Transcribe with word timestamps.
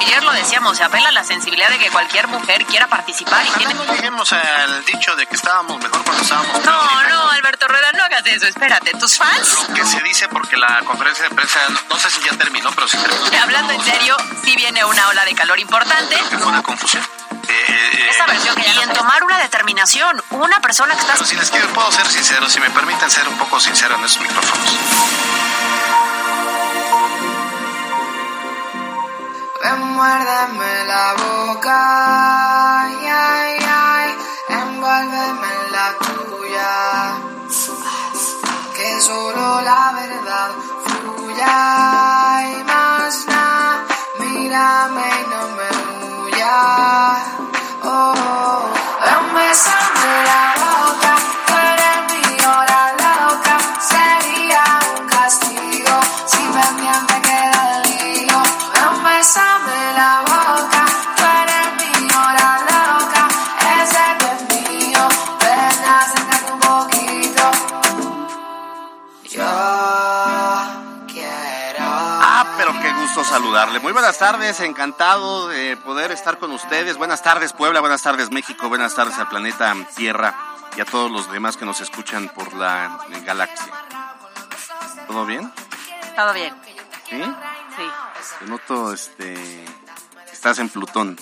Ayer 0.00 0.22
lo 0.22 0.32
decíamos, 0.32 0.76
se 0.76 0.84
apela 0.84 1.08
a 1.08 1.12
la 1.12 1.24
sensibilidad 1.24 1.68
de 1.68 1.78
que 1.78 1.90
cualquier 1.90 2.28
mujer 2.28 2.64
quiera 2.66 2.86
participar 2.86 3.44
y 3.46 3.50
tiene... 3.58 3.74
No 3.74 3.84
lleguemos 3.84 4.32
al 4.32 4.84
dicho 4.84 5.16
de 5.16 5.26
que 5.26 5.34
estábamos 5.34 5.82
mejor 5.82 6.02
cuando 6.04 6.22
estábamos... 6.22 6.64
No, 6.64 7.02
no, 7.08 7.30
Alberto 7.30 7.66
Rueda, 7.66 7.92
no 7.92 8.04
hagas 8.04 8.24
eso, 8.26 8.46
espérate, 8.46 8.92
¿tus 8.92 9.16
fans? 9.16 9.54
Lo 9.68 9.74
que 9.74 9.84
se 9.84 10.00
dice 10.02 10.28
porque 10.28 10.56
la 10.56 10.80
conferencia 10.84 11.28
de 11.28 11.34
prensa, 11.34 11.58
no, 11.88 11.98
sé 11.98 12.10
si 12.10 12.20
ya 12.22 12.36
terminó, 12.36 12.70
pero 12.72 12.86
sí 12.86 12.96
terminó. 12.98 13.42
Hablando 13.42 13.72
en 13.72 13.82
serio, 13.82 14.16
sí 14.44 14.54
viene 14.56 14.84
una 14.84 15.08
ola 15.08 15.24
de 15.24 15.34
calor 15.34 15.58
importante. 15.58 16.14
Creo 16.14 16.30
que 16.30 16.38
fue 16.38 16.48
una 16.48 16.62
confusión. 16.62 17.02
Eh, 17.48 17.64
eh, 17.68 18.08
Esa 18.10 18.26
versión 18.26 18.54
que 18.56 18.68
y 18.68 18.78
en 18.78 18.92
tomar 18.92 19.22
una 19.22 19.38
determinación, 19.38 20.22
una 20.30 20.60
persona 20.60 20.94
que 20.94 21.00
está... 21.00 21.12
pero 21.14 21.26
si 21.26 21.36
les 21.36 21.50
quiero, 21.50 21.68
puedo 21.68 21.90
ser 21.92 22.06
sincero, 22.06 22.48
si 22.48 22.60
me 22.60 22.70
permiten 22.70 23.10
ser 23.10 23.28
un 23.28 23.36
poco 23.38 23.60
sincero 23.60 23.96
en 23.96 24.04
esos 24.04 24.20
micrófonos. 24.20 24.70
Ven, 29.66 29.80
muérdeme 29.94 30.84
la 30.86 31.06
boca, 31.22 32.82
ay, 32.82 32.94
ay, 33.04 33.56
ay, 33.68 34.08
envuélveme 34.48 35.48
en 35.56 35.72
la 35.74 35.88
tuya, 36.04 36.74
que 38.76 39.00
solo 39.00 39.60
la 39.62 39.92
verdad 40.00 40.50
fluya 40.84 41.56
y 42.52 42.62
más 42.62 43.26
nada, 43.26 43.84
mírame 44.20 45.15
saludarle. 73.26 73.80
Muy 73.80 73.92
buenas 73.92 74.18
tardes, 74.18 74.60
encantado 74.60 75.48
de 75.48 75.76
poder 75.76 76.12
estar 76.12 76.38
con 76.38 76.52
ustedes. 76.52 76.96
Buenas 76.96 77.22
tardes 77.22 77.52
Puebla, 77.52 77.80
buenas 77.80 78.02
tardes 78.02 78.30
México, 78.30 78.68
buenas 78.68 78.94
tardes 78.94 79.18
al 79.18 79.28
planeta 79.28 79.74
Tierra 79.94 80.34
y 80.76 80.80
a 80.80 80.84
todos 80.84 81.10
los 81.10 81.30
demás 81.32 81.56
que 81.56 81.64
nos 81.64 81.80
escuchan 81.80 82.28
por 82.28 82.54
la 82.54 83.04
galaxia. 83.24 83.72
¿Todo 85.06 85.26
bien? 85.26 85.52
Todo 86.14 86.32
bien, 86.32 86.54
¿Sí? 87.08 87.22
sí. 87.76 87.90
Te 88.38 88.44
noto, 88.46 88.92
este... 88.92 89.64
Estás 90.32 90.58
en 90.58 90.68
Plutón. 90.68 91.18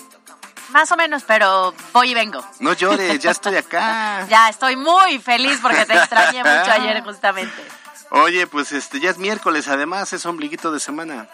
Más 0.69 0.91
o 0.91 0.97
menos, 0.97 1.23
pero 1.23 1.73
voy 1.93 2.11
y 2.11 2.13
vengo. 2.13 2.43
No 2.59 2.73
llores, 2.73 3.19
ya 3.19 3.31
estoy 3.31 3.55
acá. 3.55 4.25
Ya 4.29 4.49
estoy 4.49 4.75
muy 4.75 5.19
feliz 5.19 5.59
porque 5.61 5.85
te 5.85 5.95
extrañé 5.95 6.39
mucho 6.39 6.71
ayer 6.71 7.03
justamente. 7.05 7.65
Oye, 8.11 8.47
pues 8.47 8.71
este 8.71 8.99
ya 8.99 9.09
es 9.09 9.17
miércoles, 9.17 9.67
además 9.67 10.13
es 10.13 10.25
ombliguito 10.25 10.71
de 10.71 10.79
semana. 10.79 11.27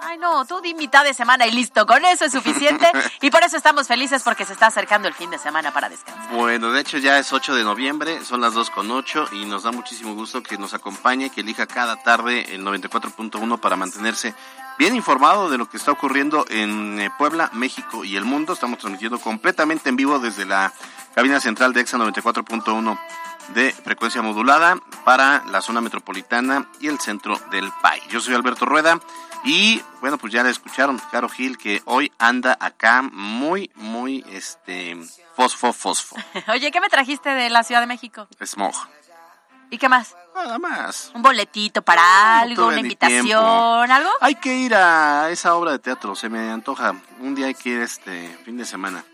Ay, 0.00 0.16
no, 0.18 0.44
tú 0.44 0.60
di 0.60 0.74
mitad 0.74 1.04
de 1.04 1.12
semana 1.12 1.46
y 1.46 1.50
listo. 1.50 1.84
Con 1.86 2.04
eso 2.04 2.24
es 2.24 2.32
suficiente. 2.32 2.90
y 3.20 3.30
por 3.30 3.42
eso 3.42 3.56
estamos 3.56 3.88
felices 3.88 4.22
porque 4.22 4.44
se 4.44 4.52
está 4.52 4.66
acercando 4.66 5.08
el 5.08 5.14
fin 5.14 5.30
de 5.30 5.38
semana 5.38 5.72
para 5.72 5.88
descansar. 5.88 6.32
Bueno, 6.34 6.70
de 6.70 6.80
hecho 6.80 6.98
ya 6.98 7.18
es 7.18 7.32
8 7.32 7.54
de 7.54 7.64
noviembre, 7.64 8.24
son 8.24 8.40
las 8.40 8.54
2 8.54 8.70
con 8.70 8.90
8 8.90 9.30
y 9.32 9.44
nos 9.44 9.64
da 9.64 9.72
muchísimo 9.72 10.14
gusto 10.14 10.42
que 10.42 10.56
nos 10.56 10.72
acompañe, 10.72 11.30
que 11.30 11.40
elija 11.40 11.66
cada 11.66 11.96
tarde 11.96 12.54
el 12.54 12.64
94.1 12.64 13.58
para 13.58 13.76
mantenerse 13.76 14.34
bien 14.78 14.94
informado 14.94 15.50
de 15.50 15.58
lo 15.58 15.68
que 15.68 15.76
está 15.76 15.90
ocurriendo 15.90 16.46
en 16.48 17.00
eh, 17.00 17.10
Puebla, 17.18 17.50
México 17.52 18.04
y 18.04 18.16
el 18.16 18.24
mundo. 18.24 18.52
Estamos 18.52 18.78
transmitiendo 18.78 19.18
completamente 19.18 19.88
en 19.88 19.96
vivo 19.96 20.20
desde 20.20 20.44
la 20.44 20.72
cabina 21.14 21.40
central 21.40 21.72
de 21.72 21.80
EXA 21.80 21.98
94.1 21.98 22.98
de 23.54 23.72
frecuencia 23.72 24.22
modulada 24.22 24.78
para 25.04 25.42
la 25.50 25.60
zona 25.60 25.80
metropolitana 25.80 26.68
y 26.80 26.86
el 26.86 27.00
centro 27.00 27.40
del 27.50 27.72
país. 27.82 28.04
Yo 28.08 28.20
soy 28.20 28.34
Alberto 28.34 28.66
Rueda 28.66 29.00
y 29.44 29.82
bueno, 30.00 30.18
pues 30.18 30.32
ya 30.32 30.42
la 30.42 30.50
escucharon, 30.50 31.00
Caro 31.10 31.28
Gil, 31.28 31.58
que 31.58 31.82
hoy 31.84 32.12
anda 32.18 32.56
acá 32.60 33.02
muy, 33.02 33.70
muy, 33.74 34.24
este, 34.30 34.96
fosfo, 35.36 35.72
fosfo, 35.72 36.16
Oye, 36.48 36.70
¿qué 36.70 36.80
me 36.80 36.88
trajiste 36.88 37.30
de 37.30 37.50
la 37.50 37.62
Ciudad 37.62 37.80
de 37.80 37.86
México? 37.86 38.28
smog. 38.44 38.74
¿Y 39.70 39.78
qué 39.78 39.88
más? 39.88 40.16
Nada 40.34 40.58
más. 40.58 41.10
¿Un 41.14 41.22
boletito 41.22 41.82
para 41.82 42.02
No 42.02 42.42
algo? 42.42 42.66
¿Una 42.68 42.80
invitación? 42.80 43.26
tiempo. 43.26 43.42
¿Algo? 43.42 44.10
Hay 44.20 44.36
que 44.36 44.54
ir 44.54 44.74
a 44.74 45.28
esa 45.30 45.54
obra 45.54 45.72
de 45.72 45.78
teatro, 45.78 46.14
se 46.14 46.28
me 46.28 46.50
antoja. 46.50 46.94
Un 47.20 47.34
día 47.34 47.46
hay 47.46 47.54
que 47.54 47.70
ir 47.70 47.82
este 47.82 48.28
fin 48.44 48.56
de 48.56 48.64
semana. 48.64 49.04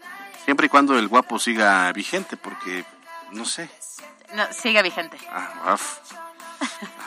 Siempre 0.44 0.66
y 0.66 0.68
cuando 0.68 0.96
el 0.98 1.08
guapo 1.08 1.38
siga 1.38 1.90
vigente, 1.92 2.36
porque 2.36 2.84
no 3.32 3.44
sé. 3.44 3.68
No, 4.34 4.44
sigue 4.52 4.82
vigente. 4.82 5.18
Ah, 5.32 5.74
uf. 5.74 5.98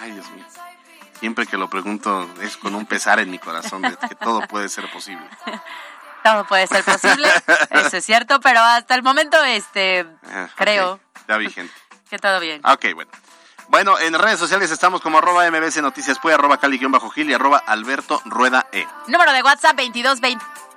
Ay, 0.01 0.11
Dios 0.11 0.29
mío. 0.31 0.45
Siempre 1.19 1.45
que 1.47 1.57
lo 1.57 1.69
pregunto 1.69 2.29
es 2.41 2.57
con 2.57 2.75
un 2.75 2.85
pesar 2.85 3.19
en 3.19 3.31
mi 3.31 3.39
corazón 3.39 3.81
de 3.81 3.95
que 3.95 4.15
todo 4.15 4.41
puede 4.47 4.69
ser 4.69 4.89
posible. 4.91 5.25
Todo 6.23 6.45
puede 6.45 6.67
ser 6.67 6.83
posible, 6.83 7.29
eso 7.69 7.97
es 7.97 8.05
cierto, 8.05 8.41
pero 8.41 8.59
hasta 8.59 8.95
el 8.95 9.03
momento, 9.03 9.41
este, 9.45 10.05
Ah, 10.29 10.49
creo 10.57 10.99
Ya 11.25 11.37
vigente. 11.37 11.73
que 12.09 12.17
todo 12.17 12.41
bien. 12.41 12.59
Ok, 12.65 12.85
bueno. 12.95 13.09
Bueno, 13.69 13.97
en 13.99 14.13
redes 14.13 14.37
sociales 14.37 14.69
estamos 14.71 14.99
como 14.99 15.19
arroba 15.19 15.49
mbc 15.49 15.77
noticias, 15.77 16.19
puede 16.19 16.35
arroba 16.35 16.57
cali-gil 16.57 16.89
y 17.29 17.33
arroba 17.33 17.59
alberto 17.59 18.21
rueda 18.25 18.67
e. 18.73 18.85
Número 19.07 19.31
de 19.31 19.41
WhatsApp 19.43 19.77
22 19.77 20.19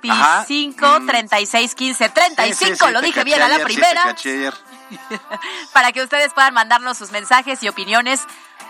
Ajá. 0.09 0.45
25 0.47 0.99
Mm. 1.01 1.07
36 1.07 1.75
15 1.75 2.09
35, 2.09 2.57
Sí, 2.57 2.65
sí, 2.65 2.75
sí, 2.85 2.91
lo 2.93 3.01
dije 3.01 3.23
bien 3.25 3.41
a 3.41 3.47
la 3.49 3.55
ayer, 3.55 3.65
primera, 3.65 4.15
para 5.73 5.91
que 5.91 6.01
ustedes 6.01 6.33
puedan 6.33 6.53
mandarnos 6.53 6.97
sus 6.97 7.11
mensajes 7.11 7.61
y 7.63 7.67
opiniones 7.67 8.21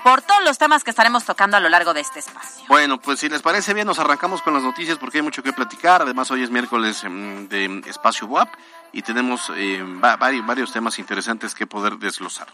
por 0.03 0.22
todos 0.22 0.44
los 0.44 0.57
temas 0.57 0.84
que 0.84 0.89
estaremos 0.89 1.23
tocando 1.25 1.57
a 1.57 1.59
lo 1.59 1.69
largo 1.69 1.94
de 1.94 2.01
este 2.01 2.19
espacio. 2.19 2.66
Bueno, 2.67 3.00
pues 3.00 3.19
si 3.19 3.29
les 3.29 3.41
parece 3.41 3.73
bien, 3.73 3.85
nos 3.88 4.00
arrancamos 4.00 4.41
con 4.41 4.53
las 4.53 4.63
noticias 4.63 4.97
porque 4.97 5.19
hay 5.19 5.22
mucho 5.23 5.44
que 5.44 5.53
platicar. 5.53 6.01
Además, 6.01 6.31
hoy 6.31 6.44
es 6.44 6.50
miércoles 6.50 7.03
mm, 7.03 7.45
de 7.47 7.84
Espacio 7.88 8.28
WAP 8.28 8.50
y 8.94 9.01
tenemos 9.03 9.51
eh, 9.56 9.84
va- 10.03 10.17
vari- 10.17 10.45
varios 10.45 10.72
temas 10.72 10.97
interesantes 11.00 11.53
que 11.53 11.67
poder 11.67 11.97
desglosar. 11.97 12.47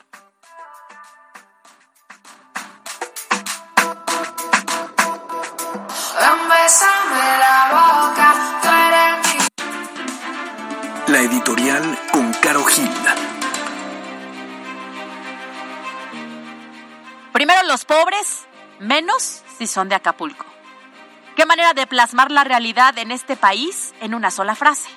La 11.07 11.19
editorial 11.21 11.97
con 12.11 12.33
Caro 12.33 12.63
Gil. 12.65 12.89
Primero 17.37 17.61
los 17.67 17.85
pobres, 17.85 18.47
menos 18.79 19.43
si 19.59 19.67
son 19.67 19.89
de 19.89 19.93
Acapulco. 19.93 20.43
Qué 21.35 21.45
manera 21.45 21.75
de 21.75 21.85
plasmar 21.85 22.31
la 22.31 22.43
realidad 22.43 22.97
en 22.97 23.11
este 23.11 23.35
país 23.35 23.93
en 24.01 24.15
una 24.15 24.31
sola 24.31 24.55
frase. 24.55 24.89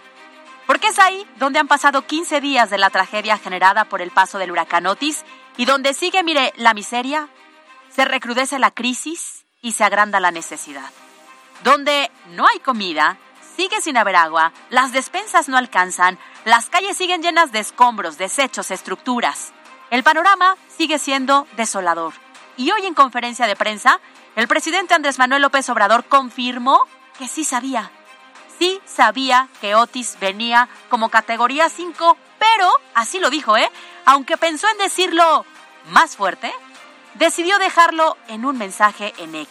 Porque 0.66 0.86
es 0.86 0.98
ahí 0.98 1.28
donde 1.36 1.58
han 1.58 1.68
pasado 1.68 2.06
15 2.06 2.40
días 2.40 2.70
de 2.70 2.78
la 2.78 2.88
tragedia 2.88 3.36
generada 3.36 3.84
por 3.84 4.00
el 4.00 4.10
paso 4.10 4.38
del 4.38 4.52
huracán 4.52 4.86
Otis 4.86 5.26
y 5.58 5.66
donde 5.66 5.92
sigue, 5.92 6.22
mire, 6.22 6.54
la 6.56 6.72
miseria, 6.72 7.28
se 7.94 8.06
recrudece 8.06 8.58
la 8.58 8.70
crisis 8.70 9.44
y 9.60 9.72
se 9.72 9.84
agranda 9.84 10.18
la 10.18 10.30
necesidad. 10.30 10.88
Donde 11.62 12.10
no 12.30 12.46
hay 12.46 12.60
comida, 12.60 13.18
sigue 13.54 13.82
sin 13.82 13.98
haber 13.98 14.16
agua, 14.16 14.54
las 14.70 14.92
despensas 14.92 15.50
no 15.50 15.58
alcanzan, 15.58 16.18
las 16.46 16.70
calles 16.70 16.96
siguen 16.96 17.20
llenas 17.20 17.52
de 17.52 17.58
escombros, 17.58 18.16
desechos, 18.16 18.70
estructuras. 18.70 19.52
El 19.90 20.02
panorama 20.02 20.56
sigue 20.74 20.98
siendo 20.98 21.46
desolador. 21.58 22.14
Y 22.60 22.70
hoy 22.72 22.84
en 22.84 22.92
conferencia 22.92 23.46
de 23.46 23.56
prensa, 23.56 24.00
el 24.36 24.46
presidente 24.46 24.92
Andrés 24.92 25.18
Manuel 25.18 25.40
López 25.40 25.66
Obrador 25.70 26.04
confirmó 26.04 26.78
que 27.18 27.26
sí 27.26 27.42
sabía. 27.42 27.90
Sí 28.58 28.82
sabía 28.84 29.48
que 29.62 29.74
Otis 29.74 30.18
venía 30.20 30.68
como 30.90 31.08
categoría 31.08 31.70
5, 31.70 32.18
pero, 32.38 32.70
así 32.94 33.18
lo 33.18 33.30
dijo, 33.30 33.56
¿eh? 33.56 33.70
Aunque 34.04 34.36
pensó 34.36 34.68
en 34.68 34.76
decirlo 34.76 35.46
más 35.88 36.16
fuerte, 36.16 36.52
decidió 37.14 37.58
dejarlo 37.58 38.18
en 38.28 38.44
un 38.44 38.58
mensaje 38.58 39.14
en 39.16 39.36
X. 39.36 39.50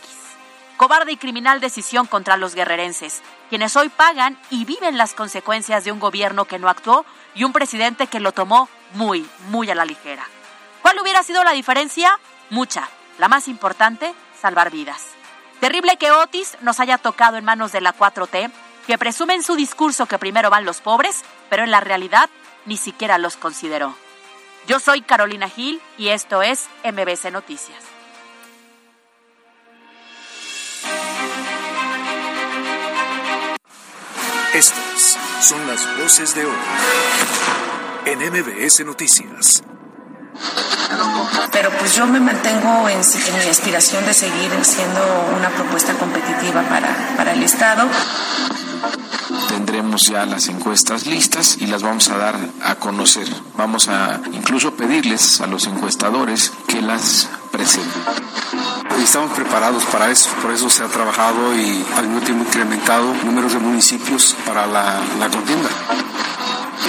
Cobarde 0.78 1.14
y 1.14 1.18
criminal 1.18 1.62
decisión 1.62 2.06
contra 2.06 2.38
los 2.38 2.54
guerrerenses, 2.54 3.24
quienes 3.50 3.76
hoy 3.76 3.90
pagan 3.90 4.38
y 4.52 4.66
viven 4.66 5.00
las 5.00 5.16
consecuencias 5.16 5.84
de 5.84 5.92
un 5.92 6.00
gobierno 6.00 6.46
que 6.46 6.60
no 6.60 6.70
actuó 6.70 7.08
y 7.34 7.44
un 7.44 7.54
presidente 7.54 8.06
que 8.06 8.20
lo 8.20 8.34
tomó 8.34 8.70
muy, 8.94 9.28
muy 9.48 9.68
a 9.72 9.74
la 9.74 9.86
ligera. 9.86 10.28
¿Cuál 10.84 11.00
hubiera 11.00 11.24
sido 11.24 11.44
la 11.44 11.54
diferencia? 11.54 12.20
Mucha. 12.52 12.88
La 13.20 13.28
más 13.28 13.50
importante, 13.50 14.14
salvar 14.42 14.72
vidas. 14.72 15.04
Terrible 15.60 15.98
que 15.98 16.12
Otis 16.12 16.58
nos 16.62 16.80
haya 16.80 16.98
tocado 16.98 17.36
en 17.36 17.44
manos 17.44 17.74
de 17.74 17.82
la 17.82 17.94
4T, 17.94 18.50
que 18.88 18.98
presume 18.98 19.36
en 19.36 19.44
su 19.44 19.56
discurso 19.56 20.06
que 20.06 20.18
primero 20.18 20.50
van 20.50 20.64
los 20.64 20.80
pobres, 20.80 21.24
pero 21.50 21.66
en 21.66 21.72
la 21.72 21.82
realidad 21.82 22.30
ni 22.66 22.78
siquiera 22.78 23.18
los 23.18 23.36
consideró. 23.36 23.94
Yo 24.68 24.80
soy 24.80 25.02
Carolina 25.02 25.50
Gil 25.50 25.82
y 25.98 26.10
esto 26.10 26.42
es 26.42 26.70
MBC 26.86 27.32
Noticias. 27.32 27.84
Estas 34.54 35.18
son 35.42 35.68
las 35.68 35.98
voces 35.98 36.36
de 36.36 36.46
hoy 36.46 36.58
en 38.06 38.20
MBS 38.20 38.86
Noticias. 38.86 39.64
Pero 41.52 41.72
pues 41.78 41.96
yo 41.96 42.06
me 42.08 42.20
mantengo 42.20 42.90
en, 42.90 43.00
en, 43.00 43.44
mi 43.44 43.50
aspiración 43.50 44.06
de 44.06 44.14
seguir 44.14 44.52
siendo 44.64 45.02
una 45.38 45.50
propuesta 45.50 45.94
competitiva 45.94 46.62
para, 46.64 47.16
para 47.18 47.34
el 47.34 47.44
Estado. 47.44 47.88
Tendremos 49.50 50.08
ya 50.08 50.26
las 50.26 50.48
encuestas 50.48 51.06
listas 51.06 51.58
y 51.60 51.68
las 51.68 51.84
vamos 51.84 52.10
a 52.10 52.18
dar 52.18 52.36
a 52.64 52.76
conocer. 52.76 53.28
Vamos 53.58 53.90
a 53.90 54.22
incluso 54.32 54.74
pedirles 54.76 55.42
a 55.42 55.48
los 55.48 55.68
encuestadores 55.68 56.52
que 56.68 56.82
las 56.82 57.30
presenten. 57.52 58.02
Estamos 59.04 59.32
preparados 59.32 59.86
para 59.86 60.12
eso, 60.12 60.30
por 60.42 60.52
eso 60.52 60.70
se 60.70 60.84
ha 60.84 60.88
trabajado 60.88 61.56
y 61.56 61.86
al 61.96 62.08
mismo 62.08 62.22
tiempo 62.22 62.44
incrementado 62.46 63.14
números 63.24 63.54
de 63.54 63.60
municipios 63.60 64.36
para 64.46 64.68
la, 64.68 65.00
la 65.20 65.30
contienda. 65.30 65.70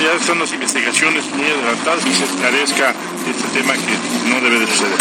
Ya 0.02 0.12
están 0.12 0.38
las 0.38 0.52
investigaciones 0.52 1.24
muy 1.34 1.44
adelantadas 1.44 2.06
y 2.06 2.14
se 2.14 2.24
esclarezca 2.24 2.94
este 3.28 3.48
tema 3.48 3.74
que 3.74 4.28
no 4.28 4.40
debe 4.40 4.60
de 4.60 4.66
suceder. 4.66 4.98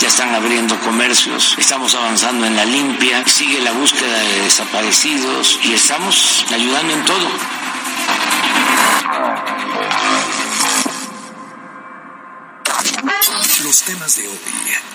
Ya 0.00 0.08
están 0.08 0.34
abriendo 0.34 0.78
comercios, 0.80 1.56
estamos 1.58 1.94
avanzando 1.94 2.46
en 2.46 2.54
la 2.54 2.64
limpia, 2.64 3.26
sigue 3.26 3.60
la 3.60 3.72
búsqueda 3.72 4.18
de 4.18 4.42
desaparecidos 4.42 5.58
y 5.64 5.72
estamos 5.72 6.44
ayudando 6.52 6.92
en 6.92 7.04
todo. 7.04 7.28
Los 13.76 13.84
temas 13.84 14.16
de 14.16 14.26
hoy 14.26 14.40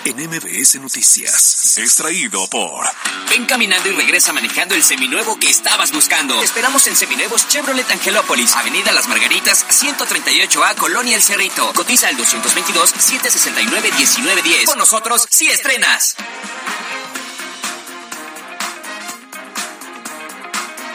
en 0.06 0.16
MBS 0.28 0.80
Noticias. 0.80 1.78
Extraído 1.78 2.48
por. 2.48 2.84
Ven 3.30 3.46
caminando 3.46 3.88
y 3.88 3.92
regresa 3.92 4.32
manejando 4.32 4.74
el 4.74 4.82
seminuevo 4.82 5.38
que 5.38 5.48
estabas 5.48 5.92
buscando. 5.92 6.36
Te 6.40 6.46
esperamos 6.46 6.84
en 6.88 6.96
Seminuevos 6.96 7.46
Chevrolet 7.46 7.88
Angelópolis, 7.88 8.56
Avenida 8.56 8.90
Las 8.90 9.06
Margaritas, 9.06 9.64
138A, 9.68 10.74
Colonia 10.74 11.14
El 11.14 11.22
Cerrito. 11.22 11.72
Cotiza 11.74 12.08
al 12.08 12.16
222-769-1910. 12.16 14.64
Con 14.64 14.78
nosotros, 14.78 15.28
si 15.30 15.46
estrenas. 15.46 16.16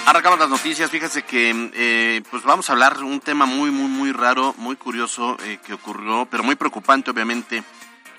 Arrancamos 0.07 0.39
las 0.39 0.47
noticias. 0.47 0.89
Fíjese 0.89 1.23
que 1.23 1.69
eh, 1.73 2.21
pues 2.31 2.43
vamos 2.43 2.69
a 2.69 2.71
hablar 2.71 2.97
de 2.97 3.03
un 3.03 3.19
tema 3.19 3.45
muy, 3.45 3.71
muy, 3.71 3.89
muy 3.89 4.13
raro, 4.13 4.55
muy 4.57 4.77
curioso 4.77 5.35
eh, 5.43 5.59
que 5.65 5.73
ocurrió, 5.73 6.25
pero 6.31 6.43
muy 6.43 6.55
preocupante, 6.55 7.11
obviamente, 7.11 7.61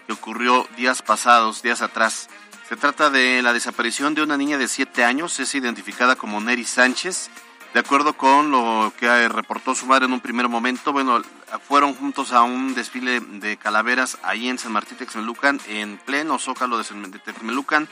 que 0.06 0.12
ocurrió 0.12 0.68
días 0.76 1.00
pasados, 1.00 1.62
días 1.62 1.80
atrás. 1.80 2.28
Se 2.68 2.76
trata 2.76 3.08
de 3.08 3.40
la 3.40 3.54
desaparición 3.54 4.14
de 4.14 4.20
una 4.20 4.36
niña 4.36 4.58
de 4.58 4.68
7 4.68 5.02
años, 5.02 5.40
es 5.40 5.54
identificada 5.54 6.14
como 6.14 6.42
Neri 6.42 6.66
Sánchez. 6.66 7.30
De 7.72 7.80
acuerdo 7.80 8.12
con 8.12 8.50
lo 8.50 8.92
que 8.98 9.26
reportó 9.30 9.74
su 9.74 9.86
madre 9.86 10.04
en 10.04 10.12
un 10.12 10.20
primer 10.20 10.46
momento, 10.48 10.92
bueno, 10.92 11.22
fueron 11.66 11.94
juntos 11.94 12.32
a 12.32 12.42
un 12.42 12.74
desfile 12.74 13.20
de 13.20 13.56
calaveras 13.56 14.18
ahí 14.22 14.50
en 14.50 14.58
San 14.58 14.72
Martín 14.72 14.98
Texmelucan, 14.98 15.58
en 15.68 15.96
pleno 15.96 16.38
zócalo 16.38 16.76
de 16.76 17.18
Texmelucan 17.24 17.88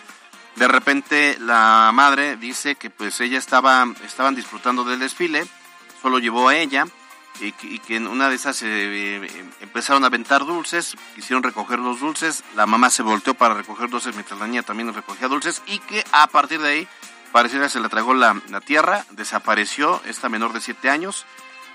de 0.56 0.68
repente 0.68 1.36
la 1.38 1.90
madre 1.92 2.36
dice 2.36 2.74
que 2.74 2.90
pues 2.90 3.20
ella 3.20 3.38
estaba, 3.38 3.86
estaban 4.04 4.34
disfrutando 4.34 4.84
del 4.84 4.98
desfile, 4.98 5.46
solo 6.02 6.18
llevó 6.18 6.48
a 6.48 6.56
ella 6.56 6.86
y 7.40 7.52
que, 7.52 7.96
en 7.96 8.06
una 8.06 8.30
de 8.30 8.36
esas 8.36 8.62
eh, 8.62 9.50
empezaron 9.60 10.04
a 10.04 10.06
aventar 10.06 10.46
dulces, 10.46 10.96
quisieron 11.14 11.42
recoger 11.42 11.78
los 11.78 12.00
dulces, 12.00 12.42
la 12.54 12.66
mamá 12.66 12.88
se 12.88 13.02
volteó 13.02 13.34
para 13.34 13.54
recoger 13.54 13.90
dulces 13.90 14.14
mientras 14.14 14.40
la 14.40 14.46
niña 14.46 14.62
también 14.62 14.92
recogía 14.94 15.28
dulces 15.28 15.62
y 15.66 15.78
que 15.80 16.02
a 16.12 16.26
partir 16.28 16.60
de 16.60 16.68
ahí 16.68 16.88
pareciera 17.32 17.68
se 17.68 17.80
la 17.80 17.90
tragó 17.90 18.14
la, 18.14 18.40
la 18.48 18.62
tierra, 18.62 19.04
desapareció 19.10 20.00
esta 20.06 20.30
menor 20.30 20.54
de 20.54 20.62
7 20.62 20.88
años. 20.88 21.26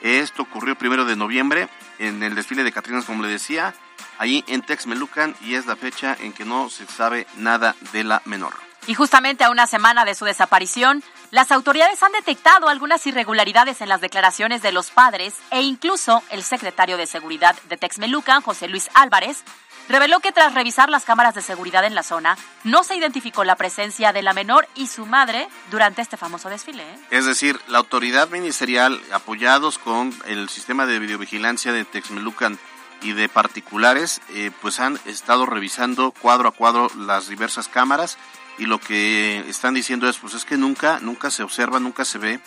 Esto 0.01 0.41
ocurrió 0.41 0.75
primero 0.75 1.05
de 1.05 1.15
noviembre 1.15 1.69
en 1.99 2.23
el 2.23 2.33
desfile 2.33 2.63
de 2.63 2.71
Catrinas, 2.71 3.05
como 3.05 3.21
le 3.21 3.29
decía, 3.29 3.75
ahí 4.17 4.43
en 4.47 4.63
Texmelucan 4.63 5.35
y 5.41 5.53
es 5.53 5.67
la 5.67 5.75
fecha 5.75 6.17
en 6.19 6.33
que 6.33 6.45
no 6.45 6.69
se 6.71 6.87
sabe 6.87 7.27
nada 7.37 7.75
de 7.93 8.03
la 8.03 8.23
menor. 8.25 8.70
Y 8.87 8.95
justamente 8.95 9.43
a 9.43 9.51
una 9.51 9.67
semana 9.67 10.05
de 10.05 10.15
su 10.15 10.25
desaparición, 10.25 11.03
las 11.29 11.51
autoridades 11.51 12.01
han 12.01 12.11
detectado 12.13 12.67
algunas 12.67 13.05
irregularidades 13.05 13.81
en 13.81 13.89
las 13.89 14.01
declaraciones 14.01 14.61
de 14.61 14.71
los 14.71 14.89
padres 14.89 15.35
e 15.51 15.61
incluso 15.61 16.23
el 16.29 16.43
secretario 16.43 16.97
de 16.97 17.05
Seguridad 17.05 17.55
de 17.69 17.77
Texmelucan, 17.77 18.41
José 18.41 18.67
Luis 18.67 18.89
Álvarez, 18.93 19.43
reveló 19.87 20.19
que 20.19 20.31
tras 20.31 20.53
revisar 20.53 20.89
las 20.89 21.03
cámaras 21.03 21.35
de 21.35 21.41
seguridad 21.41 21.85
en 21.85 21.95
la 21.95 22.03
zona, 22.03 22.37
no 22.63 22.83
se 22.83 22.95
identificó 22.95 23.43
la 23.43 23.55
presencia 23.55 24.13
de 24.13 24.21
la 24.21 24.33
menor 24.33 24.67
y 24.75 24.87
su 24.87 25.05
madre 25.05 25.47
durante 25.69 26.01
este 26.01 26.17
famoso 26.17 26.49
desfile. 26.49 26.83
¿eh? 26.83 26.99
Es 27.11 27.25
decir, 27.25 27.59
la 27.67 27.79
autoridad 27.79 28.29
ministerial, 28.29 29.01
apoyados 29.11 29.77
con 29.77 30.13
el 30.25 30.49
sistema 30.49 30.85
de 30.85 30.99
videovigilancia 30.99 31.71
de 31.71 31.85
Texmelucan 31.85 32.57
y 33.01 33.13
de 33.13 33.29
particulares, 33.29 34.21
eh, 34.29 34.51
pues 34.61 34.79
han 34.79 34.99
estado 35.05 35.45
revisando 35.45 36.11
cuadro 36.11 36.49
a 36.49 36.51
cuadro 36.51 36.89
las 36.95 37.27
diversas 37.27 37.67
cámaras 37.67 38.17
y 38.57 38.65
lo 38.65 38.79
que 38.79 39.39
están 39.49 39.73
diciendo 39.73 40.07
es 40.09 40.17
pues 40.17 40.33
es 40.33 40.45
que 40.45 40.57
nunca 40.57 40.99
nunca 40.99 41.31
se 41.31 41.43
observa, 41.43 41.79
nunca 41.79 42.05
se 42.05 42.17
ve 42.17 42.39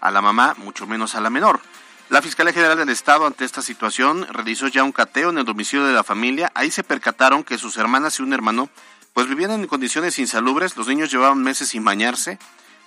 a 0.00 0.10
la 0.10 0.20
mamá, 0.20 0.54
mucho 0.58 0.86
menos 0.86 1.14
a 1.14 1.20
la 1.20 1.30
menor. 1.30 1.60
La 2.08 2.20
Fiscalía 2.20 2.52
General 2.52 2.76
del 2.76 2.90
Estado 2.90 3.26
ante 3.26 3.44
esta 3.44 3.62
situación 3.62 4.26
realizó 4.30 4.68
ya 4.68 4.84
un 4.84 4.92
cateo 4.92 5.30
en 5.30 5.38
el 5.38 5.46
domicilio 5.46 5.86
de 5.86 5.94
la 5.94 6.04
familia. 6.04 6.52
Ahí 6.54 6.70
se 6.70 6.84
percataron 6.84 7.42
que 7.42 7.56
sus 7.56 7.78
hermanas 7.78 8.18
y 8.18 8.22
un 8.22 8.34
hermano 8.34 8.68
pues 9.14 9.28
vivían 9.28 9.52
en 9.52 9.66
condiciones 9.66 10.18
insalubres, 10.18 10.76
los 10.76 10.88
niños 10.88 11.10
llevaban 11.10 11.42
meses 11.42 11.68
sin 11.68 11.84
bañarse, 11.84 12.38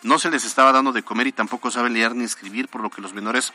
no 0.04 0.20
se 0.20 0.30
les 0.30 0.44
estaba 0.46 0.72
dando 0.72 0.92
de 0.92 1.04
comer 1.04 1.28
y 1.28 1.32
tampoco 1.32 1.72
saben 1.72 1.94
leer 1.94 2.16
ni 2.16 2.24
escribir, 2.24 2.68
por 2.68 2.82
lo 2.82 2.90
que 2.90 3.02
los 3.02 3.14
menores 3.14 3.54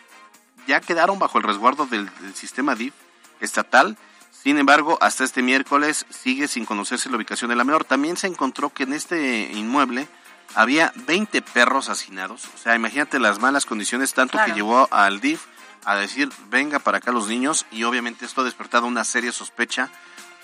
ya 0.67 0.81
quedaron 0.81 1.19
bajo 1.19 1.39
el 1.39 1.45
resguardo 1.45 1.87
del, 1.87 2.11
del 2.21 2.35
sistema 2.35 2.75
DIF 2.75 2.95
estatal 3.41 3.97
sin 4.31 4.59
embargo, 4.59 4.97
hasta 5.01 5.25
este 5.25 5.43
miércoles 5.43 6.07
sigue 6.09 6.49
sin 6.49 6.65
conocerse 6.65 7.11
la 7.11 7.17
ubicación 7.17 7.51
de 7.51 7.57
la 7.57 7.65
menor. 7.65 7.85
También 7.85 8.17
se 8.17 8.27
encontró 8.27 8.71
que 8.71 8.85
en 8.85 8.95
este 8.95 9.51
inmueble 9.53 10.09
había 10.55 10.93
20 11.07 11.43
perros 11.43 11.89
hacinados. 11.89 12.47
O 12.55 12.59
sea, 12.59 12.75
imagínate 12.75 13.19
las 13.19 13.39
malas 13.39 13.67
condiciones, 13.67 14.15
tanto 14.15 14.39
que 14.45 14.53
llevó 14.53 14.89
al 14.91 15.21
DIF 15.21 15.45
a 15.85 15.97
decir, 15.97 16.31
venga 16.49 16.79
para 16.79 16.99
acá 16.99 17.13
los 17.13 17.29
niños. 17.29 17.67
Y 17.71 17.85
obviamente 17.85 18.25
esto 18.25 18.41
ha 18.41 18.45
despertado 18.45 18.87
una 18.87 19.05
seria 19.05 19.33
sospecha 19.33 19.91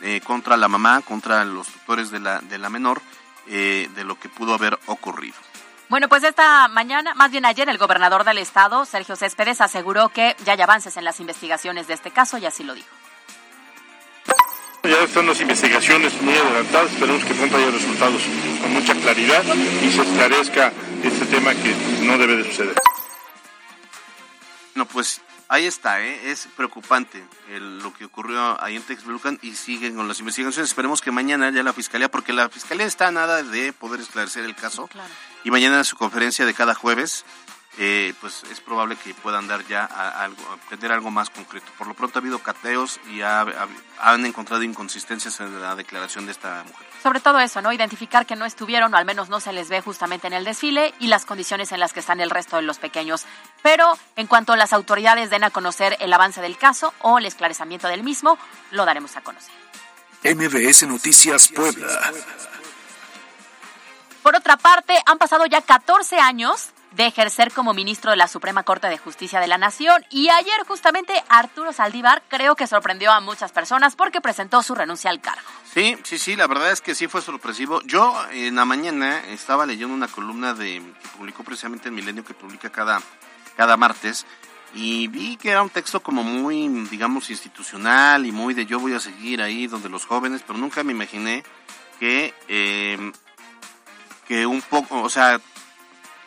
eh, 0.03 0.21
contra 0.23 0.57
la 0.59 0.69
mamá, 0.69 1.01
contra 1.01 1.45
los 1.45 1.69
tutores 1.69 2.11
de 2.11 2.21
la, 2.21 2.41
de 2.41 2.59
la 2.59 2.69
menor, 2.69 3.01
eh, 3.47 3.89
de 3.95 4.05
lo 4.05 4.19
que 4.19 4.29
pudo 4.29 4.53
haber 4.55 4.79
ocurrido. 4.87 5.37
Bueno, 5.89 6.09
pues 6.09 6.25
esta 6.25 6.69
mañana, 6.69 7.15
más 7.15 7.31
bien 7.31 7.47
ayer, 7.47 7.69
el 7.69 7.79
gobernador 7.79 8.25
del 8.25 8.39
estado, 8.39 8.85
Sergio 8.85 9.17
Céspedes, 9.17 9.61
aseguró 9.61 10.09
que 10.09 10.37
ya 10.45 10.53
hay 10.55 10.61
avances 10.61 10.97
en 10.97 11.05
las 11.05 11.21
investigaciones 11.21 11.87
de 11.87 11.95
este 11.95 12.11
caso 12.11 12.39
y 12.39 12.45
así 12.45 12.65
lo 12.65 12.75
dijo. 12.75 12.89
Ya 14.85 15.03
están 15.03 15.27
las 15.27 15.41
investigaciones 15.41 16.21
muy 16.23 16.35
adelantadas, 16.35 16.93
esperemos 16.93 17.25
que 17.25 17.35
pronto 17.35 17.57
haya 17.57 17.71
resultados 17.71 18.23
con 18.63 18.73
mucha 18.73 18.95
claridad 18.95 19.45
y 19.45 19.93
se 19.93 20.03
esclarezca 20.03 20.73
este 21.03 21.27
tema 21.27 21.53
que 21.55 21.75
no 22.03 22.17
debe 22.19 22.37
de 22.37 22.45
suceder. 22.45 22.75
No, 24.75 24.87
pues 24.87 25.21
ahí 25.49 25.67
está, 25.67 26.03
¿eh? 26.03 26.31
es 26.31 26.49
preocupante 26.57 27.25
lo 27.49 27.93
que 27.95 28.05
ocurrió 28.05 28.63
ahí 28.63 28.77
en 28.77 28.83
Texmelucan 28.83 29.39
y 29.43 29.55
siguen 29.55 29.97
con 29.97 30.07
las 30.09 30.21
investigaciones. 30.21 30.71
Esperemos 30.71 31.01
que 31.01 31.11
mañana 31.11 31.51
ya 31.51 31.63
la 31.63 31.73
fiscalía, 31.73 32.11
porque 32.11 32.33
la 32.33 32.49
fiscalía 32.49 32.87
está 32.87 33.09
a 33.09 33.13
nada 33.13 33.43
de 33.43 33.73
poder 33.73 34.01
esclarecer 34.01 34.45
el 34.45 34.55
caso. 34.55 34.89
Y 35.45 35.51
mañana 35.51 35.83
su 35.85 35.97
conferencia 35.97 36.45
de 36.45 36.55
cada 36.55 36.75
jueves 36.75 37.25
eh, 37.79 38.15
pues 38.21 38.43
es 38.51 38.61
probable 38.61 38.97
que 38.97 39.13
puedan 39.13 39.47
dar 39.49 39.67
ya 39.67 39.85
a, 39.85 40.23
algo, 40.23 40.43
tener 40.71 40.93
algo 40.93 41.11
más 41.11 41.29
concreto. 41.29 41.67
Por 41.77 41.87
lo 41.87 41.95
pronto 41.95 42.19
ha 42.19 42.23
habido 42.23 42.39
cateos 42.39 42.99
y 43.11 43.21
han 43.21 44.25
encontrado 44.25 44.63
inconsistencias 44.63 45.41
en 45.41 45.61
la 45.61 45.75
declaración 45.75 46.25
de 46.25 46.33
esta 46.33 46.65
mujer. 46.65 46.87
Sobre 47.03 47.21
todo 47.21 47.39
eso, 47.39 47.61
¿no? 47.61 47.73
Identificar 47.73 48.25
que 48.25 48.35
no 48.35 48.47
estuvieron, 48.47 48.95
o 48.95 48.97
al 48.97 49.05
menos 49.05 49.29
no 49.29 49.41
se 49.41 49.53
les 49.53 49.69
ve 49.69 49.83
justamente 49.83 50.27
en 50.27 50.33
el 50.33 50.45
desfile, 50.45 50.95
y 51.01 51.09
las 51.09 51.27
condiciones 51.27 51.71
en 51.73 51.81
las 51.81 51.93
que 51.93 52.01
están 52.01 52.21
el 52.21 52.31
resto 52.31 52.57
de 52.57 52.63
los 52.63 52.79
pequeños. 52.79 53.27
Pero 53.63 53.99
en 54.17 54.27
cuanto 54.27 54.57
las 54.57 54.73
autoridades 54.73 55.29
den 55.29 55.45
a 55.45 55.51
conocer 55.51 55.97
el 56.01 56.13
avance 56.13 56.41
del 56.41 56.57
caso 56.57 56.95
o 57.03 57.19
el 57.19 57.27
esclarecimiento 57.27 57.89
del 57.89 58.03
mismo, 58.03 58.39
lo 58.71 58.87
daremos 58.87 59.17
a 59.17 59.21
conocer. 59.21 59.55
MBS 60.25 60.85
Noticias 60.89 61.49
Puebla. 61.49 61.87
Por 64.23 64.35
otra 64.35 64.57
parte, 64.57 65.01
han 65.05 65.19
pasado 65.19 65.47
ya 65.47 65.61
14 65.61 66.19
años 66.19 66.71
de 66.97 67.07
ejercer 67.07 67.53
como 67.53 67.75
ministro 67.75 68.11
de 68.11 68.17
la 68.17 68.27
Suprema 68.27 68.63
Corte 68.63 68.89
de 68.89 68.97
Justicia 68.97 69.39
de 69.39 69.47
la 69.47 69.59
Nación. 69.59 70.03
Y 70.09 70.31
ayer 70.31 70.65
justamente 70.67 71.13
Arturo 71.29 71.73
Saldívar 71.73 72.23
creo 72.29 72.57
que 72.57 72.67
sorprendió 72.67 73.13
a 73.13 73.21
muchas 73.21 73.53
personas 73.53 73.95
porque 73.97 74.23
presentó 74.23 74.63
su 74.63 74.75
renuncia 74.75 75.11
al 75.11 75.21
cargo. 75.21 75.47
Sí, 75.73 75.99
sí, 76.05 76.19
sí, 76.19 76.37
la 76.37 76.47
verdad 76.47 76.73
es 76.73 76.81
que 76.81 76.95
sí 76.95 77.07
fue 77.07 77.21
sorpresivo. 77.21 77.83
Yo 77.83 78.15
en 78.33 78.57
la 78.57 78.65
mañana 78.65 79.19
estaba 79.27 79.67
leyendo 79.67 79.95
una 79.95 80.09
columna 80.09 80.55
de 80.55 80.83
que 81.03 81.09
publicó 81.19 81.45
precisamente 81.45 81.89
en 81.89 81.95
Milenio, 81.95 82.25
que 82.25 82.33
publica 82.33 82.71
cada, 82.71 83.03
cada 83.57 83.77
martes, 83.77 84.25
y 84.75 85.09
vi 85.09 85.37
que 85.37 85.51
era 85.51 85.63
un 85.63 85.71
texto 85.71 86.03
como 86.03 86.23
muy, 86.23 86.67
digamos, 86.91 87.29
institucional 87.29 88.25
y 88.25 88.33
muy 88.33 88.55
de 88.55 88.65
yo 88.65 88.81
voy 88.81 88.95
a 88.95 89.01
seguir 89.01 89.43
ahí 89.43 89.67
donde 89.67 89.91
los 89.91 90.07
jóvenes, 90.07 90.43
pero 90.47 90.59
nunca 90.59 90.83
me 90.83 90.93
imaginé 90.93 91.45
que, 92.01 92.33
eh, 92.49 93.13
que 94.27 94.47
un 94.47 94.63
poco, 94.63 95.03
o 95.03 95.11
sea, 95.11 95.41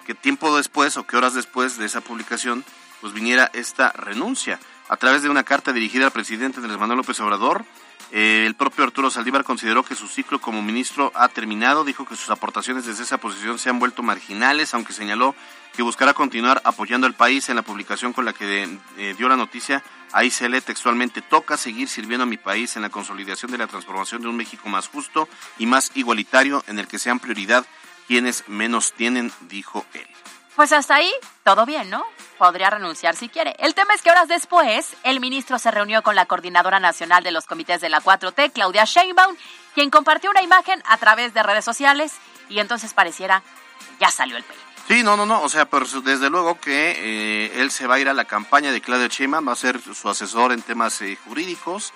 que 0.09 0.15
tiempo 0.15 0.57
después 0.57 0.97
o 0.97 1.05
que 1.05 1.17
horas 1.17 1.35
después 1.35 1.77
de 1.77 1.85
esa 1.85 2.01
publicación, 2.01 2.65
pues 2.99 3.13
viniera 3.13 3.51
esta 3.53 3.91
renuncia 3.91 4.59
a 4.87 4.97
través 4.97 5.21
de 5.21 5.29
una 5.29 5.43
carta 5.43 5.71
dirigida 5.71 6.07
al 6.07 6.11
presidente 6.11 6.57
Andrés 6.57 6.79
Manuel 6.79 6.97
López 6.97 7.19
Obrador 7.19 7.63
eh, 8.11 8.45
el 8.47 8.55
propio 8.55 8.83
Arturo 8.83 9.11
Saldívar 9.11 9.43
consideró 9.43 9.83
que 9.83 9.93
su 9.93 10.07
ciclo 10.07 10.41
como 10.41 10.63
ministro 10.63 11.11
ha 11.13 11.27
terminado, 11.27 11.85
dijo 11.85 12.05
que 12.05 12.15
sus 12.15 12.31
aportaciones 12.31 12.85
desde 12.85 13.03
esa 13.03 13.19
posición 13.19 13.59
se 13.59 13.69
han 13.69 13.77
vuelto 13.77 14.01
marginales, 14.01 14.73
aunque 14.73 14.93
señaló 14.93 15.35
que 15.75 15.83
buscará 15.83 16.15
continuar 16.15 16.59
apoyando 16.65 17.05
al 17.05 17.13
país 17.13 17.49
en 17.49 17.55
la 17.55 17.61
publicación 17.61 18.11
con 18.11 18.25
la 18.25 18.33
que 18.33 18.67
eh, 18.97 19.13
dio 19.15 19.29
la 19.29 19.35
noticia. 19.35 19.83
Ahí 20.11 20.31
se 20.31 20.49
lee 20.49 20.61
textualmente, 20.61 21.21
toca 21.21 21.55
seguir 21.55 21.87
sirviendo 21.87 22.23
a 22.23 22.25
mi 22.25 22.37
país 22.37 22.75
en 22.75 22.81
la 22.81 22.89
consolidación 22.89 23.51
de 23.51 23.59
la 23.59 23.67
transformación 23.67 24.23
de 24.23 24.27
un 24.27 24.37
México 24.37 24.67
más 24.69 24.87
justo 24.87 25.29
y 25.59 25.67
más 25.67 25.91
igualitario 25.93 26.63
en 26.65 26.79
el 26.79 26.87
que 26.87 26.97
sean 26.97 27.19
prioridad 27.19 27.63
quienes 28.09 28.49
menos 28.49 28.93
tienen, 28.93 29.31
dijo 29.41 29.85
él. 29.93 30.07
Pues 30.55 30.71
hasta 30.71 30.95
ahí, 30.95 31.13
todo 31.43 31.67
bien, 31.67 31.91
¿no? 31.91 32.03
Podría 32.39 32.71
renunciar 32.71 33.15
si 33.15 33.29
quiere. 33.29 33.55
El 33.59 33.75
tema 33.75 33.93
es 33.93 34.01
que 34.01 34.09
horas 34.09 34.27
después, 34.27 34.97
el 35.03 35.19
ministro 35.19 35.59
se 35.59 35.69
reunió 35.69 36.01
con 36.01 36.15
la 36.15 36.25
coordinadora 36.25 36.79
nacional 36.79 37.23
de 37.23 37.29
los 37.29 37.45
comités 37.45 37.81
de 37.81 37.89
la 37.89 38.01
4T, 38.01 38.51
Claudia 38.51 38.85
Sheinbaum, 38.85 39.35
quien 39.75 39.91
compartió 39.91 40.31
una 40.31 40.41
imagen 40.41 40.81
a 40.87 40.97
través 40.97 41.35
de 41.35 41.43
redes 41.43 41.63
sociales 41.63 42.13
y 42.49 42.57
entonces 42.57 42.95
pareciera 42.95 43.43
ya 43.99 44.09
salió 44.09 44.37
el 44.37 44.43
pelo. 44.43 44.59
Sí, 44.87 45.03
no, 45.03 45.15
no, 45.15 45.27
no, 45.27 45.43
o 45.43 45.49
sea, 45.49 45.69
pero 45.69 45.85
desde 46.01 46.31
luego 46.31 46.59
que 46.59 46.95
eh, 46.97 47.61
él 47.61 47.69
se 47.69 47.85
va 47.85 47.95
a 47.95 47.99
ir 47.99 48.09
a 48.09 48.15
la 48.15 48.25
campaña 48.25 48.71
de 48.71 48.81
Claudia 48.81 49.07
Sheinbaum, 49.07 49.47
va 49.47 49.51
a 49.51 49.55
ser 49.55 49.79
su 49.79 50.09
asesor 50.09 50.51
en 50.51 50.63
temas 50.63 50.99
eh, 51.03 51.15
jurídicos, 51.25 51.93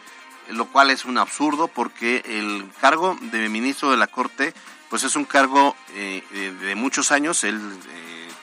lo 0.50 0.67
cual 0.67 0.91
es 0.91 1.05
un 1.05 1.17
absurdo 1.17 1.67
porque 1.70 2.22
el 2.24 2.70
cargo 2.79 3.17
de 3.20 3.50
ministro 3.50 3.89
de 3.89 3.98
la 3.98 4.05
Corte, 4.05 4.53
pues 4.93 5.05
es 5.05 5.15
un 5.15 5.25
cargo 5.25 5.75
eh, 5.95 6.21
de 6.62 6.75
muchos 6.75 7.12
años, 7.12 7.43
él 7.43 7.59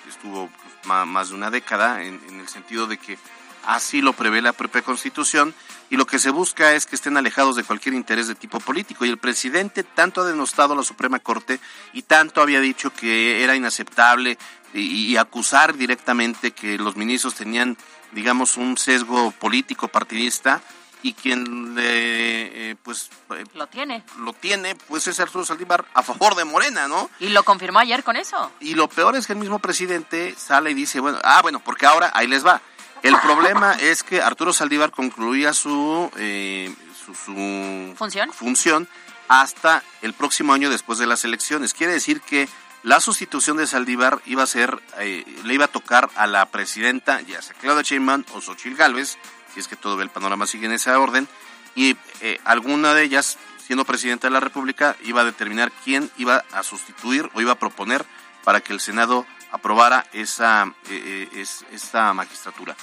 estuvo 0.08 0.50
más 0.82 1.28
de 1.28 1.36
una 1.36 1.48
década 1.48 2.02
en, 2.02 2.18
el 2.40 2.48
sentido 2.48 2.88
de 2.88 2.98
que 2.98 3.18
así 3.66 4.00
lo 4.00 4.14
prevé 4.14 4.42
la 4.42 4.52
propia 4.52 4.82
Constitución 4.82 5.54
y 5.90 5.96
lo 5.96 6.06
que 6.06 6.18
se 6.18 6.30
busca 6.30 6.74
es 6.74 6.86
que 6.86 6.96
estén 6.96 7.16
alejados 7.16 7.54
de 7.54 7.62
cualquier 7.62 7.94
interés 7.94 8.26
de 8.26 8.34
tipo 8.34 8.58
político. 8.58 9.04
Y 9.04 9.10
el 9.10 9.18
presidente 9.18 9.84
tanto 9.84 10.22
ha 10.22 10.26
denostado 10.26 10.74
la 10.74 10.82
Suprema 10.82 11.20
Corte 11.20 11.60
y 11.92 12.02
tanto 12.02 12.42
había 12.42 12.58
dicho 12.58 12.92
que 12.92 13.44
era 13.44 13.54
inaceptable 13.54 14.36
y, 14.74 15.16
acusar 15.18 15.76
directamente 15.76 16.50
que 16.50 16.78
los 16.78 16.96
ministros 16.96 17.36
tenían, 17.36 17.76
digamos, 18.10 18.56
un 18.56 18.76
sesgo 18.76 19.30
político 19.30 19.86
partidista 19.86 20.60
y 21.02 21.14
quien 21.14 21.74
le, 21.74 22.70
eh, 22.70 22.76
pues 22.82 23.10
eh, 23.30 23.44
lo 23.54 23.66
tiene. 23.66 24.02
lo 24.18 24.32
tiene 24.32 24.74
pues 24.74 25.06
es 25.06 25.18
Arturo 25.20 25.44
Saldívar 25.44 25.84
a 25.94 26.02
favor 26.02 26.34
de 26.34 26.44
Morena 26.44 26.88
no 26.88 27.10
y 27.18 27.28
lo 27.28 27.42
confirmó 27.42 27.78
ayer 27.78 28.04
con 28.04 28.16
eso. 28.16 28.50
Y 28.60 28.74
lo 28.74 28.88
peor 28.88 29.16
es 29.16 29.26
que 29.26 29.32
el 29.32 29.38
mismo 29.38 29.58
presidente 29.58 30.34
sale 30.36 30.70
y 30.70 30.74
dice 30.74 31.00
bueno 31.00 31.18
ah 31.22 31.40
bueno 31.42 31.60
porque 31.60 31.86
ahora 31.86 32.10
ahí 32.14 32.26
les 32.26 32.44
va. 32.44 32.60
El 33.02 33.16
problema 33.18 33.72
es 33.80 34.02
que 34.02 34.20
Arturo 34.20 34.52
Saldívar 34.52 34.90
concluía 34.90 35.54
su, 35.54 36.10
eh, 36.16 36.74
su, 37.04 37.14
función. 37.14 38.32
función 38.32 38.88
hasta 39.28 39.82
el 40.02 40.12
próximo 40.12 40.52
año 40.52 40.68
después 40.70 40.98
de 40.98 41.06
las 41.06 41.24
elecciones. 41.24 41.72
Quiere 41.72 41.94
decir 41.94 42.20
que 42.20 42.48
la 42.82 43.00
sustitución 43.00 43.56
de 43.56 43.66
Saldívar 43.66 44.20
iba 44.26 44.42
a 44.42 44.46
ser 44.46 44.82
le 44.98 45.54
iba 45.54 45.66
a 45.66 45.68
tocar 45.68 46.10
a 46.16 46.26
la 46.26 46.46
presidenta 46.46 47.20
ya 47.22 47.40
sea 47.40 47.54
Claudia 47.58 47.82
Sheinbaum 47.82 48.24
o 48.34 48.40
Xochitl 48.40 48.76
Gálvez 48.76 49.18
si 49.52 49.60
es 49.60 49.68
que 49.68 49.76
todo 49.76 50.00
el 50.02 50.10
panorama 50.10 50.46
sigue 50.46 50.66
en 50.66 50.72
esa 50.72 50.98
orden, 50.98 51.28
y 51.74 51.96
eh, 52.20 52.40
alguna 52.44 52.94
de 52.94 53.04
ellas, 53.04 53.38
siendo 53.64 53.84
presidenta 53.84 54.26
de 54.26 54.32
la 54.32 54.40
República, 54.40 54.96
iba 55.04 55.20
a 55.20 55.24
determinar 55.24 55.72
quién 55.84 56.10
iba 56.16 56.44
a 56.52 56.62
sustituir 56.62 57.30
o 57.34 57.40
iba 57.40 57.52
a 57.52 57.58
proponer 57.58 58.04
para 58.44 58.60
que 58.60 58.72
el 58.72 58.80
Senado 58.80 59.26
aprobara 59.52 60.06
esa, 60.12 60.72
eh, 60.88 61.28
eh, 61.32 61.46
esa 61.72 62.12
magistratura. 62.14 62.76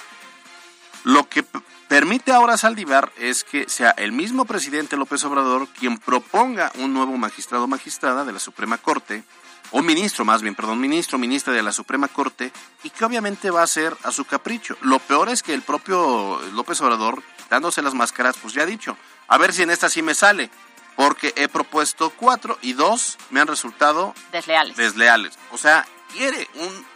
Lo 1.04 1.28
que 1.28 1.44
permite 1.88 2.32
ahora 2.32 2.56
Saldívar 2.56 3.12
es 3.16 3.44
que 3.44 3.68
sea 3.68 3.90
el 3.90 4.12
mismo 4.12 4.44
presidente 4.44 4.96
López 4.96 5.24
Obrador 5.24 5.68
quien 5.68 5.98
proponga 5.98 6.72
un 6.76 6.92
nuevo 6.92 7.16
magistrado 7.16 7.64
o 7.64 7.68
magistrada 7.68 8.24
de 8.24 8.32
la 8.32 8.38
Suprema 8.38 8.78
Corte 8.78 9.24
o 9.70 9.82
ministro 9.82 10.24
más 10.24 10.42
bien, 10.42 10.54
perdón, 10.54 10.80
ministro, 10.80 11.18
ministra 11.18 11.52
de 11.52 11.62
la 11.62 11.72
Suprema 11.72 12.08
Corte, 12.08 12.52
y 12.82 12.90
que 12.90 13.04
obviamente 13.04 13.50
va 13.50 13.62
a 13.62 13.66
ser 13.66 13.96
a 14.04 14.12
su 14.12 14.24
capricho. 14.24 14.76
Lo 14.80 14.98
peor 14.98 15.28
es 15.28 15.42
que 15.42 15.54
el 15.54 15.62
propio 15.62 16.40
López 16.52 16.80
Obrador, 16.80 17.22
dándose 17.50 17.82
las 17.82 17.94
máscaras, 17.94 18.36
pues 18.40 18.54
ya 18.54 18.62
ha 18.62 18.66
dicho, 18.66 18.96
a 19.28 19.38
ver 19.38 19.52
si 19.52 19.62
en 19.62 19.70
esta 19.70 19.88
sí 19.88 20.02
me 20.02 20.14
sale, 20.14 20.50
porque 20.96 21.32
he 21.36 21.48
propuesto 21.48 22.10
cuatro 22.10 22.58
y 22.60 22.72
dos 22.72 23.18
me 23.30 23.40
han 23.40 23.46
resultado 23.46 24.14
desleales. 24.32 24.76
Desleales. 24.76 25.38
O 25.52 25.58
sea, 25.58 25.86
quiere 26.12 26.48
un, 26.54 26.86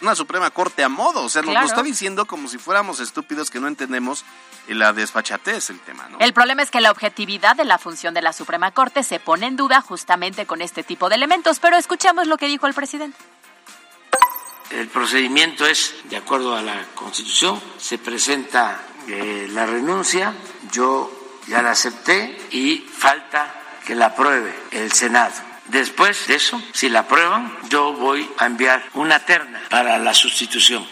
una 0.00 0.14
Suprema 0.14 0.50
Corte 0.50 0.82
a 0.82 0.88
modo, 0.88 1.24
o 1.24 1.28
sea, 1.28 1.42
nos 1.42 1.54
lo 1.54 1.60
está 1.60 1.82
diciendo 1.82 2.26
como 2.26 2.48
si 2.48 2.58
fuéramos 2.58 3.00
estúpidos 3.00 3.50
que 3.50 3.60
no 3.60 3.68
entendemos 3.68 4.24
la 4.74 4.92
desfachatez 4.92 5.70
el 5.70 5.80
tema, 5.80 6.08
¿no? 6.08 6.18
El 6.20 6.32
problema 6.32 6.62
es 6.62 6.70
que 6.70 6.80
la 6.80 6.90
objetividad 6.90 7.56
de 7.56 7.64
la 7.64 7.78
función 7.78 8.14
de 8.14 8.22
la 8.22 8.32
Suprema 8.32 8.70
Corte 8.70 9.02
se 9.02 9.20
pone 9.20 9.46
en 9.46 9.56
duda 9.56 9.80
justamente 9.80 10.46
con 10.46 10.62
este 10.62 10.82
tipo 10.82 11.08
de 11.08 11.16
elementos, 11.16 11.58
pero 11.60 11.76
escuchemos 11.76 12.26
lo 12.26 12.36
que 12.36 12.46
dijo 12.46 12.66
el 12.66 12.74
presidente. 12.74 13.18
El 14.70 14.86
procedimiento 14.88 15.66
es, 15.66 15.94
de 16.04 16.16
acuerdo 16.16 16.56
a 16.56 16.62
la 16.62 16.84
Constitución, 16.94 17.60
se 17.78 17.98
presenta 17.98 18.80
eh, 19.08 19.48
la 19.50 19.66
renuncia, 19.66 20.32
yo 20.70 21.10
ya 21.48 21.60
la 21.60 21.72
acepté 21.72 22.38
y 22.52 22.78
falta 22.78 23.52
que 23.84 23.96
la 23.96 24.06
apruebe 24.06 24.54
el 24.70 24.92
Senado. 24.92 25.34
Después 25.66 26.26
de 26.28 26.36
eso, 26.36 26.60
si 26.72 26.88
la 26.88 27.00
aprueban, 27.00 27.56
yo 27.68 27.92
voy 27.92 28.28
a 28.38 28.46
enviar 28.46 28.88
una 28.94 29.24
terna 29.24 29.60
para 29.68 29.98
la 29.98 30.14
sustitución. 30.14 30.86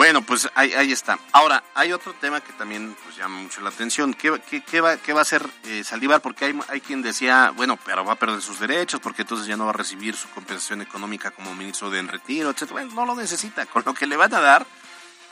Bueno, 0.00 0.22
pues 0.22 0.48
ahí, 0.54 0.72
ahí, 0.72 0.92
está. 0.92 1.18
Ahora, 1.30 1.62
hay 1.74 1.92
otro 1.92 2.14
tema 2.14 2.40
que 2.40 2.54
también 2.54 2.96
pues, 3.04 3.16
llama 3.18 3.42
mucho 3.42 3.60
la 3.60 3.68
atención. 3.68 4.14
¿Qué, 4.14 4.40
qué, 4.66 4.80
va, 4.80 4.96
qué 4.96 5.12
va, 5.12 5.18
a 5.18 5.22
hacer 5.22 5.46
eh, 5.64 5.84
Saldívar? 5.84 6.22
Porque 6.22 6.46
hay, 6.46 6.58
hay 6.68 6.80
quien 6.80 7.02
decía, 7.02 7.52
bueno, 7.54 7.78
pero 7.84 8.02
va 8.02 8.14
a 8.14 8.18
perder 8.18 8.40
sus 8.40 8.58
derechos 8.58 8.98
porque 9.00 9.20
entonces 9.20 9.46
ya 9.46 9.58
no 9.58 9.66
va 9.66 9.72
a 9.72 9.74
recibir 9.74 10.16
su 10.16 10.30
compensación 10.30 10.80
económica 10.80 11.32
como 11.32 11.54
ministro 11.54 11.90
de 11.90 12.00
retiro, 12.00 12.48
etc. 12.48 12.70
Bueno, 12.70 12.94
no 12.94 13.04
lo 13.04 13.14
necesita. 13.14 13.66
Con 13.66 13.82
lo 13.84 13.92
que 13.92 14.06
le 14.06 14.16
van 14.16 14.32
a 14.32 14.40
dar, 14.40 14.66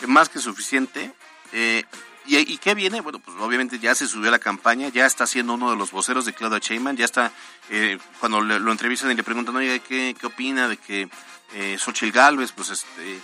más 0.06 0.28
que 0.28 0.38
suficiente. 0.38 1.14
Eh, 1.52 1.84
¿Y, 2.26 2.58
qué 2.58 2.74
viene? 2.74 3.00
Bueno, 3.00 3.20
pues 3.20 3.38
obviamente 3.40 3.78
ya 3.78 3.94
se 3.94 4.06
subió 4.06 4.28
a 4.28 4.32
la 4.32 4.38
campaña, 4.38 4.90
ya 4.90 5.06
está 5.06 5.26
siendo 5.26 5.54
uno 5.54 5.70
de 5.70 5.76
los 5.76 5.92
voceros 5.92 6.26
de 6.26 6.34
Claudia 6.34 6.58
Sheinbaum, 6.58 6.94
ya 6.94 7.06
está, 7.06 7.32
eh, 7.70 7.98
cuando 8.20 8.42
lo 8.42 8.70
entrevistan 8.70 9.10
y 9.10 9.14
le 9.14 9.24
preguntan, 9.24 9.56
oye, 9.56 9.80
¿qué, 9.80 10.14
qué 10.20 10.26
opina 10.26 10.68
de 10.68 10.76
que 10.76 11.08
eh, 11.54 11.78
Xochitl 11.78 12.12
Galvez, 12.12 12.52
pues 12.52 12.68
este 12.68 13.18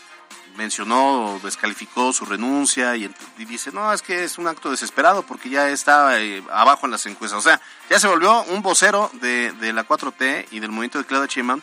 mencionó 0.57 1.35
o 1.35 1.41
descalificó 1.41 2.13
su 2.13 2.25
renuncia 2.25 2.97
y, 2.97 3.11
dice, 3.39 3.73
no, 3.73 3.93
es 3.93 4.03
que 4.03 4.25
es 4.25 4.39
un 4.39 4.47
acto 4.47 4.71
desesperado 4.71 5.23
porque 5.23 5.51
ya 5.51 5.69
está 5.69 6.21
eh, 6.21 6.43
abajo 6.53 6.87
en 6.87 6.93
las 6.93 7.07
encuestas. 7.07 7.39
O 7.39 7.43
sea, 7.43 7.61
ya 7.91 7.99
se 7.99 8.09
volvió 8.09 8.43
un 8.45 8.63
vocero 8.63 9.11
de, 9.15 9.53
de 9.53 9.73
la 9.73 9.87
4T 9.87 10.47
y 10.51 10.61
del 10.61 10.71
movimiento 10.71 10.99
de 10.99 11.05
Claudia 11.05 11.29
Sheinbaum. 11.29 11.61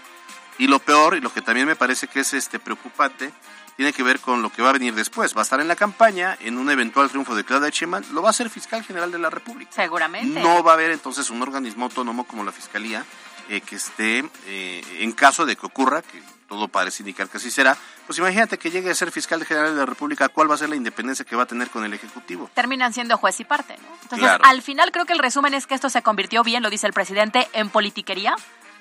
Y 0.58 0.68
lo 0.68 0.80
peor, 0.80 1.16
y 1.16 1.22
lo 1.22 1.34
que 1.34 1.42
también 1.42 1.66
me 1.66 1.76
parece 1.76 2.08
que 2.08 2.20
es 2.20 2.34
este 2.34 2.60
preocupante, 2.60 3.32
tiene 3.76 3.94
que 3.94 4.04
ver 4.04 4.20
con 4.20 4.42
lo 4.42 4.52
que 4.52 4.62
va 4.62 4.70
a 4.70 4.74
venir 4.74 4.94
después. 4.94 5.36
Va 5.36 5.40
a 5.40 5.44
estar 5.44 5.60
en 5.60 5.68
la 5.68 5.76
campaña, 5.76 6.38
en 6.42 6.58
un 6.58 6.70
eventual 6.70 7.10
triunfo 7.10 7.36
de 7.36 7.44
Claudia 7.44 7.70
Sheinbaum, 7.70 8.04
lo 8.12 8.22
va 8.22 8.30
a 8.30 8.34
ser 8.34 8.50
fiscal 8.50 8.84
general 8.84 9.12
de 9.12 9.18
la 9.18 9.30
República. 9.30 9.72
Seguramente. 9.74 10.40
No 10.40 10.64
va 10.64 10.72
a 10.72 10.74
haber 10.76 10.92
entonces 10.92 11.30
un 11.30 11.42
organismo 11.42 11.86
autónomo 11.86 12.26
como 12.26 12.44
la 12.44 12.52
Fiscalía 12.52 13.06
eh, 13.52 13.60
que 13.60 13.76
esté, 13.76 14.24
eh, 14.46 14.82
en 15.00 15.12
caso 15.12 15.46
de 15.46 15.58
que 15.58 15.66
ocurra, 15.66 16.02
que 16.02 16.24
todo 16.48 16.70
parece 16.70 17.04
indicar 17.04 17.28
que 17.28 17.36
así 17.36 17.52
será, 17.52 17.78
pues 18.08 18.18
imagínate 18.18 18.58
que 18.58 18.72
llegue 18.72 18.90
a 18.90 18.96
ser 18.96 19.12
fiscal 19.12 19.44
general 19.44 19.74
de 19.74 19.80
la 19.80 19.86
República, 19.86 20.30
¿cuál 20.30 20.50
va 20.50 20.56
a 20.56 20.58
ser 20.58 20.70
la 20.70 20.78
independencia 20.78 21.26
que 21.26 21.36
va 21.36 21.44
a 21.44 21.46
tener 21.46 21.70
con 21.70 21.84
el 21.84 21.94
Ejecutivo? 21.94 22.50
Terminan 22.54 22.94
siendo 22.94 23.18
juez 23.18 23.42
y 23.42 23.44
parte, 23.44 23.76
¿no? 23.78 23.98
Entonces, 24.04 24.30
al 24.42 24.62
final 24.62 24.94
creo 24.94 25.04
que 25.06 25.12
el 25.12 25.20
resumen 25.20 25.54
es 25.54 25.68
que 25.68 25.76
esto 25.76 25.90
se 25.90 26.02
convirtió 26.02 26.44
bien, 26.44 26.64
lo 26.64 26.70
dice 26.70 26.88
el 26.88 26.94
presidente, 26.94 27.50
en 27.52 27.70
politiquería, 27.70 28.38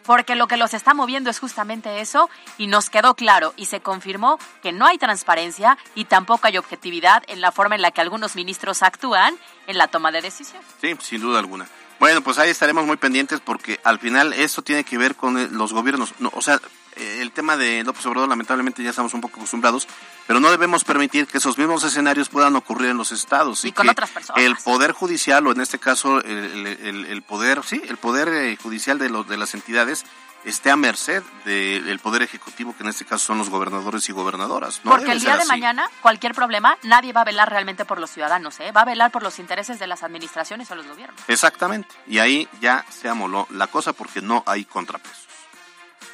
porque 0.06 0.36
lo 0.36 0.46
que 0.46 0.56
los 0.56 0.72
está 0.72 0.94
moviendo 0.94 1.30
es 1.30 1.40
justamente 1.40 2.00
eso 2.00 2.30
y 2.56 2.68
nos 2.68 2.90
quedó 2.90 3.14
claro 3.14 3.54
y 3.56 3.66
se 3.66 3.80
confirmó 3.80 4.38
que 4.62 4.70
no 4.70 4.86
hay 4.86 4.98
transparencia 4.98 5.78
y 5.96 6.04
tampoco 6.04 6.46
hay 6.46 6.58
objetividad 6.58 7.24
en 7.26 7.40
la 7.40 7.50
forma 7.50 7.74
en 7.74 7.82
la 7.82 7.90
que 7.90 8.00
algunos 8.00 8.36
ministros 8.36 8.84
actúan 8.84 9.36
en 9.66 9.78
la 9.78 9.88
toma 9.88 10.12
de 10.12 10.22
decisiones. 10.22 10.66
Sí, 10.80 10.96
sin 11.00 11.20
duda 11.20 11.40
alguna. 11.40 11.66
Bueno, 12.00 12.22
pues 12.22 12.38
ahí 12.38 12.48
estaremos 12.48 12.86
muy 12.86 12.96
pendientes 12.96 13.40
porque 13.40 13.78
al 13.84 13.98
final 13.98 14.32
esto 14.32 14.62
tiene 14.62 14.84
que 14.84 14.96
ver 14.96 15.16
con 15.16 15.56
los 15.56 15.74
gobiernos. 15.74 16.14
No, 16.18 16.32
o 16.34 16.40
sea, 16.40 16.58
el 16.96 17.30
tema 17.30 17.58
de 17.58 17.84
López 17.84 18.04
Obrador 18.06 18.28
lamentablemente 18.28 18.82
ya 18.82 18.88
estamos 18.88 19.12
un 19.12 19.20
poco 19.20 19.36
acostumbrados, 19.36 19.86
pero 20.26 20.40
no 20.40 20.50
debemos 20.50 20.82
permitir 20.82 21.26
que 21.26 21.36
esos 21.36 21.58
mismos 21.58 21.84
escenarios 21.84 22.30
puedan 22.30 22.56
ocurrir 22.56 22.88
en 22.88 22.96
los 22.96 23.12
estados. 23.12 23.66
Y, 23.66 23.72
con 23.72 23.86
otras 23.86 24.08
personas. 24.08 24.42
El 24.42 24.56
poder 24.56 24.92
judicial, 24.92 25.46
o 25.46 25.52
en 25.52 25.60
este 25.60 25.78
caso 25.78 26.22
el, 26.22 27.22
poder, 27.28 27.62
sí, 27.64 27.82
el 27.86 27.98
poder 27.98 28.28
eh, 28.28 28.56
judicial 28.56 28.98
de, 28.98 29.10
los, 29.10 29.28
de 29.28 29.36
las 29.36 29.52
entidades 29.52 30.06
esté 30.44 30.70
a 30.70 30.76
merced 30.76 31.22
del 31.44 31.98
poder 31.98 32.22
ejecutivo, 32.22 32.74
que 32.76 32.82
en 32.82 32.88
este 32.88 33.04
caso 33.04 33.26
son 33.26 33.38
los 33.38 33.50
gobernadores 33.50 34.08
y 34.08 34.12
gobernadoras. 34.12 34.80
Porque 34.82 35.12
el 35.12 35.20
día 35.20 35.36
de 35.36 35.44
mañana, 35.46 35.88
cualquier 36.02 36.34
problema, 36.34 36.78
nadie 36.82 37.12
va 37.12 37.22
a 37.22 37.24
velar 37.24 37.50
realmente 37.50 37.84
por 37.84 38.00
los 38.00 38.10
ciudadanos, 38.10 38.58
¿eh? 38.60 38.72
va 38.72 38.82
a 38.82 38.86
velar 38.86 39.10
por 39.10 39.22
los 39.22 39.38
intereses 39.38 39.78
de 39.78 39.86
las 39.86 40.02
administraciones 40.02 40.70
o 40.70 40.74
los 40.74 40.86
gobiernos. 40.86 41.20
Exactamente, 41.28 41.94
y 42.06 42.18
ahí 42.18 42.48
ya 42.60 42.84
se 42.88 43.08
amoló 43.08 43.46
la 43.50 43.66
cosa 43.66 43.92
porque 43.92 44.22
no 44.22 44.42
hay 44.46 44.64
contrapesos. 44.64 45.28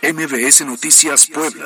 MBS 0.02 0.66
Noticias 0.66 1.26
Puebla. 1.26 1.64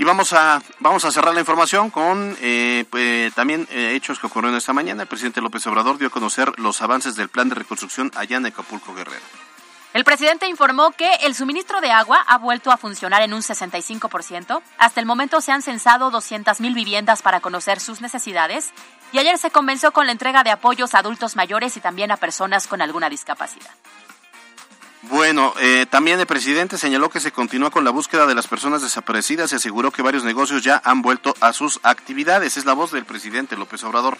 Y 0.00 0.04
vamos 0.04 0.32
a, 0.32 0.62
vamos 0.78 1.04
a 1.04 1.12
cerrar 1.12 1.34
la 1.34 1.40
información 1.40 1.90
con 1.90 2.34
eh, 2.40 2.86
pues, 2.88 3.34
también 3.34 3.68
eh, 3.70 3.92
hechos 3.94 4.18
que 4.18 4.28
ocurrieron 4.28 4.56
esta 4.56 4.72
mañana. 4.72 5.02
El 5.02 5.08
presidente 5.08 5.42
López 5.42 5.66
Obrador 5.66 5.98
dio 5.98 6.08
a 6.08 6.10
conocer 6.10 6.58
los 6.58 6.80
avances 6.80 7.16
del 7.16 7.28
plan 7.28 7.50
de 7.50 7.56
reconstrucción 7.56 8.10
allá 8.14 8.38
en 8.38 8.46
Acapulco 8.46 8.94
Guerrero. 8.94 9.20
El 9.92 10.04
presidente 10.04 10.46
informó 10.46 10.92
que 10.92 11.12
el 11.22 11.34
suministro 11.34 11.80
de 11.80 11.90
agua 11.90 12.24
ha 12.28 12.38
vuelto 12.38 12.70
a 12.70 12.76
funcionar 12.76 13.22
en 13.22 13.34
un 13.34 13.42
65%. 13.42 14.62
Hasta 14.78 15.00
el 15.00 15.06
momento 15.06 15.40
se 15.40 15.50
han 15.50 15.62
censado 15.62 16.12
200.000 16.12 16.74
viviendas 16.74 17.22
para 17.22 17.40
conocer 17.40 17.80
sus 17.80 18.00
necesidades 18.00 18.70
y 19.12 19.18
ayer 19.18 19.36
se 19.36 19.50
comenzó 19.50 19.90
con 19.90 20.06
la 20.06 20.12
entrega 20.12 20.44
de 20.44 20.52
apoyos 20.52 20.94
a 20.94 21.00
adultos 21.00 21.34
mayores 21.34 21.76
y 21.76 21.80
también 21.80 22.12
a 22.12 22.18
personas 22.18 22.68
con 22.68 22.82
alguna 22.82 23.10
discapacidad. 23.10 23.70
Bueno, 25.02 25.54
eh, 25.58 25.86
también 25.90 26.20
el 26.20 26.26
presidente 26.26 26.78
señaló 26.78 27.10
que 27.10 27.18
se 27.18 27.32
continúa 27.32 27.70
con 27.70 27.84
la 27.84 27.90
búsqueda 27.90 28.26
de 28.26 28.34
las 28.36 28.46
personas 28.46 28.82
desaparecidas 28.82 29.50
y 29.50 29.56
aseguró 29.56 29.90
que 29.90 30.02
varios 30.02 30.22
negocios 30.22 30.62
ya 30.62 30.80
han 30.84 31.02
vuelto 31.02 31.34
a 31.40 31.52
sus 31.52 31.80
actividades. 31.82 32.56
Es 32.56 32.64
la 32.64 32.74
voz 32.74 32.92
del 32.92 33.06
presidente 33.06 33.56
López 33.56 33.82
Obrador. 33.82 34.18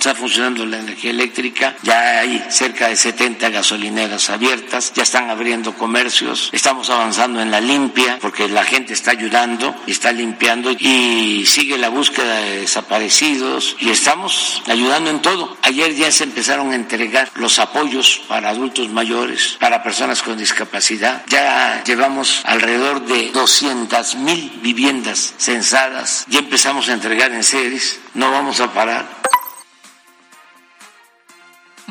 Está 0.00 0.14
funcionando 0.14 0.64
la 0.64 0.78
energía 0.78 1.10
eléctrica, 1.10 1.76
ya 1.82 2.20
hay 2.20 2.42
cerca 2.48 2.88
de 2.88 2.96
70 2.96 3.50
gasolineras 3.50 4.30
abiertas, 4.30 4.94
ya 4.94 5.02
están 5.02 5.28
abriendo 5.28 5.74
comercios, 5.74 6.48
estamos 6.52 6.88
avanzando 6.88 7.42
en 7.42 7.50
la 7.50 7.60
limpia 7.60 8.18
porque 8.18 8.48
la 8.48 8.64
gente 8.64 8.94
está 8.94 9.10
ayudando, 9.10 9.76
está 9.86 10.10
limpiando 10.10 10.70
y 10.70 11.44
sigue 11.44 11.76
la 11.76 11.90
búsqueda 11.90 12.36
de 12.36 12.60
desaparecidos 12.60 13.76
y 13.78 13.90
estamos 13.90 14.62
ayudando 14.68 15.10
en 15.10 15.20
todo. 15.20 15.58
Ayer 15.60 15.94
ya 15.94 16.10
se 16.10 16.24
empezaron 16.24 16.72
a 16.72 16.76
entregar 16.76 17.30
los 17.34 17.58
apoyos 17.58 18.22
para 18.26 18.48
adultos 18.48 18.88
mayores, 18.88 19.58
para 19.60 19.82
personas 19.82 20.22
con 20.22 20.38
discapacidad. 20.38 21.24
Ya 21.26 21.84
llevamos 21.84 22.40
alrededor 22.46 23.04
de 23.04 23.32
200 23.32 24.14
mil 24.14 24.50
viviendas 24.62 25.34
censadas, 25.36 26.24
ya 26.28 26.38
empezamos 26.38 26.88
a 26.88 26.94
entregar 26.94 27.32
en 27.32 27.44
series, 27.44 28.00
no 28.14 28.30
vamos 28.30 28.60
a 28.60 28.72
parar. 28.72 29.20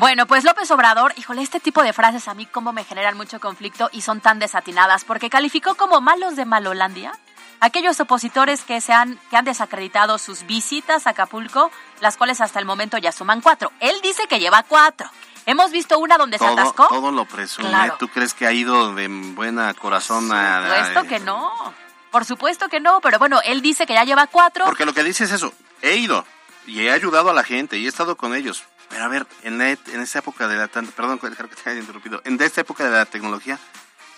Bueno, 0.00 0.26
pues 0.26 0.44
López 0.44 0.70
Obrador, 0.70 1.12
híjole, 1.18 1.42
este 1.42 1.60
tipo 1.60 1.82
de 1.82 1.92
frases 1.92 2.26
a 2.26 2.32
mí 2.32 2.46
como 2.46 2.72
me 2.72 2.84
generan 2.84 3.18
mucho 3.18 3.38
conflicto 3.38 3.90
y 3.92 4.00
son 4.00 4.22
tan 4.22 4.38
desatinadas, 4.38 5.04
porque 5.04 5.28
calificó 5.28 5.74
como 5.74 6.00
malos 6.00 6.36
de 6.36 6.46
Malolandia 6.46 7.12
aquellos 7.60 8.00
opositores 8.00 8.62
que 8.62 8.80
se 8.80 8.94
han, 8.94 9.18
que 9.28 9.36
han 9.36 9.44
desacreditado 9.44 10.16
sus 10.16 10.46
visitas 10.46 11.06
a 11.06 11.10
Acapulco, 11.10 11.70
las 12.00 12.16
cuales 12.16 12.40
hasta 12.40 12.58
el 12.58 12.64
momento 12.64 12.96
ya 12.96 13.12
suman 13.12 13.42
cuatro. 13.42 13.72
Él 13.78 13.94
dice 14.02 14.26
que 14.26 14.40
lleva 14.40 14.62
cuatro. 14.62 15.06
Hemos 15.44 15.70
visto 15.70 15.98
una 15.98 16.16
donde 16.16 16.38
se 16.38 16.46
atascó. 16.46 16.88
Todo 16.88 17.12
lo 17.12 17.26
presume. 17.26 17.92
¿Tú 17.98 18.08
crees 18.08 18.32
que 18.32 18.46
ha 18.46 18.52
ido 18.52 18.94
de 18.94 19.06
buena 19.06 19.74
corazón 19.74 20.32
a...? 20.32 20.62
Por 20.62 20.76
supuesto 20.78 21.08
que 21.10 21.20
no. 21.20 21.74
Por 22.10 22.24
supuesto 22.24 22.68
que 22.70 22.80
no, 22.80 23.02
pero 23.02 23.18
bueno, 23.18 23.42
él 23.44 23.60
dice 23.60 23.84
que 23.84 23.92
ya 23.92 24.04
lleva 24.04 24.28
cuatro. 24.28 24.64
Porque 24.64 24.86
lo 24.86 24.94
que 24.94 25.04
dice 25.04 25.24
es 25.24 25.32
eso. 25.32 25.52
He 25.82 25.96
ido 25.96 26.24
y 26.66 26.80
he 26.80 26.90
ayudado 26.90 27.28
a 27.28 27.34
la 27.34 27.44
gente 27.44 27.76
y 27.76 27.84
he 27.84 27.88
estado 27.88 28.16
con 28.16 28.34
ellos. 28.34 28.64
Pero 28.90 29.04
a 29.04 29.08
ver, 29.08 29.26
en, 29.42 29.60
en 29.60 30.00
esta 30.00 30.18
época 30.18 30.48
de 30.48 30.56
la... 30.56 30.68
Perdón, 30.68 31.18
creo 31.18 31.48
que 31.48 31.56
te 31.56 31.70
haya 31.70 31.80
interrumpido. 31.80 32.20
En 32.24 32.40
esta 32.42 32.60
época 32.60 32.84
de 32.84 32.90
la 32.90 33.06
tecnología, 33.06 33.58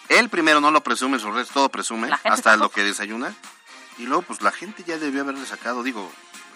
él 0.09 0.29
primero 0.29 0.61
no 0.61 0.71
lo 0.71 0.83
presume, 0.83 1.19
su 1.19 1.31
resto 1.31 1.55
todo 1.55 1.69
presume, 1.69 2.11
hasta 2.25 2.57
lo 2.57 2.71
que 2.71 2.83
desayuna. 2.83 3.35
Y 3.99 4.07
luego, 4.07 4.23
pues 4.23 4.43
la 4.43 4.51
gente 4.51 4.83
ya 4.85 4.99
debió 4.99 5.23
haberle 5.23 5.45
sacado, 5.47 5.83
digo, 5.83 6.11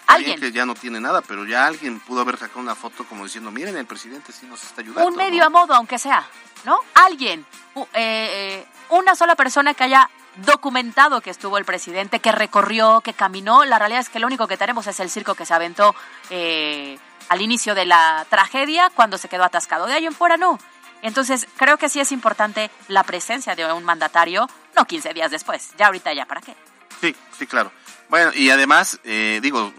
alguien 0.07 0.39
que 0.39 0.51
ya 0.51 0.65
no 0.65 0.73
tiene 0.73 0.99
nada, 0.99 1.21
pero 1.21 1.45
ya 1.45 1.67
alguien 1.67 1.99
pudo 1.99 2.21
haber 2.21 2.37
sacado 2.37 2.59
una 2.59 2.75
foto 2.75 3.05
como 3.05 3.23
diciendo, 3.23 3.51
miren, 3.51 3.77
el 3.77 3.85
presidente 3.85 4.31
sí 4.31 4.47
nos 4.47 4.63
está 4.63 4.81
ayudando. 4.81 5.07
Un 5.07 5.15
medio 5.15 5.45
a 5.45 5.49
modo, 5.49 5.75
aunque 5.75 5.99
sea, 5.99 6.25
¿no? 6.65 6.79
Alguien, 6.95 7.45
eh, 7.75 7.85
eh, 7.93 8.67
una 8.89 9.15
sola 9.15 9.35
persona 9.35 9.73
que 9.73 9.83
haya 9.83 10.09
documentado 10.37 11.21
que 11.21 11.29
estuvo 11.29 11.57
el 11.57 11.65
presidente, 11.65 12.19
que 12.19 12.31
recorrió, 12.31 13.01
que 13.01 13.13
caminó. 13.13 13.65
La 13.65 13.79
realidad 13.79 14.01
es 14.01 14.09
que 14.09 14.19
lo 14.19 14.27
único 14.27 14.47
que 14.47 14.57
tenemos 14.57 14.87
es 14.87 14.99
el 14.99 15.09
circo 15.09 15.35
que 15.35 15.45
se 15.45 15.53
aventó 15.53 15.95
eh, 16.29 16.99
al 17.29 17.41
inicio 17.41 17.75
de 17.75 17.85
la 17.85 18.25
tragedia 18.29 18.89
cuando 18.93 19.17
se 19.17 19.29
quedó 19.29 19.43
atascado. 19.43 19.85
De 19.85 19.93
ahí 19.93 20.05
en 20.05 20.13
fuera 20.13 20.37
no. 20.37 20.59
Entonces, 21.01 21.47
creo 21.57 21.77
que 21.77 21.89
sí 21.89 21.99
es 21.99 22.11
importante 22.11 22.71
la 22.87 23.03
presencia 23.03 23.55
de 23.55 23.71
un 23.71 23.83
mandatario, 23.83 24.49
no 24.75 24.85
15 24.85 25.13
días 25.13 25.31
después, 25.31 25.71
ya 25.77 25.87
ahorita 25.87 26.13
ya, 26.13 26.25
¿para 26.25 26.41
qué? 26.41 26.55
Sí, 27.01 27.15
sí, 27.37 27.45
claro. 27.45 27.71
Bueno, 28.09 28.31
y 28.33 28.49
además, 28.49 28.99
eh, 29.03 29.39
digo, 29.41 29.71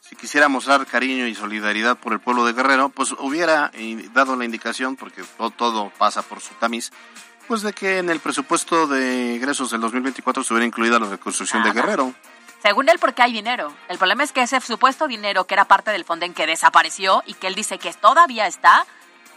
si 0.00 0.16
quisiera 0.16 0.48
mostrar 0.48 0.86
cariño 0.86 1.26
y 1.26 1.34
solidaridad 1.34 1.96
por 1.96 2.12
el 2.12 2.20
pueblo 2.20 2.44
de 2.44 2.54
Guerrero, 2.54 2.88
pues 2.88 3.14
hubiera 3.18 3.70
eh, 3.74 4.08
dado 4.12 4.34
la 4.36 4.44
indicación, 4.44 4.96
porque 4.96 5.22
todo, 5.36 5.50
todo 5.50 5.92
pasa 5.96 6.22
por 6.22 6.40
su 6.40 6.54
tamiz, 6.54 6.90
pues 7.46 7.62
de 7.62 7.72
que 7.72 7.98
en 7.98 8.10
el 8.10 8.20
presupuesto 8.20 8.86
de 8.86 9.34
ingresos 9.36 9.70
del 9.70 9.80
2024 9.80 10.42
se 10.42 10.52
hubiera 10.52 10.66
incluida 10.66 10.98
la 10.98 11.08
reconstrucción 11.08 11.62
de 11.62 11.72
Guerrero. 11.72 12.14
Según 12.62 12.88
él, 12.88 12.98
porque 12.98 13.22
hay 13.22 13.32
dinero. 13.32 13.72
El 13.88 13.98
problema 13.98 14.24
es 14.24 14.32
que 14.32 14.42
ese 14.42 14.60
supuesto 14.60 15.06
dinero 15.06 15.44
que 15.44 15.54
era 15.54 15.66
parte 15.66 15.90
del 15.90 16.04
Fonden 16.04 16.34
que 16.34 16.46
desapareció 16.46 17.22
y 17.26 17.34
que 17.34 17.46
él 17.46 17.54
dice 17.54 17.78
que 17.78 17.92
todavía 17.92 18.46
está, 18.46 18.84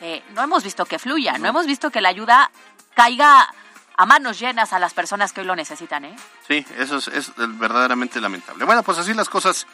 eh, 0.02 0.24
no 0.34 0.42
hemos 0.42 0.64
visto 0.64 0.86
que 0.86 0.98
fluya, 0.98 1.38
no. 1.38 1.48
hemos 1.48 1.68
visto 1.68 1.92
que 1.92 2.02
la 2.02 2.10
ayuda 2.10 2.52
caiga 2.96 3.54
a 3.96 4.06
manos 4.06 4.40
llenas 4.40 4.74
a 4.74 4.80
las 4.80 4.94
personas 4.94 5.32
que 5.32 5.42
hoy 5.42 5.48
lo 5.48 5.56
necesitan, 5.56 6.06
¿eh? 6.06 6.16
Sí, 6.48 6.66
eso 6.80 6.98
es, 6.98 7.08
es 7.10 7.32
verdaderamente 7.36 8.20
lamentable. 8.20 8.66
Bueno, 8.66 8.82
pues 8.82 8.98
así 8.98 9.14
las 9.14 9.30
cosas 9.30 9.68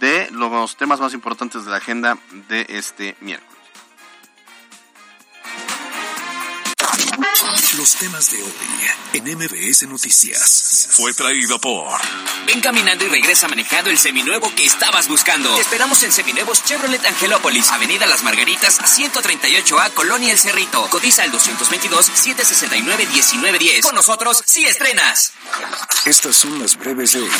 de 0.00 0.30
los 0.30 0.76
temas 0.76 1.00
más 1.00 1.12
importantes 1.12 1.64
de 1.64 1.70
la 1.70 1.76
agenda 1.76 2.16
de 2.48 2.64
este 2.70 3.16
miércoles. 3.20 3.53
Los 7.76 7.96
temas 7.96 8.30
de 8.30 8.40
hoy 8.40 8.52
en 9.14 9.24
MBS 9.36 9.88
Noticias. 9.88 10.86
Fue 10.90 11.12
traído 11.12 11.58
por. 11.58 12.00
Ven 12.46 12.60
caminando 12.60 13.04
y 13.04 13.08
regresa 13.08 13.48
manejando 13.48 13.90
el 13.90 13.98
seminuevo 13.98 14.54
que 14.54 14.64
estabas 14.64 15.08
buscando. 15.08 15.52
Te 15.56 15.62
esperamos 15.62 16.00
en 16.04 16.12
Seminuevos 16.12 16.62
Chevrolet 16.62 17.04
Angelópolis, 17.04 17.72
Avenida 17.72 18.06
Las 18.06 18.22
Margaritas, 18.22 18.78
138A, 18.80 19.92
Colonia 19.92 20.30
El 20.30 20.38
Cerrito. 20.38 20.88
Codiza 20.88 21.24
el 21.24 21.32
222-769-1910. 21.32 23.82
Con 23.82 23.96
nosotros, 23.96 24.44
sí 24.46 24.64
estrenas. 24.66 25.32
Estas 26.04 26.36
son 26.36 26.60
las 26.60 26.76
breves 26.76 27.10
de 27.12 27.22
hoy. 27.22 27.30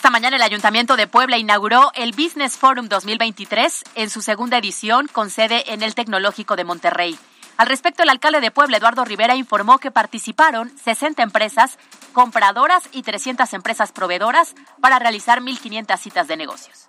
Esta 0.00 0.08
mañana 0.08 0.36
el 0.36 0.42
Ayuntamiento 0.42 0.96
de 0.96 1.06
Puebla 1.06 1.36
inauguró 1.36 1.92
el 1.94 2.12
Business 2.12 2.56
Forum 2.56 2.88
2023 2.88 3.84
en 3.96 4.08
su 4.08 4.22
segunda 4.22 4.56
edición 4.56 5.08
con 5.12 5.28
sede 5.28 5.74
en 5.74 5.82
el 5.82 5.94
Tecnológico 5.94 6.56
de 6.56 6.64
Monterrey. 6.64 7.18
Al 7.58 7.66
respecto, 7.66 8.02
el 8.02 8.08
alcalde 8.08 8.40
de 8.40 8.50
Puebla, 8.50 8.78
Eduardo 8.78 9.04
Rivera, 9.04 9.36
informó 9.36 9.76
que 9.76 9.90
participaron 9.90 10.72
60 10.82 11.22
empresas 11.22 11.78
compradoras 12.14 12.84
y 12.92 13.02
300 13.02 13.52
empresas 13.52 13.92
proveedoras 13.92 14.54
para 14.80 14.98
realizar 14.98 15.42
1.500 15.42 15.98
citas 15.98 16.28
de 16.28 16.38
negocios. 16.38 16.88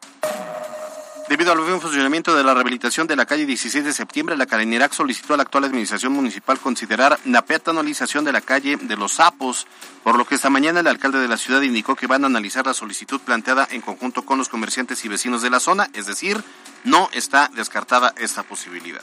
Debido 1.31 1.53
al 1.53 1.59
buen 1.59 1.79
funcionamiento 1.79 2.35
de 2.35 2.43
la 2.43 2.53
rehabilitación 2.53 3.07
de 3.07 3.15
la 3.15 3.25
calle 3.25 3.45
16 3.45 3.85
de 3.85 3.93
septiembre, 3.93 4.35
la 4.35 4.47
Carinerac 4.47 4.91
solicitó 4.91 5.33
a 5.33 5.37
la 5.37 5.43
actual 5.43 5.63
administración 5.63 6.11
municipal 6.11 6.59
considerar 6.59 7.17
la 7.23 7.41
peatonalización 7.41 8.25
de 8.25 8.33
la 8.33 8.41
calle 8.41 8.75
de 8.75 8.97
los 8.97 9.13
Sapos, 9.13 9.65
por 10.03 10.17
lo 10.17 10.25
que 10.25 10.35
esta 10.35 10.49
mañana 10.49 10.81
el 10.81 10.87
alcalde 10.87 11.19
de 11.19 11.29
la 11.29 11.37
ciudad 11.37 11.61
indicó 11.61 11.95
que 11.95 12.05
van 12.05 12.25
a 12.25 12.27
analizar 12.27 12.65
la 12.65 12.73
solicitud 12.73 13.21
planteada 13.21 13.65
en 13.71 13.79
conjunto 13.79 14.25
con 14.25 14.39
los 14.39 14.49
comerciantes 14.49 15.05
y 15.05 15.07
vecinos 15.07 15.41
de 15.41 15.49
la 15.49 15.61
zona, 15.61 15.89
es 15.93 16.05
decir, 16.05 16.43
no 16.83 17.09
está 17.13 17.49
descartada 17.55 18.13
esta 18.17 18.43
posibilidad. 18.43 19.01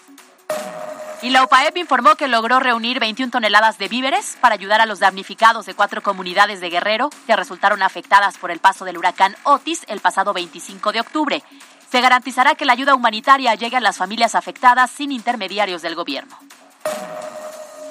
Y 1.22 1.30
la 1.30 1.44
OPAEP 1.44 1.78
informó 1.78 2.14
que 2.16 2.28
logró 2.28 2.60
reunir 2.60 3.00
21 3.00 3.30
toneladas 3.30 3.78
de 3.78 3.88
víveres 3.88 4.36
para 4.42 4.54
ayudar 4.54 4.82
a 4.82 4.86
los 4.86 4.98
damnificados 4.98 5.64
de 5.64 5.72
cuatro 5.72 6.02
comunidades 6.02 6.60
de 6.60 6.68
Guerrero 6.68 7.08
que 7.26 7.34
resultaron 7.36 7.82
afectadas 7.82 8.36
por 8.36 8.50
el 8.50 8.58
paso 8.58 8.84
del 8.84 8.98
huracán 8.98 9.34
Otis 9.44 9.80
el 9.88 10.00
pasado 10.00 10.34
25 10.34 10.92
de 10.92 11.00
octubre 11.00 11.42
se 11.90 12.00
garantizará 12.00 12.54
que 12.54 12.64
la 12.64 12.72
ayuda 12.72 12.94
humanitaria 12.94 13.54
llegue 13.54 13.76
a 13.76 13.80
las 13.80 13.96
familias 13.96 14.34
afectadas 14.34 14.90
sin 14.90 15.12
intermediarios 15.12 15.82
del 15.82 15.94
gobierno. 15.94 16.38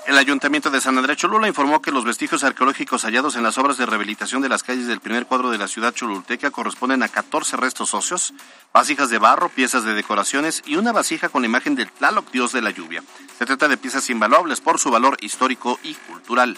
El 0.07 0.17
Ayuntamiento 0.17 0.69
de 0.69 0.79
San 0.79 0.97
Andrés 0.97 1.17
Cholula 1.17 1.49
informó 1.49 1.81
que 1.81 1.91
los 1.91 2.05
vestigios 2.05 2.45
arqueológicos 2.45 3.03
hallados 3.03 3.35
en 3.35 3.43
las 3.43 3.57
obras 3.57 3.77
de 3.77 3.85
rehabilitación 3.85 4.41
de 4.41 4.47
las 4.47 4.63
calles 4.63 4.87
del 4.87 5.01
primer 5.01 5.25
cuadro 5.25 5.49
de 5.49 5.57
la 5.57 5.67
ciudad 5.67 5.93
cholulteca 5.93 6.49
corresponden 6.49 7.03
a 7.03 7.09
14 7.09 7.57
restos 7.57 7.93
óseos, 7.93 8.33
vasijas 8.71 9.09
de 9.09 9.17
barro, 9.17 9.49
piezas 9.49 9.83
de 9.83 9.93
decoraciones 9.93 10.63
y 10.65 10.77
una 10.77 10.93
vasija 10.93 11.27
con 11.27 11.43
imagen 11.43 11.75
del 11.75 11.91
Tlaloc, 11.91 12.31
dios 12.31 12.53
de 12.53 12.61
la 12.61 12.71
lluvia. 12.71 13.03
Se 13.37 13.45
trata 13.45 13.67
de 13.67 13.75
piezas 13.75 14.09
invaluables 14.09 14.61
por 14.61 14.79
su 14.79 14.91
valor 14.91 15.17
histórico 15.19 15.77
y 15.83 15.93
cultural. 15.95 16.57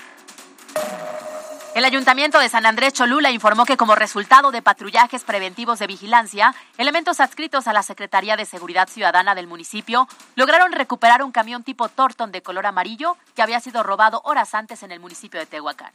El 1.76 1.86
Ayuntamiento 1.86 2.40
de 2.40 2.50
San 2.50 2.66
Andrés 2.66 2.94
Cholula 2.94 3.30
informó 3.30 3.64
que 3.64 3.78
como 3.78 3.94
resultado 3.94 4.52
de 4.52 4.64
patrullajes 4.64 5.24
preventivos 5.24 5.78
de 5.78 5.86
vigilancia, 5.86 6.56
elementos 6.78 7.20
adscritos 7.20 7.68
a 7.68 7.74
la 7.74 7.84
Secretaría 7.84 8.36
de 8.36 8.46
Seguridad 8.46 8.90
Ciudadana 8.90 9.36
del 9.36 9.46
municipio 9.46 10.08
lograron 10.36 10.72
recuperar 10.72 11.24
un 11.24 11.32
camión 11.32 11.64
tipo 11.64 11.88
Torton 11.88 12.32
de 12.32 12.42
color 12.42 12.66
amarillo 12.66 13.18
que 13.36 13.44
había 13.44 13.60
sido 13.60 13.84
robado 13.84 14.22
horas 14.26 14.56
antes 14.56 14.82
en 14.82 14.92
el 14.92 15.00
municipio 15.00 15.40
de 15.40 15.46
Tehuacán. 15.46 15.94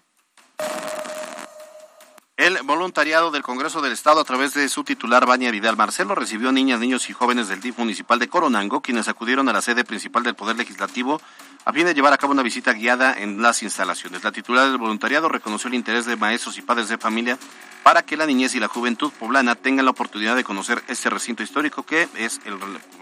El 2.36 2.58
voluntariado 2.64 3.30
del 3.30 3.44
Congreso 3.44 3.80
del 3.80 3.92
Estado, 3.92 4.20
a 4.20 4.24
través 4.24 4.54
de 4.54 4.68
su 4.68 4.82
titular, 4.82 5.24
Baña 5.24 5.52
Vidal 5.52 5.76
Marcelo, 5.76 6.16
recibió 6.16 6.50
niñas, 6.50 6.80
niños 6.80 7.08
y 7.08 7.12
jóvenes 7.12 7.46
del 7.46 7.60
DIF 7.60 7.78
municipal 7.78 8.18
de 8.18 8.26
Coronango, 8.26 8.80
quienes 8.80 9.06
acudieron 9.06 9.48
a 9.48 9.52
la 9.52 9.62
sede 9.62 9.84
principal 9.84 10.24
del 10.24 10.34
Poder 10.34 10.56
Legislativo 10.56 11.20
a 11.64 11.72
fin 11.72 11.86
de 11.86 11.94
llevar 11.94 12.12
a 12.12 12.18
cabo 12.18 12.32
una 12.32 12.42
visita 12.42 12.72
guiada 12.72 13.14
en 13.16 13.40
las 13.40 13.62
instalaciones. 13.62 14.24
La 14.24 14.32
titular 14.32 14.68
del 14.68 14.78
voluntariado 14.78 15.28
reconoció 15.28 15.68
el 15.68 15.74
interés 15.74 16.06
de 16.06 16.16
maestros 16.16 16.58
y 16.58 16.62
padres 16.62 16.88
de 16.88 16.98
familia 16.98 17.38
para 17.84 18.02
que 18.02 18.16
la 18.16 18.26
niñez 18.26 18.56
y 18.56 18.60
la 18.60 18.66
juventud 18.66 19.12
poblana 19.12 19.54
tengan 19.54 19.84
la 19.84 19.92
oportunidad 19.92 20.34
de 20.34 20.42
conocer 20.42 20.82
este 20.88 21.10
recinto 21.10 21.44
histórico 21.44 21.84
que 21.84 22.08
es 22.16 22.40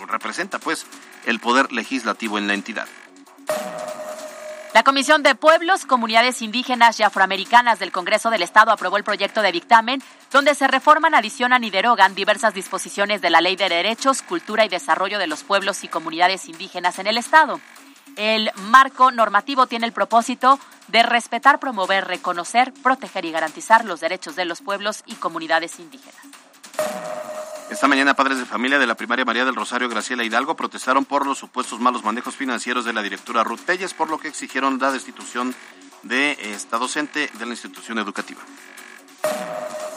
representa 0.09 0.59
pues 0.59 0.85
el 1.25 1.41
poder 1.41 1.73
legislativo 1.73 2.37
en 2.37 2.49
la 2.49 2.55
entidad. 2.55 2.87
La 4.75 4.85
Comisión 4.85 5.23
de 5.23 5.35
Pueblos, 5.35 5.85
Comunidades 5.85 6.41
Indígenas 6.41 6.99
y 6.99 7.03
Afroamericanas 7.03 7.79
del 7.79 7.93
Congreso 7.93 8.31
del 8.31 8.43
Estado 8.43 8.73
aprobó 8.73 8.97
el 8.97 9.05
proyecto 9.05 9.43
de 9.43 9.53
dictamen 9.53 10.03
donde 10.31 10.55
se 10.55 10.67
reforman, 10.67 11.15
adicionan 11.15 11.63
y 11.63 11.71
derogan 11.71 12.15
diversas 12.15 12.55
disposiciones 12.55 13.21
de 13.21 13.29
la 13.29 13.43
Ley 13.43 13.55
de 13.55 13.69
Derechos, 13.69 14.23
Cultura 14.23 14.65
y 14.65 14.71
Desarrollo 14.71 15.19
de 15.19 15.27
los 15.27 15.45
Pueblos 15.45 15.85
y 15.85 15.89
Comunidades 15.89 16.49
Indígenas 16.49 16.99
en 16.99 17.07
el 17.07 17.19
Estado. 17.19 17.61
El 18.17 18.51
marco 18.57 19.11
normativo 19.11 19.67
tiene 19.67 19.85
el 19.85 19.93
propósito 19.93 20.59
de 20.89 21.03
respetar, 21.03 21.61
promover, 21.61 22.07
reconocer, 22.07 22.73
proteger 22.73 23.27
y 23.27 23.31
garantizar 23.31 23.85
los 23.85 24.01
derechos 24.01 24.37
de 24.37 24.47
los 24.47 24.63
pueblos 24.63 25.03
y 25.05 25.17
comunidades 25.17 25.79
indígenas. 25.81 26.17
Esta 27.73 27.89
mañana 27.89 28.13
padres 28.13 28.37
de 28.37 28.45
familia 28.45 28.79
de 28.79 28.87
la 28.87 28.97
primaria 28.97 29.25
María 29.25 29.47
del 29.47 29.57
Rosario 29.57 29.89
Graciela 29.89 30.23
Hidalgo 30.23 30.55
protestaron 30.57 31.07
por 31.07 31.25
los 31.25 31.39
supuestos 31.39 31.81
malos 31.81 32.05
manejos 32.05 32.37
financieros 32.37 32.85
de 32.85 32.93
la 32.93 33.01
directora 33.01 33.45
Ruth 33.45 33.63
Telles, 33.65 33.95
por 33.95 34.11
lo 34.11 34.19
que 34.19 34.29
exigieron 34.29 34.79
la 34.79 34.93
destitución 34.93 35.55
de 36.03 36.37
esta 36.55 36.77
docente 36.77 37.31
de 37.33 37.47
la 37.47 37.53
institución 37.53 37.99
educativa. 37.99 38.43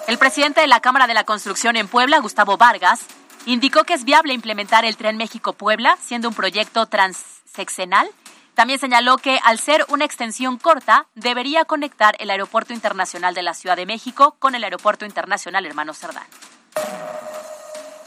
El 0.07 0.17
presidente 0.17 0.61
de 0.61 0.67
la 0.67 0.79
Cámara 0.79 1.05
de 1.05 1.15
la 1.15 1.25
Construcción 1.25 1.75
en 1.75 1.89
Puebla, 1.89 2.19
Gustavo 2.19 2.55
Vargas, 2.55 3.01
indicó 3.45 3.83
que 3.83 3.93
es 3.93 4.05
viable 4.05 4.33
implementar 4.33 4.85
el 4.85 4.95
Tren 4.95 5.17
México-Puebla, 5.17 5.97
siendo 6.01 6.29
un 6.29 6.33
proyecto 6.33 6.85
transseccional. 6.85 8.07
También 8.53 8.79
señaló 8.79 9.17
que 9.17 9.41
al 9.43 9.59
ser 9.59 9.85
una 9.89 10.05
extensión 10.05 10.57
corta, 10.59 11.07
debería 11.13 11.65
conectar 11.65 12.15
el 12.19 12.29
Aeropuerto 12.29 12.71
Internacional 12.71 13.35
de 13.35 13.43
la 13.43 13.53
Ciudad 13.53 13.75
de 13.75 13.85
México 13.85 14.38
con 14.39 14.55
el 14.55 14.63
Aeropuerto 14.63 15.03
Internacional 15.03 15.65
Hermano 15.65 15.93
Cerdán. 15.93 16.23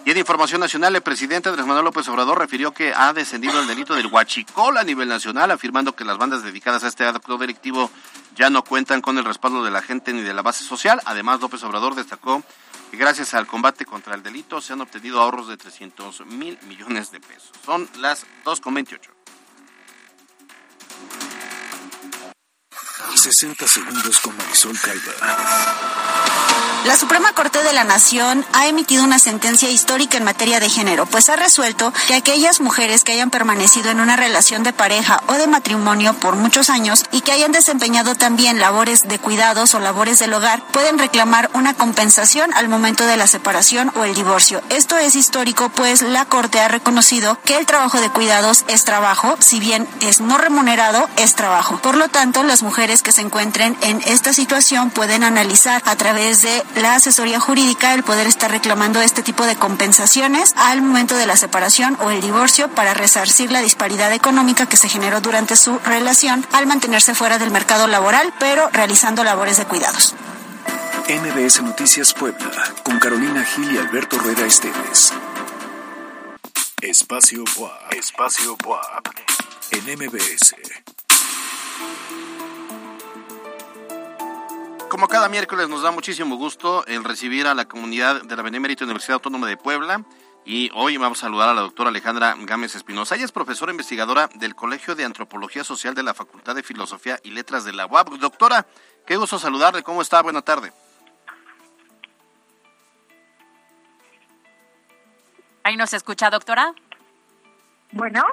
Y 0.04 0.11
en 0.11 0.16
información 0.16 0.61
nacional, 0.61 0.94
el 0.96 1.02
presidente 1.02 1.48
Andrés 1.48 1.66
Manuel 1.66 1.84
López 1.84 2.08
Obrador 2.08 2.38
refirió 2.38 2.72
que 2.72 2.94
ha 2.94 3.12
descendido 3.12 3.61
el 3.61 3.66
delito 3.66 3.94
del 3.94 4.06
huachicol 4.06 4.78
a 4.78 4.84
nivel 4.84 5.08
nacional, 5.08 5.50
afirmando 5.50 5.94
que 5.94 6.04
las 6.04 6.16
bandas 6.16 6.42
dedicadas 6.42 6.84
a 6.84 6.88
este 6.88 7.04
acto 7.04 7.37
delictivo 7.37 7.90
ya 8.34 8.48
no 8.48 8.62
cuentan 8.64 9.02
con 9.02 9.18
el 9.18 9.24
respaldo 9.24 9.64
de 9.64 9.70
la 9.70 9.82
gente 9.82 10.12
ni 10.12 10.22
de 10.22 10.32
la 10.32 10.42
base 10.42 10.64
social. 10.64 11.00
Además, 11.04 11.40
López 11.40 11.62
Obrador 11.64 11.94
destacó 11.94 12.42
que 12.90 12.96
gracias 12.96 13.34
al 13.34 13.46
combate 13.46 13.84
contra 13.84 14.14
el 14.14 14.22
delito 14.22 14.61
se 14.61 14.72
han 14.72 14.80
obtenido 14.80 15.20
ahorros 15.20 15.48
de 15.48 15.56
300 15.56 16.24
mil 16.26 16.58
millones 16.68 17.11
de 17.11 17.20
pesos. 17.20 17.50
Son 17.64 17.88
las 17.98 18.24
2,28. 18.44 19.17
60 23.14 23.66
segundos 23.66 24.18
con 24.18 24.37
Marisol 24.37 24.78
Calva. 24.80 25.12
La 26.84 26.96
Suprema 26.96 27.32
Corte 27.32 27.62
de 27.62 27.72
la 27.72 27.84
Nación 27.84 28.46
ha 28.52 28.66
emitido 28.66 29.04
una 29.04 29.18
sentencia 29.18 29.68
histórica 29.68 30.16
en 30.16 30.24
materia 30.24 30.58
de 30.61 30.70
género, 30.70 31.06
pues 31.06 31.28
ha 31.28 31.37
resuelto 31.37 31.92
que 32.06 32.14
aquellas 32.14 32.61
mujeres 32.61 33.04
que 33.04 33.12
hayan 33.12 33.30
permanecido 33.30 33.90
en 33.90 34.00
una 34.00 34.16
relación 34.16 34.62
de 34.62 34.72
pareja 34.72 35.20
o 35.26 35.34
de 35.34 35.48
matrimonio 35.48 36.14
por 36.14 36.37
muchos 36.37 36.70
años 36.70 37.04
y 37.11 37.20
que 37.20 37.32
hayan 37.32 37.52
desempeñado 37.52 38.14
también 38.14 38.58
labores 38.58 39.06
de 39.06 39.18
cuidados 39.18 39.74
o 39.74 39.80
labores 39.80 40.18
del 40.18 40.32
hogar 40.32 40.62
pueden 40.72 40.98
reclamar 40.98 41.50
una 41.52 41.74
compensación 41.74 42.54
al 42.54 42.68
momento 42.68 43.04
de 43.06 43.16
la 43.16 43.26
separación 43.26 43.92
o 43.96 44.04
el 44.04 44.14
divorcio. 44.14 44.62
Esto 44.70 44.96
es 44.96 45.14
histórico, 45.14 45.68
pues 45.68 46.00
la 46.00 46.24
Corte 46.24 46.61
ha 46.61 46.68
reconocido 46.68 47.38
que 47.44 47.56
el 47.58 47.66
trabajo 47.66 48.00
de 48.00 48.11
cuidados 48.11 48.64
es 48.68 48.84
trabajo, 48.84 49.37
si 49.40 49.61
bien 49.61 49.87
es 50.00 50.20
no 50.20 50.38
remunerado, 50.38 51.08
es 51.16 51.34
trabajo. 51.34 51.78
Por 51.78 51.96
lo 51.96 52.08
tanto, 52.08 52.44
las 52.44 52.62
mujeres 52.62 52.88
que 52.88 53.12
se 53.12 53.20
encuentren 53.20 53.77
en 53.83 54.01
esta 54.07 54.33
situación 54.33 54.90
pueden 54.90 55.22
analizar 55.22 55.83
a 55.85 55.94
través 55.96 56.40
de 56.40 56.64
la 56.77 56.94
asesoría 56.94 57.38
jurídica 57.38 57.92
el 57.92 58.03
poder 58.03 58.27
estar 58.27 58.51
reclamando 58.51 59.03
este 59.03 59.22
tipo 59.22 59.44
de 59.44 59.57
compensaciones 59.57 60.55
al 60.57 60.81
momento 60.81 61.14
de 61.14 61.27
la 61.27 61.37
separación 61.37 61.98
o 62.01 62.11
el 62.11 62.22
divorcio 62.22 62.68
para 62.68 62.94
resarcir 62.94 63.53
la 63.53 63.61
disparidad 63.61 64.11
económica 64.14 64.64
que 64.66 64.79
se 64.79 64.88
generó 64.88 65.20
durante 65.20 65.55
su 65.55 65.79
relación 65.81 66.46
al 66.53 66.66
mantenerse 66.66 67.14
fuera 67.14 67.38
del 67.38 67.51
mercado 67.51 67.88
laboral, 67.88 68.33
pero 68.38 68.70
realizando 68.72 69.22
labores 69.22 69.59
de 69.59 69.66
cuidados. 69.66 70.14
MBS 71.09 71.62
Noticias 71.62 72.14
Puebla, 72.14 72.72
con 72.85 72.98
Carolina 72.98 73.44
Gil 73.44 73.70
y 73.70 73.77
Alberto 73.77 74.18
Rueda 74.18 74.46
Esteves. 74.46 75.12
Espacio 76.81 77.44
WAP. 77.59 77.92
Espacio 77.92 78.57
WAP. 78.64 79.09
En 79.72 79.85
MBS. 79.98 80.55
Como 84.88 85.07
cada 85.07 85.29
miércoles 85.29 85.68
nos 85.68 85.83
da 85.83 85.90
muchísimo 85.90 86.37
gusto 86.37 86.85
el 86.87 87.05
recibir 87.05 87.46
a 87.46 87.55
la 87.55 87.66
comunidad 87.66 88.22
de 88.22 88.37
la 88.37 88.42
Benemérita 88.42 88.85
Universidad 88.85 89.14
Autónoma 89.14 89.46
de 89.46 89.59
Puebla 89.59 90.03
y 90.46 90.70
hoy 90.74 90.96
vamos 90.96 91.18
a 91.18 91.27
saludar 91.27 91.51
a 91.51 91.55
la 91.55 91.61
doctora 91.61 91.90
Alejandra 91.90 92.35
Gámez 92.38 92.74
Espinosa. 92.74 93.14
Ella 93.14 93.27
es 93.27 93.33
profesora 93.33 93.70
investigadora 93.70 94.31
del 94.37 94.55
Colegio 94.55 94.94
de 94.94 95.05
Antropología 95.05 95.62
Social 95.62 95.94
de 95.94 96.03
la 96.03 96.14
Facultad 96.14 96.55
de 96.55 96.62
Filosofía 96.62 97.20
y 97.22 97.33
Letras 97.33 97.64
de 97.64 97.74
la 97.74 97.85
UAP. 97.85 98.14
Doctora, 98.14 98.66
qué 99.07 99.16
gusto 99.16 99.38
saludarle. 99.38 99.83
¿Cómo 99.83 100.01
está? 100.01 100.22
Buena 100.22 100.40
tarde. 100.40 100.72
¿Ahí 105.64 105.77
nos 105.77 105.92
escucha, 105.92 106.31
doctora? 106.31 106.72
Bueno. 107.92 108.24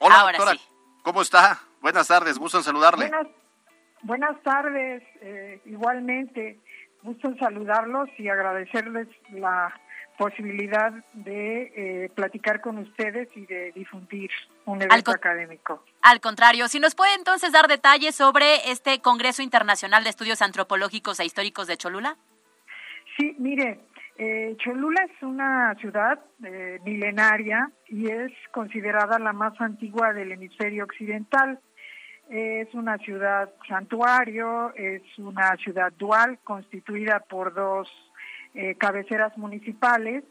Hola, 0.00 0.32
doctora. 0.32 0.58
¿Cómo 1.02 1.22
está? 1.22 1.60
Buenas 1.80 2.08
tardes, 2.08 2.36
gusto 2.36 2.58
en 2.58 2.64
saludarle. 2.64 3.08
Buenas 3.08 3.47
tardes, 4.42 5.02
eh, 5.20 5.60
igualmente. 5.66 6.58
Gusto 7.02 7.28
en 7.28 7.38
saludarlos 7.38 8.08
y 8.18 8.28
agradecerles 8.28 9.06
la 9.30 9.72
posibilidad 10.16 10.92
de 11.12 11.72
eh, 11.76 12.10
platicar 12.14 12.60
con 12.60 12.78
ustedes 12.78 13.28
y 13.36 13.46
de 13.46 13.70
difundir 13.72 14.30
un 14.64 14.82
evento 14.82 15.12
académico. 15.12 15.84
Al 16.02 16.20
contrario, 16.20 16.66
si 16.66 16.80
nos 16.80 16.96
puede 16.96 17.14
entonces 17.14 17.52
dar 17.52 17.68
detalles 17.68 18.16
sobre 18.16 18.70
este 18.70 19.00
Congreso 19.00 19.42
Internacional 19.42 20.02
de 20.02 20.10
Estudios 20.10 20.42
Antropológicos 20.42 21.20
e 21.20 21.24
Históricos 21.24 21.68
de 21.68 21.76
Cholula. 21.76 22.16
Sí, 23.16 23.36
mire, 23.38 23.80
eh, 24.16 24.56
Cholula 24.58 25.04
es 25.04 25.22
una 25.22 25.74
ciudad 25.76 26.18
milenaria 26.84 27.70
y 27.86 28.10
es 28.10 28.32
considerada 28.52 29.20
la 29.20 29.32
más 29.32 29.60
antigua 29.60 30.12
del 30.12 30.32
hemisferio 30.32 30.84
occidental. 30.84 31.60
Es 32.28 32.72
una 32.74 32.98
ciudad 32.98 33.50
santuario, 33.66 34.72
es 34.74 35.02
una 35.18 35.56
ciudad 35.56 35.92
dual 35.98 36.38
constituida 36.44 37.20
por 37.20 37.54
dos 37.54 37.88
eh, 38.54 38.74
cabeceras 38.76 39.36
municipales 39.38 40.24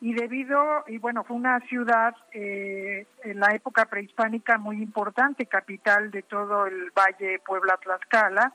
y 0.00 0.12
debido, 0.12 0.84
y 0.88 0.98
bueno, 0.98 1.24
fue 1.24 1.36
una 1.36 1.60
ciudad 1.60 2.14
eh, 2.32 3.06
en 3.24 3.40
la 3.40 3.54
época 3.54 3.86
prehispánica 3.86 4.58
muy 4.58 4.82
importante, 4.82 5.46
capital 5.46 6.10
de 6.10 6.22
todo 6.22 6.66
el 6.66 6.90
Valle 6.90 7.38
Puebla-Tlaxcala 7.46 8.52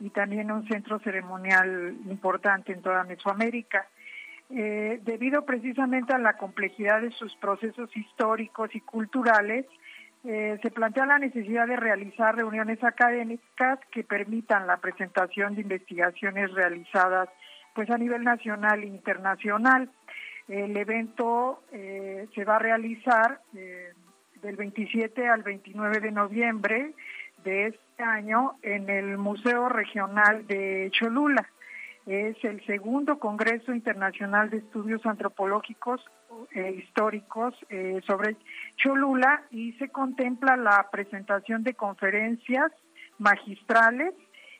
y 0.00 0.10
también 0.10 0.50
un 0.50 0.66
centro 0.68 0.98
ceremonial 0.98 1.96
importante 2.08 2.72
en 2.72 2.82
toda 2.82 3.04
Mesoamérica. 3.04 3.86
Eh, 4.50 5.00
debido 5.02 5.46
precisamente 5.46 6.12
a 6.12 6.18
la 6.18 6.36
complejidad 6.36 7.00
de 7.00 7.10
sus 7.12 7.34
procesos 7.36 7.88
históricos 7.96 8.74
y 8.74 8.80
culturales, 8.80 9.64
eh, 10.24 10.58
se 10.62 10.70
plantea 10.70 11.04
la 11.04 11.18
necesidad 11.18 11.66
de 11.66 11.76
realizar 11.76 12.36
reuniones 12.36 12.82
académicas 12.84 13.80
que 13.90 14.04
permitan 14.04 14.68
la 14.68 14.76
presentación 14.76 15.56
de 15.56 15.62
investigaciones 15.62 16.52
realizadas 16.52 17.28
pues 17.74 17.90
a 17.90 17.98
nivel 17.98 18.22
nacional 18.22 18.82
e 18.82 18.86
internacional. 18.86 19.90
El 20.46 20.76
evento 20.76 21.62
eh, 21.72 22.28
se 22.34 22.44
va 22.44 22.56
a 22.56 22.60
realizar 22.60 23.40
eh, 23.56 23.92
del 24.42 24.56
27 24.56 25.28
al 25.28 25.42
29 25.42 26.00
de 26.00 26.12
noviembre 26.12 26.92
de 27.42 27.68
este 27.68 28.02
año 28.02 28.52
en 28.62 28.90
el 28.90 29.18
Museo 29.18 29.68
Regional 29.68 30.46
de 30.46 30.88
Cholula. 30.92 31.48
Es 32.06 32.36
el 32.44 32.64
segundo 32.66 33.18
Congreso 33.18 33.72
Internacional 33.72 34.50
de 34.50 34.58
Estudios 34.58 35.04
Antropológicos 35.06 36.00
eh, 36.52 36.76
históricos 36.78 37.54
sobre 38.06 38.36
Cholula 38.76 39.44
y 39.50 39.72
se 39.74 39.88
contempla 39.88 40.56
la 40.56 40.88
presentación 40.90 41.62
de 41.62 41.74
conferencias 41.74 42.72
magistrales 43.18 44.14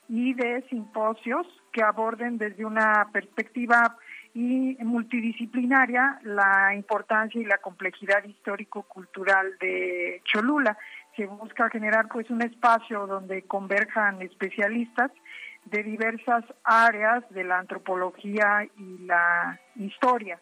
y 0.08 0.34
de 0.34 0.62
simposios 0.68 1.46
que 1.72 1.82
aborden 1.82 2.38
desde 2.38 2.64
una 2.64 3.08
perspectiva 3.12 3.96
y 4.34 4.76
multidisciplinaria 4.80 6.20
la 6.24 6.74
importancia 6.74 7.40
y 7.40 7.44
la 7.44 7.58
complejidad 7.58 8.24
histórico-cultural 8.24 9.58
de 9.60 10.22
Cholula. 10.24 10.76
Se 11.16 11.26
busca 11.26 11.68
generar 11.68 12.08
pues 12.08 12.30
un 12.30 12.42
espacio 12.42 13.06
donde 13.06 13.42
converjan 13.42 14.22
especialistas 14.22 15.10
de 15.66 15.82
diversas 15.82 16.44
áreas 16.64 17.28
de 17.30 17.44
la 17.44 17.58
antropología 17.58 18.66
y 18.76 18.98
la 19.06 19.60
historia. 19.76 20.38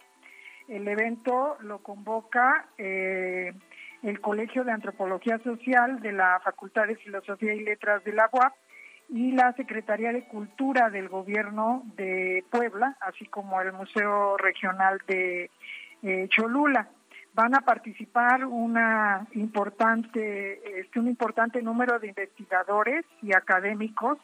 El 0.71 0.87
evento 0.87 1.57
lo 1.63 1.83
convoca 1.83 2.69
eh, 2.79 3.53
el 4.05 4.21
Colegio 4.21 4.63
de 4.63 4.71
Antropología 4.71 5.39
Social 5.39 6.01
de 6.01 6.13
la 6.13 6.39
Facultad 6.45 6.87
de 6.87 6.95
Filosofía 6.95 7.53
y 7.55 7.65
Letras 7.65 8.05
de 8.05 8.13
la 8.13 8.31
UAP 8.33 8.55
y 9.09 9.33
la 9.33 9.53
Secretaría 9.55 10.13
de 10.13 10.29
Cultura 10.29 10.89
del 10.89 11.09
Gobierno 11.09 11.83
de 11.97 12.45
Puebla, 12.51 12.97
así 13.01 13.27
como 13.27 13.61
el 13.61 13.73
Museo 13.73 14.37
Regional 14.37 15.01
de 15.09 15.51
eh, 16.05 16.29
Cholula. 16.29 16.89
Van 17.35 17.57
a 17.57 17.63
participar 17.63 18.45
una 18.45 19.27
importante, 19.33 20.79
este, 20.79 21.01
un 21.01 21.09
importante 21.09 21.61
número 21.63 21.99
de 21.99 22.11
investigadores 22.11 23.05
y 23.23 23.35
académicos 23.35 24.19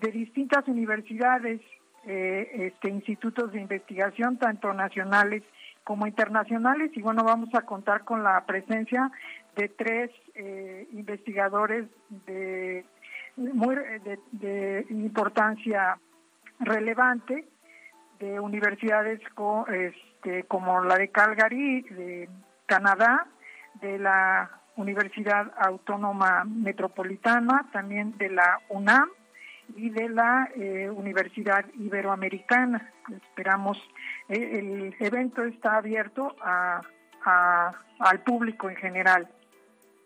de 0.00 0.10
distintas 0.10 0.66
universidades, 0.66 1.60
eh, 2.04 2.50
este, 2.52 2.90
institutos 2.90 3.52
de 3.52 3.60
investigación, 3.60 4.38
tanto 4.38 4.72
nacionales 4.72 5.44
como 5.84 6.06
internacionales. 6.06 6.90
Y 6.94 7.02
bueno, 7.02 7.22
vamos 7.22 7.54
a 7.54 7.62
contar 7.62 8.04
con 8.04 8.22
la 8.24 8.44
presencia 8.46 9.10
de 9.54 9.68
tres 9.68 10.10
eh, 10.34 10.88
investigadores 10.92 11.86
de 12.26 12.84
muy 13.36 13.74
de, 14.32 14.86
importancia 14.90 15.98
relevante 16.60 17.44
de 18.20 18.38
universidades 18.38 19.20
este, 19.68 20.44
como 20.44 20.82
la 20.84 20.96
de 20.96 21.08
Calgary, 21.08 21.82
de 21.82 22.28
Canadá, 22.66 23.26
de 23.80 23.98
la 23.98 24.50
Universidad 24.76 25.52
Autónoma 25.58 26.44
Metropolitana, 26.44 27.68
también 27.72 28.16
de 28.18 28.30
la 28.30 28.60
UNAM 28.68 29.08
y 29.76 29.90
de 29.90 30.08
la 30.08 30.48
eh, 30.54 30.88
Universidad 30.90 31.64
Iberoamericana. 31.78 32.92
Esperamos, 33.12 33.78
eh, 34.28 34.58
el 34.58 34.96
evento 34.98 35.42
está 35.44 35.76
abierto 35.76 36.36
a, 36.40 36.80
al 37.98 38.22
público 38.22 38.68
en 38.68 38.76
general. 38.76 39.28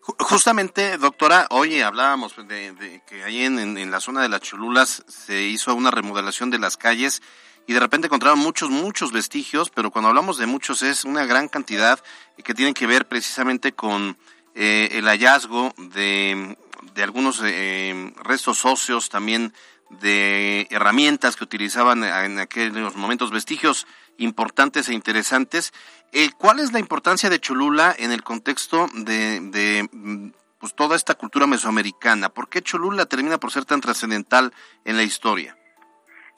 Justamente, 0.00 0.96
doctora, 0.96 1.46
hoy 1.50 1.80
hablábamos 1.80 2.34
de, 2.48 3.02
que 3.06 3.24
ahí 3.24 3.42
en, 3.42 3.90
la 3.90 4.00
zona 4.00 4.22
de 4.22 4.28
las 4.28 4.40
Cholulas 4.40 5.04
se 5.06 5.42
hizo 5.42 5.74
una 5.74 5.90
remodelación 5.90 6.50
de 6.50 6.58
las 6.58 6.76
calles 6.76 7.20
y 7.66 7.74
de 7.74 7.80
repente 7.80 8.06
encontraron 8.06 8.38
muchos, 8.38 8.70
muchos 8.70 9.12
vestigios, 9.12 9.68
pero 9.68 9.90
cuando 9.90 10.08
hablamos 10.08 10.38
de 10.38 10.46
muchos 10.46 10.82
es 10.82 11.04
una 11.04 11.26
gran 11.26 11.48
cantidad 11.48 12.02
que 12.42 12.54
tienen 12.54 12.72
que 12.72 12.86
ver 12.86 13.06
precisamente 13.06 13.72
con 13.72 14.16
eh, 14.54 14.88
el 14.92 15.04
hallazgo 15.04 15.74
de, 15.76 16.56
de 16.94 17.02
algunos 17.02 17.42
eh, 17.44 18.12
restos 18.22 18.64
óseos, 18.64 19.08
también 19.08 19.52
de 19.90 20.66
herramientas 20.70 21.36
que 21.36 21.44
utilizaban 21.44 22.04
en 22.04 22.38
aquellos 22.38 22.96
momentos, 22.96 23.30
vestigios 23.30 23.86
importantes 24.18 24.88
e 24.88 24.94
interesantes. 24.94 25.72
Eh, 26.12 26.30
¿Cuál 26.36 26.60
es 26.60 26.72
la 26.72 26.78
importancia 26.78 27.30
de 27.30 27.40
Cholula 27.40 27.94
en 27.98 28.12
el 28.12 28.22
contexto 28.22 28.86
de, 28.94 29.88
mm, 29.90 30.30
pues, 30.58 30.74
toda 30.74 30.96
esta 30.96 31.14
cultura 31.14 31.46
mesoamericana? 31.46 32.28
¿Por 32.28 32.48
qué 32.48 32.62
Cholula 32.62 33.06
termina 33.06 33.38
por 33.38 33.50
ser 33.50 33.64
tan 33.64 33.80
trascendental 33.80 34.52
en 34.84 34.96
la 34.96 35.02
historia? 35.02 35.56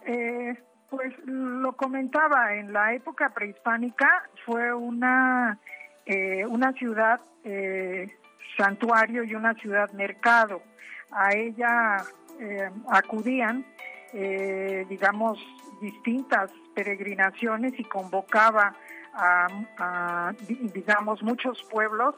Eh, 0.06 0.54
pues 0.88 1.12
lo 1.24 1.72
comentaba, 1.76 2.54
en 2.54 2.72
la 2.72 2.94
época 2.94 3.30
prehispánica 3.30 4.28
fue 4.44 4.72
una, 4.74 5.58
eh, 6.04 6.44
una 6.46 6.72
ciudad 6.72 7.20
santuario 8.56 9.24
y 9.24 9.34
una 9.34 9.54
ciudad 9.54 9.90
mercado. 9.92 10.62
A 11.10 11.34
ella 11.34 12.04
acudían, 12.88 13.64
digamos, 14.12 15.38
distintas 15.80 16.50
peregrinaciones 16.74 17.78
y 17.78 17.84
convocaba 17.84 18.74
a, 19.14 20.32
digamos, 20.72 21.22
muchos 21.22 21.62
pueblos 21.64 22.14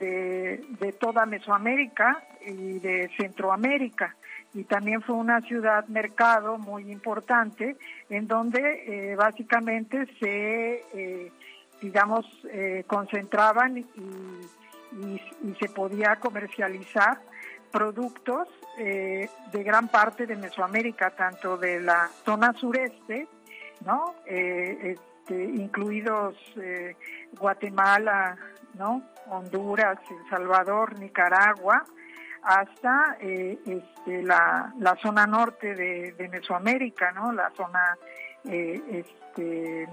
de, 0.00 0.64
de, 0.80 0.92
toda 0.92 1.26
Mesoamérica 1.26 2.22
y 2.44 2.78
de 2.80 3.10
Centroamérica. 3.16 4.16
Y 4.52 4.64
también 4.64 5.02
fue 5.02 5.16
una 5.16 5.40
ciudad 5.40 5.86
mercado 5.88 6.58
muy 6.58 6.90
importante 6.90 7.76
en 8.08 8.28
donde 8.28 8.60
eh, 8.86 9.16
básicamente 9.16 10.06
se, 10.20 10.84
eh, 10.94 11.32
digamos, 11.80 12.24
eh, 12.50 12.84
concentraban 12.86 13.78
y, 13.78 13.86
y, 15.00 15.20
se 15.60 15.68
podía 15.68 16.16
comercializar 16.16 17.20
productos 17.70 18.48
de 18.76 19.62
gran 19.62 19.88
parte 19.88 20.26
de 20.26 20.36
Mesoamérica, 20.36 21.10
tanto 21.10 21.56
de 21.56 21.80
la 21.80 22.08
zona 22.24 22.52
sureste, 22.54 23.28
¿no? 23.84 24.14
Este, 24.26 25.42
incluidos 25.42 26.34
eh, 26.56 26.96
Guatemala, 27.32 28.36
¿no? 28.74 29.02
Honduras, 29.30 29.98
El 30.10 30.28
Salvador, 30.28 30.98
Nicaragua, 30.98 31.82
hasta 32.42 33.16
eh, 33.20 33.58
este, 33.64 34.22
la, 34.22 34.70
zona 35.00 35.26
norte 35.26 35.74
de, 35.74 36.28
Mesoamérica, 36.28 37.12
¿no? 37.12 37.32
La 37.32 37.50
zona 37.56 37.96
eh, 38.44 38.82
este, 38.90 39.88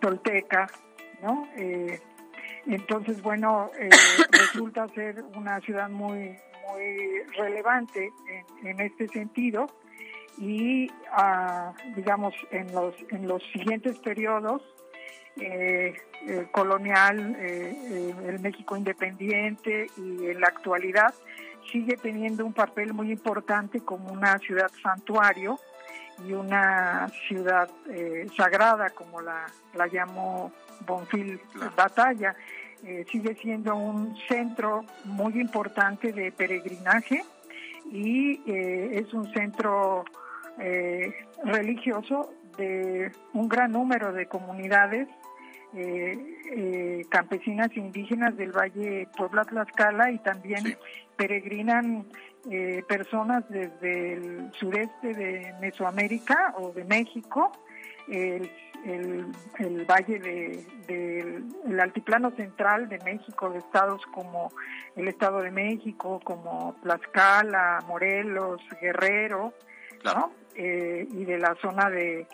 tolteca, 0.00 0.66
¿no? 1.20 1.48
Entonces, 2.66 3.22
bueno, 3.22 3.70
resulta 4.30 4.88
ser 4.88 5.22
una 5.34 5.60
ciudad 5.60 5.88
muy, 5.88 6.36
muy 6.68 7.22
relevante 7.36 8.12
en, 8.28 8.66
en 8.66 8.80
este 8.80 9.08
sentido. 9.08 9.66
Y 10.38 10.90
ah, 11.12 11.72
digamos 11.94 12.34
en 12.50 12.70
los 12.72 12.94
en 13.10 13.26
los 13.26 13.42
siguientes 13.54 13.98
periodos 14.00 14.62
eh, 15.40 15.94
el 16.26 16.50
colonial 16.50 17.36
eh, 17.38 18.12
el 18.26 18.40
México 18.40 18.76
independiente 18.76 19.86
y 19.96 20.26
en 20.26 20.40
la 20.40 20.48
actualidad 20.48 21.14
sigue 21.72 21.96
teniendo 21.96 22.44
un 22.44 22.52
papel 22.52 22.92
muy 22.92 23.12
importante 23.12 23.80
como 23.80 24.12
una 24.12 24.38
ciudad 24.38 24.70
santuario 24.82 25.58
y 26.26 26.32
una 26.32 27.08
ciudad 27.28 27.68
eh, 27.90 28.26
sagrada 28.36 28.90
como 28.90 29.20
la, 29.20 29.46
la 29.74 29.86
llamó 29.86 30.52
Bonfil 30.86 31.40
Batalla 31.76 32.34
sigue 33.10 33.34
siendo 33.34 33.74
un 33.76 34.16
centro 34.28 34.84
muy 35.04 35.40
importante 35.40 36.12
de 36.12 36.32
peregrinaje 36.32 37.24
y 37.90 38.40
es 38.46 39.12
un 39.14 39.32
centro 39.32 40.04
eh, 40.58 41.12
religioso 41.44 42.32
de 42.56 43.12
un 43.34 43.46
gran 43.46 43.72
número 43.72 44.12
de 44.14 44.24
comunidades 44.24 45.06
eh, 45.74 46.18
eh, 46.50 47.04
campesinas 47.10 47.76
indígenas 47.76 48.34
del 48.38 48.52
Valle 48.52 49.06
Puebla 49.14 49.44
Tlaxcala 49.44 50.10
y 50.10 50.18
también 50.18 50.78
peregrinan 51.16 52.06
personas 52.86 53.42
desde 53.48 54.12
el 54.12 54.52
sureste 54.52 55.14
de 55.14 55.52
Mesoamérica 55.60 56.54
o 56.56 56.70
de 56.70 56.84
México, 56.84 57.50
el, 58.08 58.50
valle 59.88 60.18
del 60.86 61.80
altiplano 61.80 62.30
central 62.32 62.88
de 62.88 62.98
México, 63.00 63.50
de 63.50 63.58
estados 63.58 64.02
como 64.12 64.52
el 64.94 65.08
Estado 65.08 65.40
de 65.42 65.50
México, 65.50 66.20
como 66.22 66.76
Tlaxcala, 66.82 67.84
Morelos, 67.86 68.60
Guerrero, 68.80 69.52
¿no? 70.04 70.32
Eh, 70.54 71.06
y 71.10 71.24
de 71.24 71.38
la 71.38 71.54
zona 71.56 71.90
de, 71.90 72.26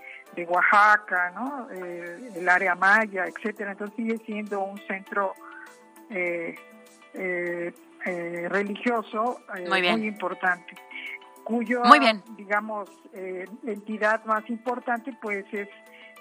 Oaxaca, 0.49 1.31
¿no? 1.35 1.69
Eh, 1.73 2.31
el 2.37 2.49
área 2.49 2.75
maya, 2.75 3.27
etcétera. 3.27 3.73
Entonces 3.73 3.97
sigue 3.97 4.19
siendo 4.25 4.61
un 4.61 4.79
centro 4.87 5.35
eh, 6.11 6.55
religioso 8.49 9.41
muy, 9.69 10.07
importante, 10.07 10.75
cuyo, 11.45 11.83
digamos, 12.37 12.89
entidad 13.67 14.25
más 14.25 14.49
importante, 14.49 15.17
pues 15.21 15.45
es 15.53 15.69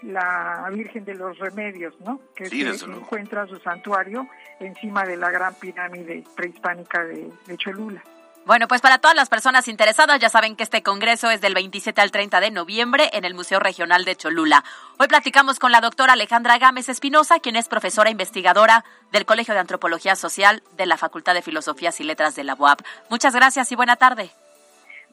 la 0.04 0.68
Virgen 0.72 1.06
de 1.06 1.14
los 1.14 1.38
Remedios, 1.38 1.94
¿no? 2.02 2.20
Que 2.36 2.48
se 2.48 2.86
encuentra 2.86 3.46
su 3.48 3.58
santuario 3.58 4.28
encima 4.60 5.06
de 5.06 5.18
la 5.18 5.30
gran 5.30 5.54
pirámide 5.56 6.24
prehispánica 6.36 7.04
de 7.04 7.58
Cholula. 7.58 8.02
Bueno, 8.44 8.68
pues 8.68 8.82
para 8.82 8.98
todas 8.98 9.16
las 9.16 9.30
personas 9.30 9.68
interesadas, 9.68 10.20
ya 10.20 10.28
saben 10.28 10.56
que 10.56 10.64
este 10.64 10.82
congreso 10.82 11.30
es 11.30 11.42
del 11.42 11.54
27 11.54 12.02
al 12.02 12.10
30 12.10 12.40
de 12.40 12.50
noviembre 12.50 13.12
en 13.14 13.24
el 13.24 13.36
Museo 13.36 13.60
Regional 13.60 14.04
de 14.04 14.16
Cholula. 14.16 14.64
Hoy 14.98 15.08
platicamos 15.08 15.60
con 15.60 15.72
la 15.72 15.80
doctora 15.80 16.14
Alejandra 16.14 16.58
Gámez 16.58 16.90
Espinosa, 16.90 17.40
quien 17.40 17.56
es 17.56 17.68
profesora 17.68 18.10
investigadora 18.10 18.84
del 19.12 19.28
Colegio 19.28 19.54
de 19.54 19.60
Antropología 19.60 20.16
Social 20.16 20.64
de 20.76 20.88
la 20.88 20.98
Facultad 20.98 21.36
de 21.36 21.44
Filosofías 21.44 22.00
y 22.00 22.04
Letras 22.04 22.36
de 22.36 22.44
la 22.44 22.56
UAP. 22.56 22.82
Muchas 23.12 23.36
gracias 23.36 23.72
y 23.72 23.76
buena 23.76 23.98
tarde. 23.98 24.32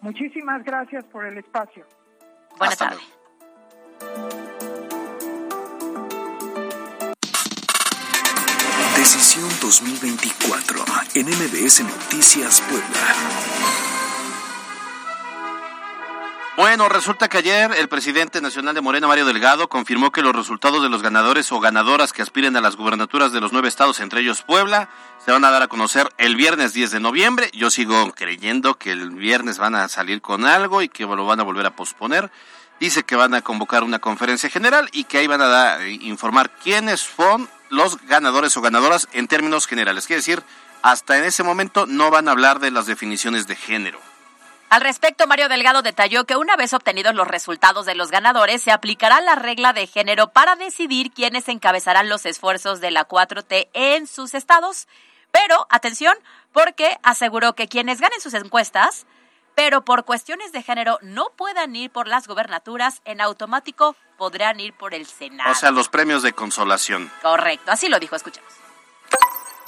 Muchísimas 0.00 0.64
gracias 0.64 1.04
por 1.04 1.26
el 1.26 1.38
espacio. 1.38 1.84
Buenas 2.58 2.78
tardes. 2.78 3.18
Decisión 8.96 9.48
2024 9.60 10.84
en 11.14 11.26
MBS 11.26 11.82
Noticias 11.82 12.60
Puebla. 12.62 13.97
Bueno, 16.58 16.88
resulta 16.88 17.28
que 17.28 17.38
ayer 17.38 17.70
el 17.78 17.88
presidente 17.88 18.40
nacional 18.40 18.74
de 18.74 18.80
Morena, 18.80 19.06
Mario 19.06 19.24
Delgado, 19.24 19.68
confirmó 19.68 20.10
que 20.10 20.22
los 20.22 20.34
resultados 20.34 20.82
de 20.82 20.88
los 20.88 21.02
ganadores 21.02 21.52
o 21.52 21.60
ganadoras 21.60 22.12
que 22.12 22.20
aspiren 22.20 22.56
a 22.56 22.60
las 22.60 22.74
gubernaturas 22.74 23.30
de 23.30 23.40
los 23.40 23.52
nueve 23.52 23.68
estados, 23.68 24.00
entre 24.00 24.22
ellos 24.22 24.42
Puebla, 24.42 24.88
se 25.24 25.30
van 25.30 25.44
a 25.44 25.52
dar 25.52 25.62
a 25.62 25.68
conocer 25.68 26.08
el 26.18 26.34
viernes 26.34 26.72
10 26.72 26.90
de 26.90 26.98
noviembre. 26.98 27.48
Yo 27.52 27.70
sigo 27.70 28.10
creyendo 28.10 28.74
que 28.74 28.90
el 28.90 29.12
viernes 29.12 29.58
van 29.58 29.76
a 29.76 29.88
salir 29.88 30.20
con 30.20 30.46
algo 30.46 30.82
y 30.82 30.88
que 30.88 31.04
lo 31.04 31.24
van 31.24 31.38
a 31.38 31.44
volver 31.44 31.64
a 31.64 31.76
posponer. 31.76 32.28
Dice 32.80 33.04
que 33.04 33.14
van 33.14 33.34
a 33.34 33.42
convocar 33.42 33.84
una 33.84 34.00
conferencia 34.00 34.50
general 34.50 34.88
y 34.90 35.04
que 35.04 35.18
ahí 35.18 35.28
van 35.28 35.42
a 35.42 35.86
informar 35.86 36.50
quiénes 36.50 36.98
son 36.98 37.48
los 37.70 38.04
ganadores 38.08 38.56
o 38.56 38.62
ganadoras 38.62 39.06
en 39.12 39.28
términos 39.28 39.68
generales. 39.68 40.08
Quiere 40.08 40.22
decir, 40.22 40.42
hasta 40.82 41.18
en 41.18 41.22
ese 41.22 41.44
momento 41.44 41.86
no 41.86 42.10
van 42.10 42.26
a 42.26 42.32
hablar 42.32 42.58
de 42.58 42.72
las 42.72 42.86
definiciones 42.86 43.46
de 43.46 43.54
género. 43.54 44.07
Al 44.70 44.82
respecto, 44.82 45.26
Mario 45.26 45.48
Delgado 45.48 45.80
detalló 45.80 46.24
que 46.26 46.36
una 46.36 46.54
vez 46.54 46.74
obtenidos 46.74 47.14
los 47.14 47.26
resultados 47.26 47.86
de 47.86 47.94
los 47.94 48.10
ganadores, 48.10 48.62
se 48.62 48.70
aplicará 48.70 49.22
la 49.22 49.34
regla 49.34 49.72
de 49.72 49.86
género 49.86 50.28
para 50.28 50.56
decidir 50.56 51.10
quiénes 51.10 51.48
encabezarán 51.48 52.10
los 52.10 52.26
esfuerzos 52.26 52.80
de 52.80 52.90
la 52.90 53.08
4T 53.08 53.70
en 53.72 54.06
sus 54.06 54.34
estados. 54.34 54.86
Pero, 55.30 55.66
atención, 55.70 56.14
porque 56.52 56.98
aseguró 57.02 57.54
que 57.54 57.66
quienes 57.66 57.98
ganen 57.98 58.20
sus 58.20 58.34
encuestas, 58.34 59.06
pero 59.54 59.86
por 59.86 60.04
cuestiones 60.04 60.52
de 60.52 60.62
género 60.62 60.98
no 61.00 61.30
puedan 61.34 61.74
ir 61.74 61.90
por 61.90 62.06
las 62.06 62.28
gobernaturas, 62.28 63.00
en 63.06 63.22
automático 63.22 63.96
podrán 64.18 64.60
ir 64.60 64.74
por 64.74 64.92
el 64.92 65.06
Senado. 65.06 65.50
O 65.50 65.54
sea, 65.54 65.70
los 65.70 65.88
premios 65.88 66.22
de 66.22 66.34
consolación. 66.34 67.10
Correcto, 67.22 67.72
así 67.72 67.88
lo 67.88 67.98
dijo, 67.98 68.16
escuchemos 68.16 68.67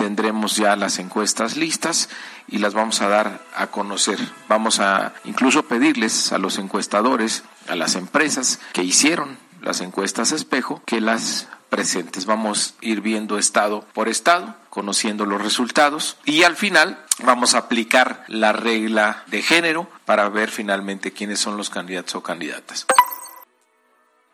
tendremos 0.00 0.56
ya 0.56 0.76
las 0.76 0.98
encuestas 0.98 1.58
listas 1.58 2.08
y 2.48 2.56
las 2.56 2.72
vamos 2.72 3.02
a 3.02 3.08
dar 3.08 3.44
a 3.54 3.66
conocer. 3.66 4.18
Vamos 4.48 4.80
a 4.80 5.12
incluso 5.24 5.64
pedirles 5.64 6.32
a 6.32 6.38
los 6.38 6.56
encuestadores, 6.56 7.44
a 7.68 7.76
las 7.76 7.96
empresas 7.96 8.60
que 8.72 8.82
hicieron 8.82 9.36
las 9.60 9.82
encuestas 9.82 10.32
espejo, 10.32 10.80
que 10.86 11.02
las 11.02 11.48
presentes. 11.68 12.24
Vamos 12.24 12.76
a 12.80 12.86
ir 12.86 13.02
viendo 13.02 13.36
estado 13.36 13.84
por 13.92 14.08
estado, 14.08 14.54
conociendo 14.70 15.26
los 15.26 15.42
resultados 15.42 16.16
y 16.24 16.44
al 16.44 16.56
final 16.56 16.98
vamos 17.22 17.54
a 17.54 17.58
aplicar 17.58 18.24
la 18.26 18.54
regla 18.54 19.24
de 19.26 19.42
género 19.42 19.86
para 20.06 20.30
ver 20.30 20.50
finalmente 20.50 21.12
quiénes 21.12 21.40
son 21.40 21.58
los 21.58 21.68
candidatos 21.68 22.14
o 22.14 22.22
candidatas. 22.22 22.86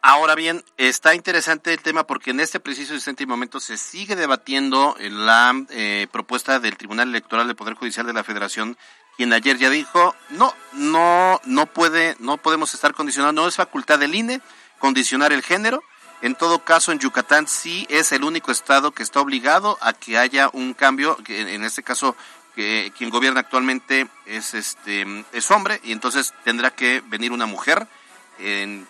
Ahora 0.09 0.37
bien, 0.37 0.65
está 0.77 1.17
interesante 1.17 1.73
el 1.73 1.81
tema 1.81 2.07
porque 2.07 2.31
en 2.31 2.39
este 2.39 2.61
preciso 2.61 2.95
instante 2.95 3.25
y 3.25 3.27
momento 3.27 3.59
se 3.59 3.77
sigue 3.77 4.15
debatiendo 4.15 4.97
la 5.01 5.53
eh, 5.71 6.07
propuesta 6.13 6.61
del 6.61 6.77
Tribunal 6.77 7.09
Electoral 7.09 7.49
del 7.49 7.57
Poder 7.57 7.75
Judicial 7.75 8.07
de 8.07 8.13
la 8.13 8.23
Federación, 8.23 8.79
quien 9.17 9.33
ayer 9.33 9.59
ya 9.59 9.69
dijo, 9.69 10.15
no, 10.31 10.55
no, 10.75 11.41
no 11.45 11.67
puede, 11.67 12.15
no 12.21 12.37
podemos 12.37 12.73
estar 12.73 12.95
condicionados, 12.95 13.35
no 13.35 13.49
es 13.49 13.57
facultad 13.57 13.99
del 13.99 14.15
INE 14.15 14.41
condicionar 14.79 15.33
el 15.33 15.43
género. 15.43 15.83
En 16.23 16.37
todo 16.37 16.61
caso, 16.61 16.93
en 16.93 17.01
Yucatán 17.01 17.49
sí 17.49 17.85
es 17.91 18.13
el 18.13 18.23
único 18.23 18.53
estado 18.53 18.93
que 18.93 19.03
está 19.03 19.21
obligado 19.21 19.77
a 19.81 19.93
que 19.93 20.19
haya 20.19 20.51
un 20.53 20.75
cambio, 20.75 21.17
que 21.17 21.53
en 21.53 21.65
este 21.65 21.83
caso 21.83 22.15
que 22.55 22.93
quien 22.97 23.11
gobierna 23.11 23.41
actualmente 23.41 24.07
es 24.25 24.55
este 24.55 25.05
es 25.33 25.51
hombre 25.51 25.81
y 25.83 25.91
entonces 25.91 26.33
tendrá 26.45 26.71
que 26.71 27.03
venir 27.09 27.33
una 27.33 27.47
mujer 27.47 27.89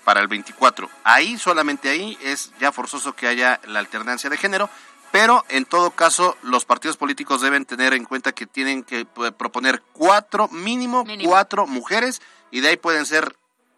para 0.05 0.21
el 0.21 0.29
24. 0.29 0.89
Ahí, 1.05 1.39
solamente 1.39 1.89
ahí, 1.89 2.19
es 2.23 2.53
ya 2.61 2.73
forzoso 2.73 3.15
que 3.15 3.29
haya 3.29 3.61
la 3.67 3.79
alternancia 3.79 4.29
de 4.31 4.37
género, 4.37 4.69
pero 5.13 5.45
en 5.49 5.65
todo 5.65 5.91
caso 5.93 6.37
los 6.43 6.65
partidos 6.65 6.97
políticos 6.97 7.41
deben 7.41 7.65
tener 7.65 7.93
en 7.95 8.05
cuenta 8.05 8.33
que 8.33 8.47
tienen 8.47 8.83
que 8.83 9.05
proponer 9.05 9.83
cuatro, 9.93 10.49
mínimo, 10.49 11.05
cuatro 11.25 11.67
mujeres, 11.67 12.21
y 12.51 12.61
de 12.61 12.69
ahí 12.69 12.77
pueden 12.77 13.07
ser 13.07 13.37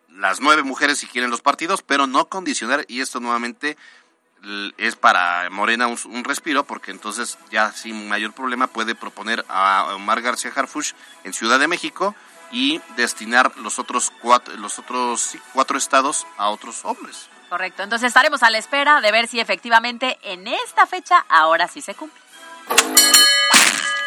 las 0.09 0.41
nueve 0.41 0.63
mujeres 0.63 0.99
si 0.99 1.07
quieren 1.07 1.31
los 1.31 1.43
partidos, 1.43 1.83
pero 1.83 2.07
no 2.07 2.29
condicionar, 2.29 2.85
y 2.89 3.01
esto 3.01 3.21
nuevamente 3.21 3.77
es 4.77 4.97
para 4.97 5.51
Morena 5.51 5.87
un, 5.87 6.25
respiro, 6.25 6.65
porque 6.65 6.91
entonces 6.91 7.39
ya 7.51 7.73
sin 7.73 8.09
mayor 8.09 8.33
problema 8.33 8.69
puede 8.69 8.95
proponer 8.95 9.45
a 9.49 9.95
Omar 9.95 10.23
García 10.23 10.53
Harfush 10.55 10.93
en 11.25 11.33
Ciudad 11.33 11.59
de 11.59 11.69
México, 11.69 12.15
y 12.53 12.81
destinar 12.97 13.57
los 13.59 13.79
otros 13.79 14.13
cuatro, 14.21 14.55
los 14.57 14.79
otros 14.79 15.37
cuatro 15.53 15.79
estados 15.79 16.27
a 16.37 16.51
otros 16.51 16.85
hombres. 16.85 17.29
Correcto, 17.49 17.83
entonces 17.83 18.09
estaremos 18.09 18.43
a 18.43 18.51
la 18.51 18.59
espera 18.59 19.01
de 19.01 19.11
ver 19.11 19.27
si 19.27 19.41
efectivamente 19.41 20.19
en 20.23 20.47
esta 20.47 20.87
fecha 20.87 21.25
ahora 21.29 21.67
sí 21.67 21.81
se 21.81 21.95
cumple. 21.95 22.21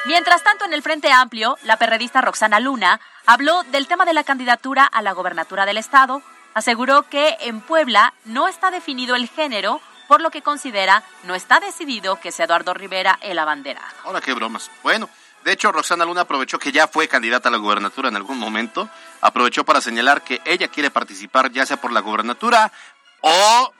Mientras 0.05 0.43
tanto, 0.43 0.65
en 0.65 0.73
el 0.73 0.81
Frente 0.81 1.11
Amplio, 1.11 1.57
la 1.63 1.77
perredista 1.77 2.21
Roxana 2.21 2.59
Luna 2.59 2.99
habló 3.25 3.63
del 3.63 3.87
tema 3.87 4.05
de 4.05 4.13
la 4.13 4.23
candidatura 4.23 4.85
a 4.85 5.01
la 5.01 5.13
gobernatura 5.13 5.65
del 5.65 5.77
Estado. 5.77 6.23
Aseguró 6.53 7.03
que 7.03 7.37
en 7.41 7.61
Puebla 7.61 8.13
no 8.25 8.47
está 8.47 8.71
definido 8.71 9.15
el 9.15 9.29
género, 9.29 9.79
por 10.07 10.21
lo 10.21 10.31
que 10.31 10.41
considera 10.41 11.03
no 11.23 11.35
está 11.35 11.59
decidido 11.59 12.19
que 12.19 12.31
sea 12.31 12.45
Eduardo 12.45 12.73
Rivera 12.73 13.19
el 13.21 13.39
abanderado. 13.39 13.87
Ahora 14.03 14.21
qué 14.21 14.33
bromas. 14.33 14.69
Bueno, 14.83 15.07
de 15.43 15.51
hecho, 15.51 15.71
Roxana 15.71 16.05
Luna 16.05 16.21
aprovechó 16.21 16.59
que 16.59 16.71
ya 16.71 16.87
fue 16.87 17.07
candidata 17.07 17.49
a 17.49 17.51
la 17.51 17.57
gubernatura 17.57 18.09
en 18.09 18.15
algún 18.15 18.37
momento, 18.37 18.89
aprovechó 19.21 19.63
para 19.63 19.81
señalar 19.81 20.21
que 20.21 20.39
ella 20.45 20.67
quiere 20.67 20.91
participar 20.91 21.51
ya 21.51 21.65
sea 21.65 21.77
por 21.77 21.91
la 21.91 22.01
gubernatura 22.01 22.71
o 23.21 23.73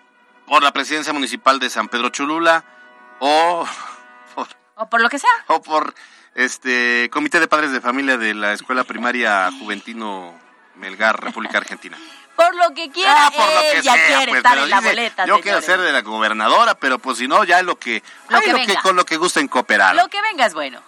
por 0.47 0.63
la 0.63 0.71
presidencia 0.71 1.13
municipal 1.13 1.59
de 1.59 1.69
San 1.69 1.87
Pedro 1.87 2.09
Cholula 2.09 2.63
o 3.19 3.65
por, 4.35 4.47
o 4.75 4.89
por 4.89 5.01
lo 5.01 5.09
que 5.09 5.19
sea. 5.19 5.29
O 5.47 5.61
por 5.61 5.93
este 6.33 7.09
comité 7.11 7.39
de 7.39 7.47
padres 7.47 7.71
de 7.71 7.81
familia 7.81 8.17
de 8.17 8.33
la 8.33 8.53
Escuela 8.53 8.83
Primaria 8.83 9.51
Juventino 9.59 10.33
Melgar, 10.75 11.23
República 11.23 11.59
Argentina. 11.59 11.97
Por 12.33 12.55
lo 12.55 12.73
que 12.73 12.89
quiera, 12.89 13.27
ah, 13.27 13.31
por 13.31 13.45
lo 13.45 13.61
que 13.61 13.77
ella 13.77 13.93
quiere 13.93 14.27
pues, 14.27 14.37
estar 14.37 14.57
en 14.57 14.69
la 14.69 14.79
boleta. 14.79 15.25
Yo 15.27 15.41
quiero 15.41 15.61
ser 15.61 15.79
de 15.79 15.91
la 15.91 16.01
gobernadora, 16.01 16.73
pero 16.73 16.97
pues 16.97 17.19
si 17.19 17.27
no, 17.27 17.43
ya 17.43 17.61
lo 17.61 17.77
que, 17.77 18.01
lo 18.29 18.39
que, 18.39 18.75
con 18.81 18.95
lo 18.95 19.05
que 19.05 19.17
gusta 19.17 19.41
en 19.41 19.47
cooperar. 19.47 19.95
Lo 19.95 20.07
que 20.07 20.19
venga 20.23 20.47
es 20.47 20.55
bueno 20.55 20.81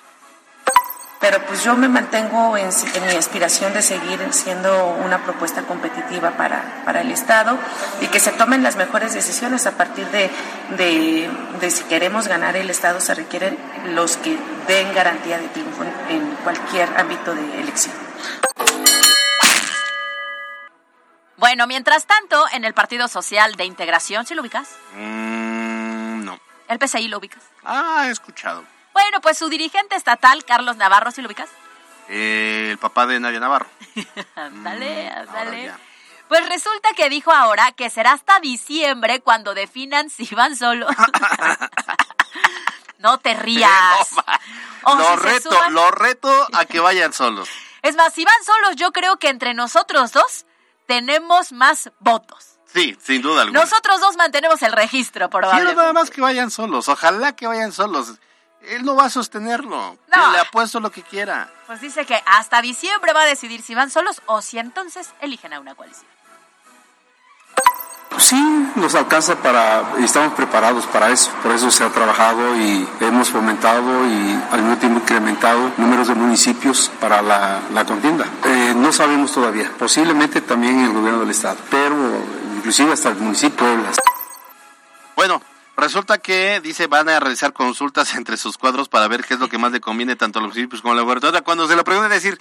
pero 1.23 1.39
pues 1.45 1.63
yo 1.63 1.77
me 1.77 1.88
mantengo 1.88 2.57
en, 2.57 2.67
mi 3.07 3.15
aspiración 3.15 3.73
de 3.73 3.81
seguir 3.81 4.19
siendo 4.33 4.88
una 4.88 5.23
propuesta 5.23 5.62
competitiva 5.62 6.31
para, 6.31 6.83
para, 6.83 6.99
el 6.99 7.12
Estado 7.12 7.57
y 8.01 8.07
que 8.07 8.19
se 8.19 8.33
tomen 8.33 8.62
las 8.62 8.75
mejores 8.75 9.13
decisiones 9.13 9.65
a 9.65 9.77
partir 9.77 10.05
de, 10.09 10.29
de, 10.75 11.71
si 11.71 11.86
queremos 11.86 12.27
ganar 12.27 12.57
el 12.57 12.69
Estado 12.69 12.99
se 12.99 13.15
requieren 13.15 13.57
los 13.95 14.17
que 14.17 14.38
den 14.67 14.93
garantía 14.93 15.38
de 15.39 15.47
triunfo 15.47 15.86
en 16.09 16.29
cualquier 16.43 16.89
ámbito 16.99 17.33
de 17.33 17.62
elección. 17.62 17.95
Bueno, 21.38 21.67
mientras 21.67 22.05
tanto, 22.05 22.43
en 22.51 22.65
el 22.65 22.73
Partido 22.73 23.07
Social 23.07 23.55
de 23.55 23.63
Integración, 23.63 24.25
¿sí 24.25 24.36
lo 24.36 24.41
ubicas? 24.41 24.75
Mm, 24.97 26.25
no. 26.25 26.38
¿El 26.67 26.79
PCI 26.79 27.07
lo 27.07 27.19
ubicas? 27.19 27.43
Ah, 27.63 28.07
he 28.07 28.12
escuchado. 28.12 28.65
Bueno, 29.03 29.19
pues 29.19 29.37
su 29.37 29.49
dirigente 29.49 29.97
estatal, 29.97 30.45
Carlos 30.45 30.77
Navarro, 30.77 31.11
¿sí 31.11 31.21
lo 31.21 31.27
ubicas? 31.27 31.49
Eh, 32.07 32.69
el 32.71 32.77
papá 32.77 33.05
de 33.05 33.19
Nadia 33.19 33.41
Navarro. 33.41 33.67
dale, 34.63 35.11
mm, 35.11 35.33
dale. 35.33 35.73
Pues 36.29 36.47
resulta 36.47 36.87
que 36.95 37.09
dijo 37.09 37.31
ahora 37.31 37.73
que 37.73 37.89
será 37.89 38.13
hasta 38.13 38.39
diciembre 38.39 39.19
cuando 39.19 39.53
definan 39.53 40.09
si 40.09 40.33
van 40.33 40.55
solos. 40.55 40.95
no 42.99 43.17
te 43.17 43.33
rías. 43.33 43.71
lo 44.85 45.15
reto, 45.17 45.49
lo 45.71 45.91
reto 45.91 46.47
a 46.53 46.63
que 46.63 46.79
vayan 46.79 47.11
solos. 47.11 47.49
Es 47.81 47.97
más, 47.97 48.13
si 48.13 48.23
van 48.23 48.43
solos, 48.45 48.77
yo 48.77 48.93
creo 48.93 49.17
que 49.17 49.27
entre 49.27 49.54
nosotros 49.54 50.13
dos 50.13 50.45
tenemos 50.87 51.51
más 51.51 51.91
votos. 51.99 52.58
Sí, 52.73 52.97
sin 53.04 53.21
duda 53.21 53.41
alguna. 53.41 53.60
Nosotros 53.60 53.99
dos 53.99 54.15
mantenemos 54.15 54.62
el 54.62 54.71
registro, 54.71 55.29
probablemente. 55.29 55.73
Quiero 55.73 55.81
nada 55.81 55.93
más 55.93 56.10
que 56.10 56.21
vayan 56.21 56.49
solos. 56.49 56.87
Ojalá 56.87 57.35
que 57.35 57.47
vayan 57.47 57.73
solos. 57.73 58.13
Él 58.63 58.83
no 58.83 58.95
va 58.95 59.05
a 59.05 59.09
sostenerlo. 59.09 59.97
No. 60.15 60.31
le 60.31 60.39
apuesto 60.39 60.79
lo 60.79 60.91
que 60.91 61.01
quiera. 61.01 61.49
Pues 61.67 61.81
dice 61.81 62.05
que 62.05 62.21
hasta 62.25 62.61
diciembre 62.61 63.13
va 63.13 63.21
a 63.21 63.25
decidir 63.25 63.61
si 63.61 63.75
van 63.75 63.89
solos 63.89 64.21
o 64.25 64.41
si 64.41 64.59
entonces 64.59 65.09
eligen 65.21 65.53
a 65.53 65.59
una 65.59 65.75
coalición. 65.75 66.13
Sí, 68.17 68.69
nos 68.75 68.93
alcanza 68.95 69.35
para, 69.35 69.95
y 69.99 70.03
estamos 70.03 70.33
preparados 70.33 70.85
para 70.85 71.09
eso. 71.09 71.31
Por 71.41 71.51
eso 71.51 71.71
se 71.71 71.83
ha 71.83 71.89
trabajado 71.89 72.55
y 72.55 72.87
hemos 72.99 73.29
fomentado 73.29 74.05
y 74.05 74.39
al 74.51 74.61
mismo 74.61 74.77
tiempo 74.77 74.99
incrementado 74.99 75.71
números 75.77 76.07
de 76.07 76.15
municipios 76.15 76.91
para 76.99 77.21
la, 77.21 77.85
contienda. 77.85 78.25
Eh, 78.45 78.73
no 78.75 78.93
sabemos 78.93 79.31
todavía, 79.33 79.71
posiblemente 79.77 80.41
también 80.41 80.79
el 80.79 80.93
gobierno 80.93 81.21
del 81.21 81.31
estado, 81.31 81.57
pero 81.69 81.95
inclusive 82.55 82.93
hasta 82.93 83.09
el 83.09 83.15
municipio 83.15 83.65
de 83.65 83.77
las... 83.77 83.97
Bueno, 85.15 85.41
Resulta 85.76 86.19
que, 86.19 86.60
dice, 86.62 86.88
van 86.88 87.10
a 87.10 87.19
realizar 87.19 87.54
consultas 87.54 88.13
entre 88.15 88.38
sus 88.38 88.58
cuadros 88.58 88.90
para 88.90 89.08
ver 89.08 89.24
qué 89.24 89.34
es 89.36 89.40
lo 89.40 89.50
que 89.50 89.58
más 89.58 89.71
le 89.71 89.82
conviene 89.82 90.15
tanto 90.15 90.40
a 90.40 90.42
los 90.42 90.52
municipios 90.52 90.82
como 90.82 90.94
a 90.94 90.98
la 90.98 91.02
gobernadora. 91.04 91.42
Cuando 91.42 91.67
se 91.67 91.76
lo 91.76 91.84
preguntan, 91.84 92.12
decir, 92.12 92.40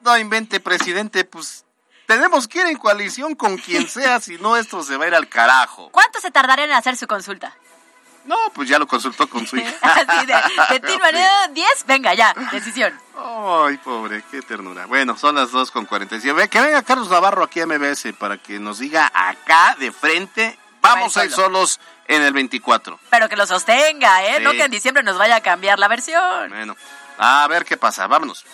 No 0.00 0.16
invente, 0.18 0.58
presidente, 0.60 1.24
pues 1.24 1.64
tenemos 2.06 2.48
que 2.48 2.60
ir 2.60 2.66
en 2.66 2.76
coalición 2.76 3.34
con 3.34 3.56
quien 3.58 3.88
sea, 3.88 4.20
si 4.20 4.36
no 4.38 4.56
esto 4.56 4.82
se 4.82 4.96
va 4.96 5.04
a 5.04 5.08
ir 5.08 5.14
al 5.14 5.28
carajo. 5.28 5.90
¿Cuánto 5.92 6.20
se 6.20 6.30
tardaría 6.30 6.64
en 6.64 6.72
hacer 6.72 6.96
su 6.96 7.06
consulta? 7.06 7.54
No, 8.24 8.36
pues 8.54 8.68
ya 8.68 8.78
lo 8.78 8.86
consultó 8.86 9.28
con 9.28 9.46
su 9.46 9.56
hija. 9.58 9.72
Así 9.82 10.26
de, 10.26 10.34
de 10.70 10.80
Tin 10.80 11.00
Manedo, 11.00 11.48
10, 11.52 11.86
venga 11.86 12.14
ya, 12.14 12.32
decisión. 12.52 12.92
Ay, 13.16 13.76
pobre, 13.78 14.22
qué 14.30 14.42
ternura. 14.42 14.86
Bueno, 14.86 15.16
son 15.18 15.34
las 15.34 15.50
2 15.50 15.70
con 15.72 15.86
47. 15.86 16.32
Ve, 16.32 16.48
Que 16.48 16.60
venga 16.60 16.82
Carlos 16.82 17.10
Navarro 17.10 17.42
aquí 17.42 17.60
a 17.60 17.66
MBS 17.66 18.12
para 18.18 18.38
que 18.38 18.60
nos 18.60 18.78
diga 18.78 19.10
acá 19.12 19.74
de 19.78 19.90
frente, 19.90 20.56
vamos 20.82 21.16
a 21.16 21.24
ir 21.24 21.30
solo. 21.30 21.46
solos 21.46 21.80
en 22.08 22.22
el 22.22 22.32
24. 22.32 22.98
Pero 23.10 23.28
que 23.28 23.36
lo 23.36 23.46
sostenga, 23.46 24.24
¿eh? 24.24 24.34
Sí. 24.38 24.42
No 24.42 24.50
que 24.52 24.64
en 24.64 24.70
diciembre 24.70 25.02
nos 25.02 25.16
vaya 25.16 25.36
a 25.36 25.40
cambiar 25.40 25.78
la 25.78 25.88
versión. 25.88 26.50
Bueno, 26.50 26.76
a 27.18 27.46
ver 27.48 27.64
qué 27.64 27.76
pasa, 27.76 28.06
vámonos. 28.06 28.44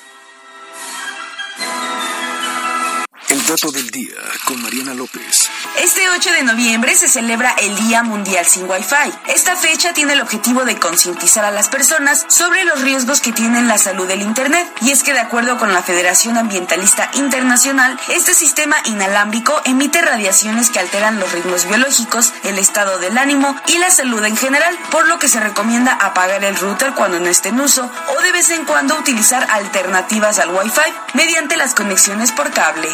El 3.39 3.47
dato 3.47 3.71
del 3.71 3.89
día 3.91 4.17
con 4.47 4.61
Mariana 4.63 4.95
López. 4.95 5.49
Este 5.81 6.09
8 6.11 6.33
de 6.33 6.43
noviembre 6.43 6.97
se 6.97 7.09
celebra 7.09 7.55
el 7.59 7.77
Día 7.77 8.03
Mundial 8.03 8.45
sin 8.45 8.69
Wi-Fi. 8.69 9.13
Esta 9.29 9.55
fecha 9.55 9.93
tiene 9.93 10.15
el 10.15 10.23
objetivo 10.23 10.65
de 10.65 10.77
concientizar 10.77 11.45
a 11.45 11.53
las 11.53 11.69
personas 11.69 12.27
sobre 12.29 12.65
los 12.65 12.81
riesgos 12.81 13.21
que 13.21 13.31
tiene 13.31 13.63
la 13.63 13.79
salud 13.79 14.09
del 14.09 14.23
Internet. 14.23 14.67
Y 14.81 14.91
es 14.91 15.05
que 15.05 15.13
de 15.13 15.21
acuerdo 15.21 15.57
con 15.57 15.73
la 15.73 15.85
Federación 15.85 16.37
Ambientalista 16.37 17.11
Internacional, 17.15 17.97
este 18.09 18.35
sistema 18.35 18.77
inalámbrico 18.87 19.63
emite 19.65 20.03
radiaciones 20.03 20.71
que 20.71 20.81
alteran 20.81 21.21
los 21.21 21.31
ritmos 21.31 21.69
biológicos, 21.69 22.33
el 22.43 22.59
estado 22.59 22.99
del 22.99 23.19
ánimo 23.19 23.55
y 23.69 23.79
la 23.79 23.93
salud 23.93 24.25
en 24.25 24.37
general, 24.37 24.77
por 24.91 25.07
lo 25.07 25.21
que 25.21 25.29
se 25.29 25.39
recomienda 25.39 25.93
apagar 25.93 26.43
el 26.43 26.57
router 26.57 26.93
cuando 26.95 27.21
no 27.21 27.29
esté 27.29 27.51
en 27.51 27.61
uso 27.61 27.89
o 28.09 28.21
de 28.21 28.33
vez 28.33 28.51
en 28.51 28.65
cuando 28.65 28.99
utilizar 28.99 29.47
alternativas 29.49 30.41
al 30.41 30.51
Wi-Fi 30.51 30.93
mediante 31.15 31.57
las 31.57 31.75
conexiones 31.75 32.33
por 32.33 32.51
cable. 32.51 32.89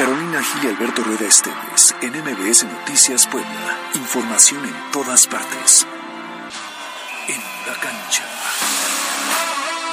Carolina 0.00 0.42
Gil 0.42 0.64
y 0.64 0.68
Alberto 0.68 1.02
Rueda 1.02 1.26
Esteves 1.26 1.94
en 2.00 2.12
MBS 2.22 2.64
Noticias 2.64 3.26
Puebla. 3.26 3.78
Información 3.92 4.64
en 4.64 4.74
todas 4.92 5.26
partes. 5.26 5.86
En 7.28 7.38
la 7.66 7.74
cancha. 7.78 8.24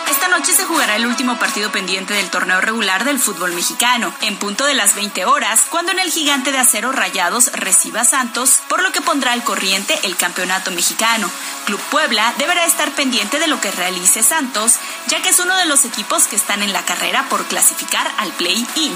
Esta 0.09 0.29
noche 0.29 0.53
se 0.53 0.63
jugará 0.63 0.95
el 0.95 1.07
último 1.07 1.37
partido 1.37 1.73
pendiente 1.73 2.13
del 2.13 2.29
torneo 2.29 2.61
regular 2.61 3.03
del 3.03 3.19
fútbol 3.19 3.51
mexicano, 3.51 4.13
en 4.21 4.37
punto 4.37 4.63
de 4.63 4.75
las 4.75 4.95
20 4.95 5.25
horas, 5.25 5.63
cuando 5.69 5.91
en 5.91 5.99
el 5.99 6.09
gigante 6.09 6.53
de 6.53 6.59
acero 6.59 6.93
Rayados 6.93 7.51
reciba 7.51 8.05
Santos, 8.05 8.61
por 8.69 8.81
lo 8.81 8.93
que 8.93 9.01
pondrá 9.01 9.33
al 9.33 9.43
corriente 9.43 9.99
el 10.03 10.15
campeonato 10.15 10.71
mexicano. 10.71 11.29
Club 11.65 11.81
Puebla 11.91 12.33
deberá 12.37 12.65
estar 12.65 12.91
pendiente 12.91 13.39
de 13.39 13.47
lo 13.47 13.59
que 13.59 13.71
realice 13.71 14.23
Santos, 14.23 14.75
ya 15.07 15.21
que 15.21 15.29
es 15.29 15.39
uno 15.41 15.57
de 15.57 15.65
los 15.65 15.83
equipos 15.83 16.29
que 16.29 16.37
están 16.37 16.63
en 16.63 16.71
la 16.71 16.85
carrera 16.85 17.27
por 17.27 17.43
clasificar 17.43 18.09
al 18.19 18.31
play-in. 18.31 18.93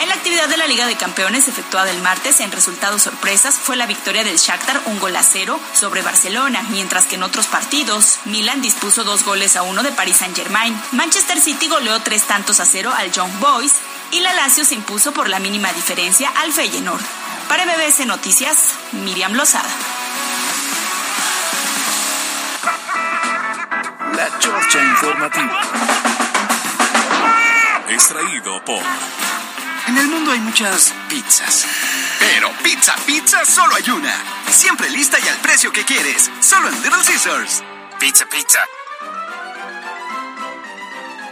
En 0.00 0.08
la 0.08 0.14
actividad 0.14 0.48
de 0.48 0.56
la 0.56 0.68
Liga 0.68 0.86
de 0.86 0.96
Campeones 0.96 1.48
efectuada 1.48 1.90
el 1.90 2.00
martes 2.02 2.38
en 2.38 2.52
resultados 2.52 3.02
sorpresas 3.02 3.56
fue 3.56 3.76
la 3.76 3.86
victoria 3.86 4.22
del 4.22 4.36
Shakhtar 4.36 4.80
un 4.86 5.00
gol 5.00 5.16
a 5.16 5.24
cero 5.24 5.58
sobre 5.72 6.02
Barcelona, 6.02 6.64
mientras 6.70 7.06
que 7.06 7.16
en 7.16 7.24
otros 7.24 7.48
partidos 7.48 8.20
Milan 8.24 8.62
dispuso 8.62 9.02
dos 9.02 9.24
goles 9.24 9.56
a 9.56 9.62
uno 9.62 9.82
de 9.82 9.90
Paris 9.90 10.18
Saint-Germain, 10.18 10.80
Manchester 10.92 11.40
City 11.40 11.68
goleó 11.68 12.00
tres 12.00 12.22
tantos 12.24 12.60
a 12.60 12.64
cero 12.64 12.92
al 12.96 13.10
Young 13.10 13.40
Boys 13.40 13.72
y 14.12 14.20
la 14.20 14.32
Lazio 14.34 14.64
se 14.64 14.76
impuso 14.76 15.12
por 15.12 15.28
la 15.28 15.40
mínima 15.40 15.72
diferencia 15.72 16.30
al 16.36 16.52
Feyenoord. 16.52 17.02
Para 17.48 17.64
MBS 17.66 18.06
Noticias, 18.06 18.74
Miriam 18.92 19.32
Lozada. 19.32 19.68
La 24.14 24.38
Chorcha 24.38 24.84
Informativa. 24.84 25.60
Extraído 27.88 28.64
por... 28.64 28.82
En 29.88 29.96
el 29.96 30.06
mundo 30.08 30.32
hay 30.32 30.40
muchas 30.40 30.94
pizzas. 31.08 31.66
Pero 32.20 32.50
pizza, 32.62 32.94
pizza, 33.06 33.42
solo 33.46 33.74
hay 33.74 33.90
una. 33.90 34.14
Siempre 34.50 34.90
lista 34.90 35.16
y 35.18 35.26
al 35.26 35.38
precio 35.38 35.72
que 35.72 35.82
quieres. 35.82 36.30
Solo 36.40 36.68
en 36.68 36.74
Little 36.82 37.02
Caesars. 37.06 37.64
Pizza, 37.98 38.26
pizza. 38.28 38.60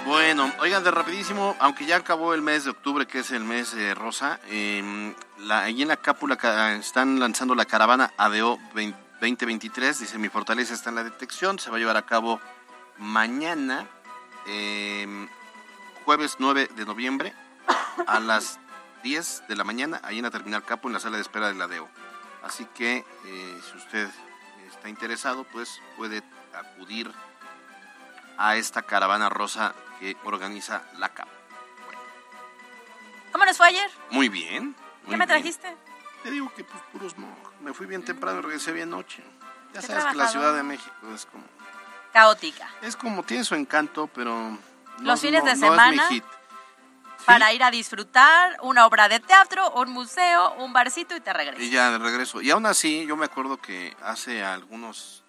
Bueno, 0.06 0.50
oigan, 0.60 0.82
de 0.82 0.90
rapidísimo, 0.90 1.54
aunque 1.60 1.84
ya 1.84 1.96
acabó 1.96 2.32
el 2.32 2.40
mes 2.40 2.64
de 2.64 2.70
octubre, 2.70 3.06
que 3.06 3.18
es 3.18 3.30
el 3.30 3.44
mes 3.44 3.74
eh, 3.74 3.94
rosa, 3.94 4.40
la, 5.38 5.64
allí 5.64 5.82
en 5.82 5.88
la 5.88 5.98
cápula 5.98 6.38
están 6.80 7.20
lanzando 7.20 7.54
la 7.54 7.66
caravana 7.66 8.14
ADO 8.16 8.58
20 8.74 9.06
2023, 9.20 9.98
dice 9.98 10.18
mi 10.18 10.28
fortaleza 10.28 10.74
está 10.74 10.90
en 10.90 10.96
la 10.96 11.04
detección, 11.04 11.58
se 11.58 11.70
va 11.70 11.76
a 11.76 11.78
llevar 11.78 11.96
a 11.96 12.02
cabo 12.02 12.38
mañana, 12.98 13.86
eh, 14.46 15.26
jueves 16.04 16.36
9 16.38 16.68
de 16.76 16.84
noviembre, 16.84 17.32
a 18.06 18.20
las 18.20 18.58
10 19.02 19.44
de 19.48 19.56
la 19.56 19.64
mañana, 19.64 20.00
ahí 20.04 20.18
en 20.18 20.24
la 20.24 20.30
Terminal 20.30 20.64
Capo, 20.64 20.88
en 20.88 20.94
la 20.94 21.00
sala 21.00 21.16
de 21.16 21.22
espera 21.22 21.48
de 21.48 21.54
la 21.54 21.66
DEO. 21.68 21.88
Así 22.42 22.64
que, 22.74 23.04
eh, 23.24 23.60
si 23.70 23.76
usted 23.76 24.08
está 24.68 24.88
interesado, 24.88 25.44
pues 25.44 25.80
puede 25.96 26.22
acudir 26.54 27.12
a 28.38 28.56
esta 28.56 28.82
caravana 28.82 29.28
rosa 29.28 29.74
que 29.98 30.16
organiza 30.24 30.82
la 30.98 31.08
CAP. 31.10 31.28
¿Cómo 33.32 33.44
nos 33.44 33.56
fue 33.56 33.68
ayer? 33.68 33.90
Muy 34.10 34.28
bien. 34.28 34.74
¿Qué 35.04 35.10
me 35.12 35.16
bien. 35.16 35.28
trajiste? 35.28 35.76
Te 36.22 36.30
digo 36.30 36.52
que 36.54 36.64
pues 36.64 36.82
puros 36.92 37.16
no. 37.18 37.26
Me 37.60 37.72
fui 37.72 37.86
bien 37.86 38.04
temprano 38.04 38.38
y 38.38 38.42
regresé 38.42 38.72
bien 38.72 38.90
noche. 38.90 39.22
Ya 39.74 39.82
sabes 39.82 40.04
que 40.06 40.14
la. 40.14 40.28
Ciudad 40.28 40.54
de 40.54 40.62
México 40.62 40.94
es 41.14 41.26
como... 41.26 41.44
Caótica. 42.12 42.68
Es 42.80 42.96
como, 42.96 43.22
tiene 43.24 43.44
su 43.44 43.54
encanto, 43.54 44.06
pero... 44.06 44.34
no- 44.50 44.58
Los 45.00 45.20
fines 45.20 45.44
no- 45.44 45.50
de 45.50 45.56
no 45.56 45.66
es 45.66 45.70
mi 45.72 45.76
semana 45.76 46.08
hit. 46.08 46.24
Para 47.26 47.52
ir 47.52 47.62
a 47.64 47.70
disfrutar 47.70 48.56
una 48.62 48.86
obra 48.86 49.08
de 49.08 49.20
teatro, 49.20 49.70
un 49.72 49.90
museo, 49.90 50.54
un 50.54 50.72
barcito 50.72 51.14
y 51.16 51.20
te 51.20 51.32
regresas. 51.32 51.62
Y 51.62 51.70
ya 51.70 51.90
de 51.90 51.98
regreso. 51.98 52.40
Y 52.40 52.50
aún 52.50 52.66
así, 52.66 53.04
yo 53.06 53.16
me 53.16 53.26
acuerdo 53.26 53.56
que 53.58 53.96
hace 54.02 54.44
algunos... 54.44 55.22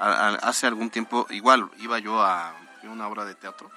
a- 0.00 0.10
a- 0.10 0.34
hace 0.48 0.66
algún 0.66 0.90
tiempo, 0.90 1.26
igual, 1.30 1.70
iba 1.78 1.98
yo 1.98 2.20
a 2.22 2.54
una 2.84 3.06
obra 3.08 3.24
de 3.24 3.34
teatro 3.34 3.70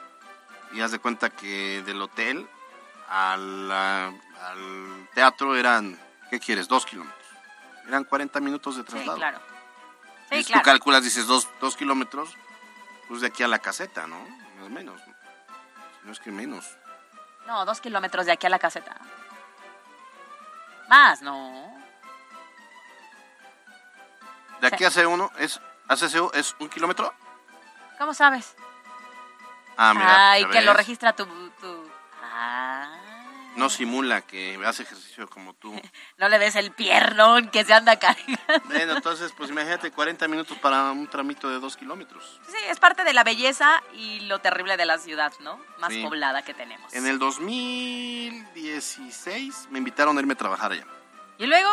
y 0.74 0.80
haz 0.82 0.92
de 0.92 1.00
cuenta 1.00 1.30
que 1.30 1.82
del 1.86 2.02
hotel 2.02 2.48
al, 3.10 3.70
al 3.72 5.10
teatro 5.14 5.56
eran, 5.58 6.00
¿qué 6.30 6.40
quieres? 6.40 6.68
Dos 6.68 6.86
kilómetros. 6.86 7.20
Eran 7.88 8.04
40 8.06 8.40
minutos 8.40 8.76
de 8.78 8.84
Sí, 8.84 8.88
traslado. 8.90 9.18
claro. 9.18 9.40
Sí, 10.30 10.36
Y 10.36 10.44
si 10.44 10.46
claro. 10.46 10.62
tú 10.62 10.66
calculas, 10.66 11.04
dices, 11.04 11.28
dos, 11.28 11.50
dos 11.60 11.76
kilómetros, 11.76 12.34
pues 13.10 13.20
de 13.22 13.28
aquí 13.28 13.44
a 13.44 13.48
la 13.50 13.60
caseta, 13.60 14.08
¿no? 14.08 14.18
Más 14.58 14.66
o 14.68 14.70
menos. 14.70 15.02
No 16.06 16.12
es 16.14 16.20
que 16.20 16.32
menos. 16.32 16.66
No, 17.48 17.66
dos 17.66 17.82
kilómetros 17.82 18.26
de 18.26 18.32
aquí 18.34 18.48
a 18.48 18.50
la 18.50 18.60
caseta. 18.60 18.96
Más, 20.88 21.22
no. 21.22 21.74
De 24.62 24.68
aquí 24.68 24.86
a 24.86 24.90
C1 24.92 25.32
es, 25.38 25.60
a 25.88 25.96
CCU 25.96 26.32
es 26.34 26.56
un 26.60 26.70
kilómetro. 26.70 27.14
¿Cómo 27.98 28.14
sabes? 28.14 28.56
Ah, 29.78 29.94
mira. 29.94 30.32
Ay, 30.32 30.44
¿ya 30.44 30.50
que 30.50 30.62
lo 30.62 30.74
registra 30.74 31.14
tu... 31.14 31.26
tu- 31.60 31.92
Ah, 32.34 32.96
No 33.56 33.70
simula 33.70 34.22
que 34.22 34.58
hace 34.66 34.84
ejercicio 34.84 35.30
como 35.30 35.54
tú. 35.54 35.74
no 36.18 36.30
le 36.30 36.38
ves 36.38 36.56
el 36.56 36.72
piernón 36.72 37.50
que 37.50 37.66
se 37.66 37.74
anda 37.74 38.00
cargando. 38.00 38.40
bueno, 38.66 38.94
entonces, 38.96 39.34
pues 39.38 39.50
imagínate 39.50 39.92
40 39.92 40.26
minutos 40.30 40.58
para 40.58 40.90
un 40.92 41.06
tramito 41.08 41.50
de 41.50 41.60
dos 41.60 41.76
kilómetros. 41.76 42.40
Sí, 42.48 42.56
es 42.70 42.80
parte 42.80 43.04
de 43.04 43.12
la 43.14 43.24
belleza 43.26 43.84
y 43.94 44.22
lo 44.22 44.40
terrible 44.40 44.78
de 44.78 44.86
la 44.86 44.98
ciudad, 44.98 45.34
¿no? 45.42 45.60
Más 45.80 45.92
Sí. 45.92 46.02
poblada 46.02 46.44
que 46.44 46.54
tenemos. 46.54 46.94
En 46.94 47.06
el 47.08 47.20
2016 47.20 49.68
me 49.70 49.80
invitaron 49.80 50.18
a 50.18 50.22
irme 50.22 50.34
a 50.34 50.38
trabajar 50.38 50.72
allá. 50.72 50.86
¿Y 51.38 51.46
luego? 51.46 51.70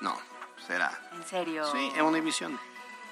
No, 0.00 0.18
será. 0.66 0.92
¿En 1.12 1.24
serio? 1.26 1.64
Sí, 1.72 1.92
en 1.96 2.02
Univision. 2.02 2.58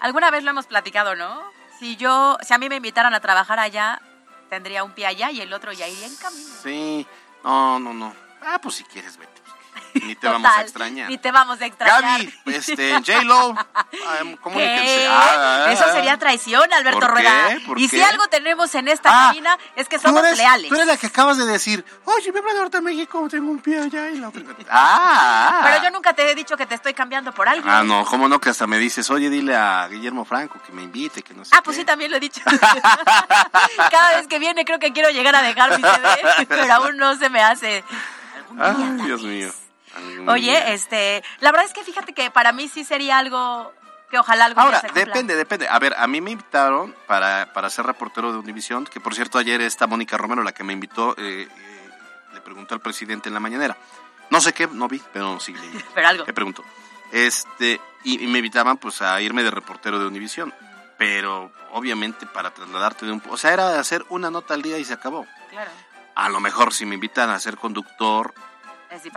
Alguna 0.00 0.30
vez 0.30 0.44
lo 0.44 0.50
hemos 0.50 0.66
platicado, 0.66 1.14
¿no? 1.14 1.42
Si 1.78 1.96
yo, 1.96 2.36
si 2.42 2.52
a 2.52 2.58
mí 2.58 2.68
me 2.68 2.76
invitaran 2.76 3.14
a 3.14 3.20
trabajar 3.20 3.58
allá, 3.58 4.00
tendría 4.50 4.84
un 4.84 4.92
pie 4.92 5.06
allá 5.06 5.30
y 5.30 5.40
el 5.40 5.52
otro 5.52 5.72
ya 5.72 5.88
iría 5.88 6.06
en 6.06 6.16
camino. 6.16 6.48
Sí, 6.62 7.06
no, 7.44 7.78
no, 7.78 7.92
no. 7.92 8.14
Ah, 8.42 8.58
pues 8.62 8.76
si 8.76 8.84
quieres, 8.84 9.16
vete. 9.16 9.39
Ni 9.94 10.14
te 10.14 10.28
vamos 10.28 10.50
a 10.56 10.60
extrañar. 10.62 11.08
Ni 11.10 11.18
te 11.18 11.30
vamos 11.32 11.60
a 11.60 11.66
extrañar. 11.66 12.02
Gaby, 12.02 12.32
este, 12.46 12.94
J-Lo, 12.94 13.48
um, 13.50 14.36
comuníquense. 14.36 14.84
¿Qué? 14.84 15.06
Ah, 15.08 15.66
ah, 15.66 15.72
Eso 15.72 15.84
ah. 15.88 15.92
sería 15.92 16.16
traición, 16.18 16.72
Alberto 16.72 17.00
¿Por 17.00 17.08
qué? 17.08 17.22
Rueda. 17.22 17.58
¿Por 17.66 17.78
y 17.78 17.88
si 17.88 18.00
algo 18.00 18.28
tenemos 18.28 18.74
en 18.74 18.88
esta 18.88 19.10
Ah, 19.10 19.26
cabina 19.28 19.58
es 19.76 19.88
que 19.88 19.98
somos 19.98 20.22
eres, 20.22 20.38
leales. 20.38 20.68
tú 20.68 20.74
eres 20.76 20.86
la 20.86 20.96
que 20.96 21.08
acabas 21.08 21.38
de 21.38 21.46
decir, 21.46 21.84
oye, 22.04 22.30
me 22.32 22.40
voy 22.40 22.50
a 22.52 22.54
Norte 22.54 22.80
México, 22.80 23.26
tengo 23.28 23.50
un 23.50 23.58
pie 23.58 23.80
allá 23.80 24.10
y 24.10 24.18
la 24.18 24.28
otra. 24.28 24.42
Ah, 24.70 25.60
Pero 25.64 25.82
yo 25.84 25.90
nunca 25.90 26.12
te 26.12 26.30
he 26.30 26.34
dicho 26.34 26.56
que 26.56 26.66
te 26.66 26.74
estoy 26.76 26.94
cambiando 26.94 27.32
por 27.32 27.48
algo. 27.48 27.68
Ah, 27.68 27.82
no, 27.82 28.04
cómo 28.04 28.28
no, 28.28 28.40
que 28.40 28.50
hasta 28.50 28.66
me 28.66 28.78
dices, 28.78 29.10
oye, 29.10 29.28
dile 29.30 29.56
a 29.56 29.88
Guillermo 29.88 30.24
Franco 30.24 30.60
que 30.64 30.72
me 30.72 30.82
invite, 30.82 31.22
que 31.22 31.34
no 31.34 31.44
sé. 31.44 31.54
Ah, 31.56 31.62
pues 31.62 31.76
sí, 31.76 31.84
también 31.84 32.10
lo 32.10 32.16
he 32.16 32.20
dicho. 32.20 32.40
Cada 33.90 34.16
vez 34.16 34.26
que 34.28 34.38
viene 34.38 34.64
creo 34.64 34.78
que 34.78 34.92
quiero 34.92 35.10
llegar 35.10 35.34
a 35.34 35.42
dejar 35.42 35.76
mi 35.76 35.82
CD, 35.82 36.46
pero 36.48 36.72
aún 36.74 36.96
no 36.96 37.16
se 37.16 37.28
me 37.30 37.42
hace. 37.42 37.84
Ay, 38.58 38.98
Dios 39.04 39.22
mío. 39.22 39.50
Oye, 40.28 40.72
este, 40.72 41.22
la 41.40 41.50
verdad 41.50 41.66
es 41.66 41.72
que 41.72 41.84
fíjate 41.84 42.12
que 42.12 42.30
para 42.30 42.52
mí 42.52 42.68
sí 42.68 42.84
sería 42.84 43.18
algo 43.18 43.72
que 44.10 44.18
ojalá 44.18 44.46
algún 44.46 44.62
Ahora, 44.62 44.82
depende, 44.92 45.36
depende. 45.36 45.68
A 45.68 45.78
ver, 45.78 45.94
a 45.96 46.06
mí 46.06 46.20
me 46.20 46.32
invitaron 46.32 46.94
para, 47.06 47.52
para 47.52 47.70
ser 47.70 47.86
reportero 47.86 48.32
de 48.32 48.38
Univision, 48.38 48.84
que 48.84 49.00
por 49.00 49.14
cierto 49.14 49.38
ayer 49.38 49.60
esta 49.60 49.86
Mónica 49.86 50.16
Romero, 50.16 50.42
la 50.42 50.52
que 50.52 50.64
me 50.64 50.72
invitó, 50.72 51.14
eh, 51.16 51.48
eh, 51.48 51.90
le 52.32 52.40
preguntó 52.40 52.74
al 52.74 52.80
presidente 52.80 53.28
en 53.28 53.34
la 53.34 53.40
mañanera. 53.40 53.76
No 54.30 54.40
sé 54.40 54.52
qué, 54.52 54.66
no 54.68 54.88
vi, 54.88 55.00
pero 55.12 55.40
sí 55.40 55.52
leí. 55.52 55.84
Pero 55.94 56.08
algo. 56.08 56.24
Le 56.24 56.32
preguntó. 56.32 56.64
Este, 57.10 57.80
y, 58.04 58.24
y 58.24 58.26
me 58.28 58.38
invitaban 58.38 58.78
pues 58.78 59.02
a 59.02 59.20
irme 59.20 59.42
de 59.42 59.50
reportero 59.50 59.98
de 59.98 60.06
Univisión. 60.06 60.54
Pero 60.98 61.50
obviamente 61.72 62.26
para 62.26 62.52
trasladarte 62.52 63.06
de 63.06 63.12
un... 63.12 63.22
O 63.28 63.36
sea, 63.36 63.52
era 63.52 63.80
hacer 63.80 64.04
una 64.08 64.30
nota 64.30 64.54
al 64.54 64.62
día 64.62 64.78
y 64.78 64.84
se 64.84 64.92
acabó. 64.92 65.26
Claro. 65.50 65.70
A 66.20 66.28
lo 66.28 66.40
mejor 66.40 66.72
si 66.74 66.84
me 66.86 66.94
invitan 66.96 67.30
a 67.30 67.40
ser 67.40 67.56
conductor, 67.56 68.34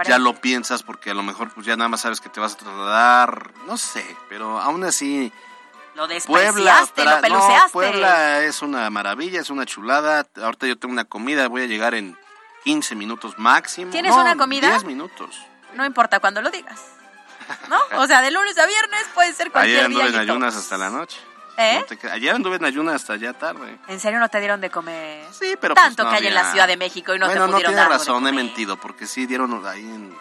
ya 0.06 0.18
lo 0.20 0.36
piensas 0.40 0.84
porque 0.84 1.12
a 1.12 1.14
lo 1.14 1.24
mejor 1.24 1.54
pues 1.54 1.66
ya 1.66 1.76
nada 1.76 1.90
más 1.90 2.02
sabes 2.02 2.22
que 2.22 2.30
te 2.30 2.40
vas 2.40 2.54
a 2.54 2.58
trasladar, 2.58 3.52
no 3.68 3.78
sé, 3.78 4.06
pero 4.30 4.60
aún 4.60 4.84
así 4.84 5.32
Lo 5.96 6.08
Puebla, 6.26 6.86
tra- 6.96 7.16
lo 7.16 7.22
peluceaste. 7.22 7.66
no, 7.66 7.70
Puebla 7.72 8.40
es 8.44 8.62
una 8.62 8.90
maravilla, 8.90 9.42
es 9.42 9.50
una 9.50 9.66
chulada. 9.66 10.26
Ahorita 10.42 10.66
yo 10.68 10.78
tengo 10.78 10.94
una 10.94 11.06
comida, 11.06 11.48
voy 11.50 11.64
a 11.64 11.66
llegar 11.68 11.94
en 11.94 12.18
15 12.64 12.96
minutos 12.96 13.38
máximo. 13.38 13.92
¿Tienes 13.92 14.16
No, 14.16 14.22
una 14.22 14.36
comida? 14.38 14.70
10 14.70 14.86
minutos. 14.86 15.38
No 15.76 15.86
importa 15.86 16.20
cuando 16.20 16.42
lo 16.42 16.50
digas. 16.52 16.80
¿No? 17.68 17.78
O 18.02 18.08
sea, 18.08 18.22
de 18.22 18.32
lunes 18.32 18.58
a 18.58 18.66
viernes 18.66 19.06
puede 19.14 19.34
ser 19.34 19.52
cualquier 19.52 19.80
Ayer 19.86 19.90
día. 19.90 20.02
en 20.04 20.08
y 20.08 20.12
todo. 20.14 20.22
ayunas 20.22 20.56
hasta 20.56 20.78
la 20.78 20.90
noche. 20.90 21.18
¿Eh? 21.58 21.78
No 21.80 21.86
te 21.86 22.00
cre- 22.00 22.12
Ayer 22.12 22.34
anduve 22.34 22.56
en 22.56 22.66
ayunas 22.66 22.96
hasta 22.96 23.16
ya 23.16 23.34
tarde. 23.34 23.78
¿En 23.88 24.00
serio 24.00 24.20
no 24.20 24.28
te 24.30 24.40
dieron 24.40 24.60
de 24.62 24.70
comer? 24.72 25.26
Sí, 25.32 25.56
pero 25.62 25.76
pues, 25.76 25.86
Tanto 25.86 26.04
no 26.04 26.10
que 26.10 26.16
hay 26.18 26.28
en 26.28 26.34
la 26.34 26.40
había- 26.42 26.52
Ciudad 26.52 26.68
de 26.68 26.78
México 26.78 27.14
y 27.16 27.20
no 27.20 27.26
bueno, 27.28 27.42
te 27.42 27.48
no 27.48 27.54
pudieron 27.54 27.76
dar 27.76 27.88
de 27.90 27.94
razón, 27.98 28.28
he 28.28 28.32
mentido, 28.32 28.78
porque 28.78 29.06
sí 29.06 29.26
dieron 29.28 29.64
ahí 29.68 29.82
en, 29.84 30.16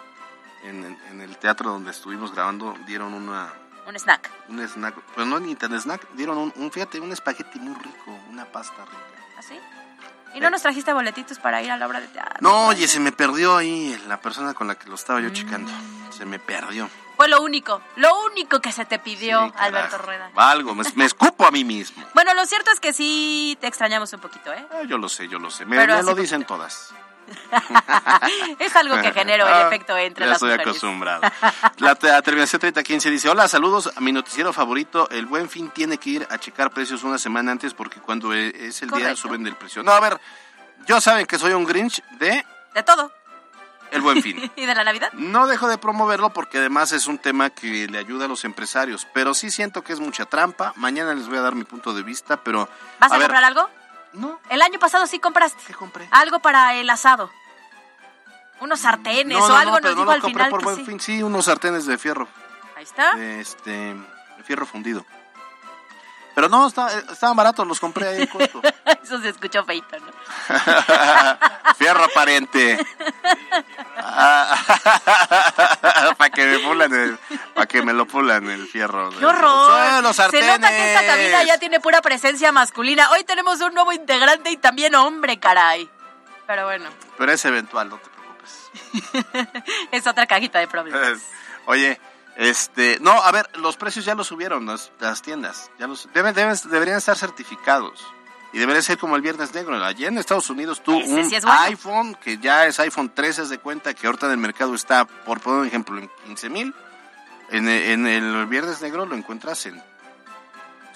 en, 0.64 0.98
en 1.10 1.20
el 1.22 1.36
teatro 1.38 1.70
donde 1.70 1.90
estuvimos 1.90 2.32
grabando, 2.34 2.76
dieron 2.86 3.14
una, 3.14 3.50
Un 3.86 3.96
snack. 3.96 4.30
un 4.48 4.60
snack, 4.60 4.94
pues 5.14 5.26
no 5.26 5.40
ni 5.40 5.54
tan 5.54 5.72
snack, 5.78 6.06
dieron 6.12 6.36
un, 6.36 6.52
un, 6.56 6.70
fíjate, 6.70 7.00
un 7.00 7.12
espagueti 7.12 7.58
muy 7.58 7.74
rico, 7.82 8.18
una 8.30 8.44
pasta 8.44 8.84
rica. 8.84 9.38
¿Así? 9.38 9.58
¿Y 10.34 10.40
no 10.40 10.48
nos 10.50 10.62
trajiste 10.62 10.92
boletitos 10.94 11.38
para 11.38 11.60
ir 11.62 11.70
a 11.70 11.76
la 11.76 11.86
obra 11.86 12.00
de 12.00 12.08
teatro? 12.08 12.36
No, 12.40 12.68
oye, 12.68 12.88
se 12.88 13.00
me 13.00 13.12
perdió 13.12 13.56
ahí 13.56 13.98
la 14.08 14.18
persona 14.20 14.54
con 14.54 14.66
la 14.66 14.74
que 14.76 14.88
lo 14.88 14.94
estaba 14.94 15.20
yo 15.20 15.28
Mm. 15.28 15.32
checando. 15.32 15.70
Se 16.10 16.24
me 16.24 16.38
perdió. 16.38 16.88
Fue 17.22 17.28
lo 17.28 17.40
único, 17.40 17.80
lo 17.94 18.08
único 18.24 18.58
que 18.60 18.72
se 18.72 18.84
te 18.84 18.98
pidió, 18.98 19.46
Sí. 19.46 19.52
Alberto 19.56 19.96
Rueda. 19.98 20.32
Algo, 20.34 20.74
me, 20.74 20.82
me 20.96 21.04
escupo 21.04 21.46
a 21.46 21.52
mí 21.52 21.62
mismo. 21.62 22.04
Bueno, 22.14 22.34
lo 22.34 22.44
cierto 22.46 22.72
es 22.72 22.80
que 22.80 22.92
sí 22.92 23.56
te 23.60 23.68
extrañamos 23.68 24.12
un 24.12 24.18
poquito, 24.18 24.52
¿eh? 24.52 24.66
Eh, 24.72 24.86
yo 24.88 24.98
lo 24.98 25.08
sé, 25.08 25.28
yo 25.28 25.38
lo 25.38 25.48
sé. 25.48 25.64
Me, 25.64 25.76
Pero 25.76 25.92
me 25.92 25.98
así 26.00 26.08
lo 26.08 26.16
dicen 26.16 26.44
todas. 26.44 26.92
es 28.58 28.74
algo 28.74 29.00
que 29.00 29.12
generó 29.12 29.46
el 29.46 29.54
Ah, 29.54 29.66
efecto 29.68 29.96
entre 29.96 30.24
ya 30.24 30.30
las 30.30 30.36
estoy 30.38 30.50
mujeres. 30.50 30.66
acostumbrado. 30.66 31.22
La, 31.78 31.94
te- 31.94 32.08
la 32.08 32.22
terminación 32.22 32.58
3015 32.58 33.10
dice, 33.10 33.28
hola, 33.28 33.46
saludos 33.46 33.92
a 33.96 34.00
mi 34.00 34.10
noticiero 34.10 34.52
favorito. 34.52 35.08
El 35.10 35.26
Buen 35.26 35.48
Fin 35.48 35.70
tiene 35.70 35.98
que 35.98 36.10
ir 36.10 36.26
a 36.28 36.38
checar 36.38 36.72
precios 36.72 37.04
una 37.04 37.18
semana 37.18 37.52
antes 37.52 37.72
porque 37.72 38.00
cuando 38.00 38.34
e- 38.34 38.66
es 38.66 38.82
el 38.82 38.90
día 38.90 39.14
suben 39.14 39.46
el 39.46 39.54
precio. 39.54 39.84
No, 39.84 39.92
a 39.92 40.00
ver, 40.00 40.20
yo 40.86 41.00
saben 41.00 41.26
que 41.26 41.38
soy 41.38 41.52
un 41.52 41.64
Grinch 41.64 42.02
de 42.18 42.44
De 42.74 42.82
todo. 42.82 43.12
El 43.92 44.00
Buen 44.00 44.22
Fin. 44.22 44.50
¿Y 44.56 44.66
de 44.66 44.74
la 44.74 44.84
Navidad? 44.84 45.12
No 45.12 45.46
dejo 45.46 45.68
de 45.68 45.78
promoverlo 45.78 46.32
porque 46.32 46.58
además 46.58 46.92
es 46.92 47.06
un 47.06 47.18
tema 47.18 47.50
que 47.50 47.86
le 47.88 47.98
ayuda 47.98 48.24
a 48.24 48.28
los 48.28 48.44
empresarios, 48.44 49.06
pero 49.12 49.34
sí 49.34 49.50
siento 49.50 49.84
que 49.84 49.92
es 49.92 50.00
mucha 50.00 50.26
trampa. 50.26 50.72
Mañana 50.76 51.14
les 51.14 51.28
voy 51.28 51.38
a 51.38 51.42
dar 51.42 51.54
mi 51.54 51.64
punto 51.64 51.94
de 51.94 52.02
vista, 52.02 52.42
pero... 52.42 52.68
¿Vas 52.98 53.12
a, 53.12 53.18
ver, 53.18 53.28
comprar 53.28 53.44
algo? 53.44 53.68
No. 54.14 54.40
El 54.48 54.62
año 54.62 54.78
pasado 54.78 55.06
sí 55.06 55.18
compraste. 55.18 55.62
¿Qué 55.66 55.74
compré? 55.74 56.08
Algo 56.10 56.40
para 56.40 56.74
el 56.74 56.88
asado. 56.90 57.30
Unos 58.60 58.80
sartenes 58.80 59.38
No, 59.38 59.44
o 59.44 59.52
algo 59.54 59.80
nos 59.80 59.94
no 59.94 60.00
dijo 60.00 60.10
al 60.10 60.20
compré 60.20 60.44
final 60.44 60.50
por 60.50 60.60
que 60.60 60.64
Buen 60.64 60.76
sí. 60.76 60.84
Fin. 60.84 61.00
Sí, 61.00 61.22
unos 61.22 61.44
sartenes 61.46 61.86
de 61.86 61.98
fierro. 61.98 62.28
Ahí 62.76 62.84
está. 62.84 63.14
de 63.14 63.40
este 63.40 63.70
de 63.70 64.44
fierro 64.44 64.66
fundido. 64.66 65.04
Pero 66.34 66.48
no, 66.48 66.66
está- 66.66 66.88
estaban 67.12 67.36
baratos, 67.36 67.66
los 67.66 67.78
compré 67.78 68.08
ahí 68.08 68.22
en 68.22 68.26
Costco. 68.26 68.62
Eso 69.02 69.20
se 69.20 69.28
escuchó 69.30 69.64
feito, 69.64 69.96
¿no? 69.98 70.06
fierro 71.76 72.04
aparente. 72.04 72.78
para 76.16 76.30
que 76.30 76.46
me 76.46 76.58
pulan 76.60 76.92
el, 76.92 77.18
para 77.54 77.66
que 77.66 77.82
me 77.82 77.92
lo 77.92 78.06
pulan 78.06 78.48
el 78.48 78.66
fierro. 78.66 79.10
¡Qué 79.10 79.24
horror! 79.26 80.02
Los 80.02 80.16
Se 80.16 80.22
nota 80.46 80.68
que 80.68 80.94
esta 80.94 81.06
cabina 81.06 81.42
ya 81.44 81.58
tiene 81.58 81.80
pura 81.80 82.00
presencia 82.00 82.50
masculina. 82.52 83.10
Hoy 83.10 83.24
tenemos 83.24 83.60
un 83.60 83.74
nuevo 83.74 83.92
integrante 83.92 84.50
y 84.50 84.56
también 84.56 84.94
hombre, 84.94 85.38
caray. 85.38 85.88
Pero 86.46 86.64
bueno, 86.64 86.88
Pero 87.18 87.32
es 87.32 87.44
eventual, 87.44 87.88
no 87.88 87.98
te 87.98 88.08
preocupes. 88.10 88.70
es 89.92 90.06
otra 90.06 90.26
cajita 90.26 90.58
de 90.58 90.66
problemas. 90.68 91.18
Oye, 91.66 92.00
este, 92.36 92.98
no, 93.00 93.12
a 93.22 93.30
ver, 93.32 93.48
los 93.58 93.76
precios 93.76 94.04
ya 94.04 94.14
los 94.14 94.26
subieron 94.26 94.66
las, 94.66 94.90
las 95.00 95.22
tiendas, 95.22 95.70
ya 95.78 95.86
los 95.86 96.08
deben, 96.14 96.34
deben- 96.34 96.62
deberían 96.68 96.96
estar 96.98 97.16
certificados. 97.16 98.04
Y 98.54 98.58
debería 98.58 98.82
ser 98.82 98.98
como 98.98 99.16
el 99.16 99.22
Viernes 99.22 99.54
Negro. 99.54 99.82
Allí 99.82 100.04
en 100.04 100.18
Estados 100.18 100.50
Unidos 100.50 100.82
tú 100.82 100.98
Ese 101.00 101.08
un 101.14 101.28
sí 101.30 101.36
es 101.36 101.42
bueno. 101.44 101.58
iPhone, 101.62 102.14
que 102.16 102.36
ya 102.36 102.66
es 102.66 102.78
iPhone 102.80 103.08
13, 103.14 103.40
haz 103.42 103.48
de 103.48 103.56
cuenta 103.58 103.94
que 103.94 104.06
ahorita 104.06 104.26
en 104.26 104.32
el 104.32 104.38
mercado 104.38 104.74
está, 104.74 105.06
por 105.06 105.40
poner 105.40 105.60
un 105.60 105.66
ejemplo, 105.66 105.98
en 105.98 106.10
15 106.26 106.48
mil. 106.50 106.74
En, 107.48 107.66
el- 107.66 107.82
en 107.92 108.06
el 108.06 108.46
Viernes 108.46 108.82
Negro 108.82 109.06
lo 109.06 109.14
encuentras 109.14 109.64
en 109.64 109.82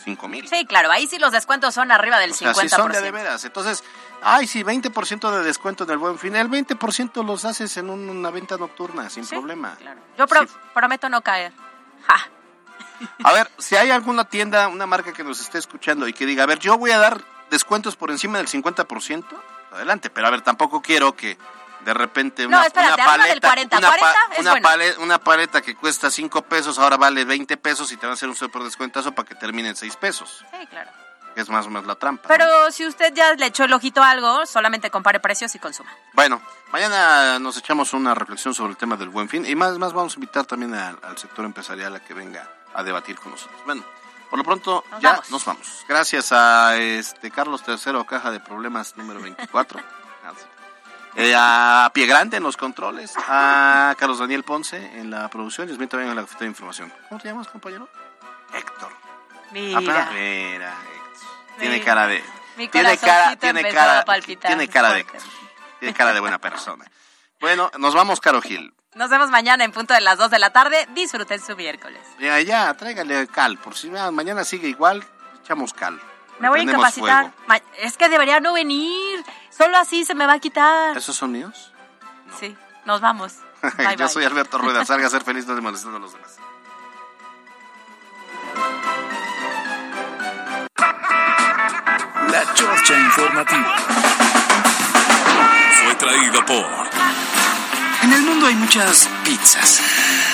5 0.05 0.29
mil. 0.29 0.47
Sí, 0.49 0.67
claro, 0.67 0.91
ahí 0.91 1.07
sí 1.07 1.19
los 1.19 1.33
descuentos 1.33 1.75
son 1.75 1.91
arriba 1.91 2.19
del 2.19 2.33
O 2.33 2.35
sea, 2.35 2.53
50%. 2.53 2.61
sí 2.61 2.69
son 2.69 2.93
de, 2.93 3.01
de 3.01 3.11
veras. 3.11 3.45
Entonces, 3.47 3.83
ay, 4.29 4.47
sí, 4.47 4.63
20% 4.65 5.31
de 5.31 5.43
descuento 5.45 5.85
en 5.85 5.91
el 5.91 5.99
Buen 5.99 6.19
Fin. 6.19 6.35
El 6.37 6.49
20% 6.49 7.23
los 7.25 7.45
haces 7.45 7.77
en 7.77 7.91
un- 7.91 8.09
una 8.09 8.31
venta 8.31 8.57
nocturna, 8.57 9.09
sin 9.09 9.27
problema. 9.27 9.77
Yo 10.19 10.27
pro- 10.27 10.47
prometo 10.75 11.09
no 11.09 11.23
caer. 11.23 11.53
Ja. 12.07 12.29
A 13.25 13.33
ver, 13.33 13.51
si 13.59 13.77
hay 13.77 13.91
alguna 13.91 14.25
tienda, 14.25 14.69
una 14.69 14.87
marca 14.87 15.13
que 15.13 15.23
nos 15.23 15.41
esté 15.41 15.59
escuchando 15.59 16.09
y 16.09 16.13
que 16.13 16.25
diga, 16.27 16.43
a 16.45 16.47
ver, 16.47 16.59
yo 16.59 16.77
voy 16.79 16.91
a 16.93 16.99
dar 16.99 17.21
descuentos 17.51 17.95
por 17.95 18.11
encima 18.11 18.39
del 18.39 18.49
50%, 18.49 19.25
adelante, 19.73 20.09
pero 20.11 20.27
a 20.27 20.31
ver, 20.31 20.41
tampoco 20.43 20.81
quiero 20.83 21.15
que 21.15 21.37
de 21.85 21.95
repente 21.95 22.43
No, 22.49 22.57
una, 22.57 22.67
espérate, 22.67 22.95
una 23.03 23.13
arriba 23.13 23.27
del 23.29 23.41
40, 23.41 23.79
una, 23.79 23.89
40 23.89 24.19
es 24.33 24.39
una, 24.41 24.51
bueno. 24.53 24.69
pale- 24.69 24.99
una 24.99 25.19
paleta 25.19 25.61
que 25.63 25.77
cuesta 25.77 26.11
5 26.11 26.43
pesos 26.43 26.79
ahora 26.81 26.97
vale 26.97 27.25
20 27.25 27.57
pesos 27.59 27.93
y 27.93 27.97
te 27.97 28.07
van 28.07 28.13
a 28.13 28.15
hacer 28.15 28.29
un 28.29 28.35
super 28.35 28.63
descuentazo 28.63 29.13
para 29.13 29.29
que 29.29 29.35
termine 29.37 29.69
en 29.69 29.77
6 29.77 29.95
pesos, 29.97 30.45
Sí, 30.51 30.67
claro. 30.67 30.91
Que 31.37 31.43
es 31.43 31.51
más 31.51 31.67
o 31.67 31.69
menos 31.69 31.87
la 31.87 31.97
trampa. 31.97 32.29
Pero 32.29 32.73
si 32.73 32.87
usted 32.87 33.13
ya 33.13 33.35
le 33.35 33.45
echó 33.45 33.65
el 33.65 33.73
ojito 33.75 34.03
a 34.03 34.09
algo, 34.09 34.47
solamente 34.47 34.91
compare 34.91 35.21
precios 35.21 35.55
y 35.55 35.59
consuma. 35.59 35.91
Bueno, 36.15 36.41
mañana 36.73 37.39
nos 37.39 37.59
echamos 37.59 37.93
una 37.93 38.15
reflexión 38.15 38.55
sobre 38.55 38.71
el 38.71 38.79
tema 38.79 38.97
del 38.97 39.11
buen 39.11 39.29
fin 39.29 39.45
y 39.45 39.55
más, 39.55 39.77
más 39.77 39.93
vamos 39.93 40.15
a 40.15 40.17
invitar 40.17 40.47
también 40.47 40.73
al, 40.73 40.99
al 41.03 41.19
sector 41.19 41.45
empresarial 41.45 41.95
a 41.95 42.01
que 42.01 42.15
venga 42.15 42.49
a 42.73 42.83
debatir 42.83 43.19
con 43.19 43.33
nosotros. 43.33 43.61
Bueno, 43.67 43.85
por 44.31 44.39
lo 44.39 44.45
pronto 44.47 44.83
Nos 44.93 45.03
ya 45.03 45.11
vamos. 45.13 45.31
nos 45.31 45.45
vamos. 45.45 45.85
Gracias 45.87 46.33
a 46.33 46.75
este 46.79 47.31
Carlos 47.31 47.63
III, 47.69 48.03
caja 48.09 48.31
de 48.31 48.41
problemas 48.41 48.97
número 48.97 49.21
24. 49.21 49.79
Gracias. 50.23 50.47
Eh, 51.17 51.35
a 51.37 51.91
Pie 51.93 52.07
Grande 52.07 52.39
en 52.39 52.45
los 52.45 52.57
controles, 52.57 53.13
a 53.29 53.95
Carlos 53.99 54.21
Daniel 54.21 54.43
Ponce 54.43 54.79
en 54.99 55.11
la 55.11 55.29
producción 55.29 55.69
y 55.69 55.87
también 55.87 56.11
en 56.11 56.17
la 56.17 56.23
de 56.23 56.47
información. 56.47 56.91
¿Cómo 57.11 57.21
te 57.21 57.29
llamas, 57.29 57.49
compañero? 57.49 57.89
Héctor. 58.55 58.89
Mira. 59.53 59.79
Ah, 59.79 60.11
mira. 60.15 60.75
Tiene 61.59 61.83
cara 61.83 62.07
de... 62.07 62.23
Mi 62.57 62.69
tiene 62.69 62.97
cara, 62.97 63.37
tiene 63.37 63.63
cara, 63.71 64.05
tiene 64.41 64.69
cara 64.69 64.93
de 64.93 65.05
tiene 65.79 65.95
cara 65.95 66.13
de 66.13 66.21
buena 66.21 66.39
persona. 66.39 66.85
Bueno, 67.41 67.71
nos 67.79 67.95
vamos, 67.95 68.21
Caro 68.21 68.41
Gil. 68.41 68.73
Nos 68.95 69.11
vemos 69.11 69.31
mañana 69.31 69.63
en 69.63 69.73
punto 69.73 69.93
de 69.93 70.01
las 70.01 70.17
2 70.17 70.31
de 70.31 70.39
la 70.39 70.51
tarde. 70.51 70.87
Disfruten 70.95 71.41
su 71.41 71.55
miércoles. 71.55 72.01
Ya, 72.19 72.41
ya, 72.41 72.73
tráigale 72.75 73.27
cal, 73.27 73.59
por 73.59 73.77
si 73.77 73.91
mañana 73.91 74.43
sigue 74.45 74.69
igual, 74.69 75.05
echamos 75.43 75.75
cal. 75.75 76.01
Me 76.39 76.49
voy 76.49 76.61
a 76.61 76.63
incapacitar. 76.63 77.33
Es 77.79 77.97
que 77.97 78.09
debería 78.09 78.41
no 78.41 78.55
venir. 78.55 79.23
Solo 79.51 79.77
así 79.77 80.05
se 80.05 80.15
me 80.15 80.27
va 80.27 80.35
a 80.35 80.39
quitar. 80.39 80.97
¿Esos 80.97 81.17
son 81.17 81.33
míos? 81.33 81.73
Sí, 82.41 82.57
nos 82.85 83.01
vamos. 83.01 83.35
Bye, 83.77 83.97
Yo 83.97 84.05
bye. 84.05 84.09
soy 84.09 84.25
Alberto 84.25 84.59
Rueda, 84.59 84.85
salga 84.87 85.07
a 85.07 85.11
ser 85.11 85.25
feliz, 85.25 85.47
no 85.47 85.55
le 85.55 85.61
molestando 85.61 85.99
a 85.99 86.01
los 86.01 86.13
demás. 86.13 86.37
La 92.29 92.55
Chorcha 92.55 92.99
Informativa. 92.99 93.77
Fue 95.85 95.95
traída 95.95 96.45
por 96.45 96.67
En 98.03 98.13
el 98.13 98.23
mundo 98.23 98.47
hay 98.47 98.55
muchas 98.55 99.09
pizzas. 99.25 99.81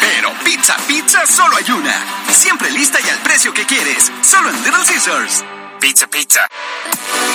Pero 0.00 0.32
pizza, 0.44 0.76
pizza, 0.86 1.26
solo 1.26 1.56
hay 1.56 1.70
una. 1.70 1.94
Siempre 2.30 2.70
lista 2.70 2.98
y 3.00 3.08
al 3.08 3.18
precio 3.18 3.52
que 3.52 3.66
quieres. 3.66 4.10
Solo 4.22 4.50
en 4.50 4.62
Little 4.62 4.84
Caesars. 4.86 5.44
Pizza, 5.80 6.06
pizza. 6.06 6.48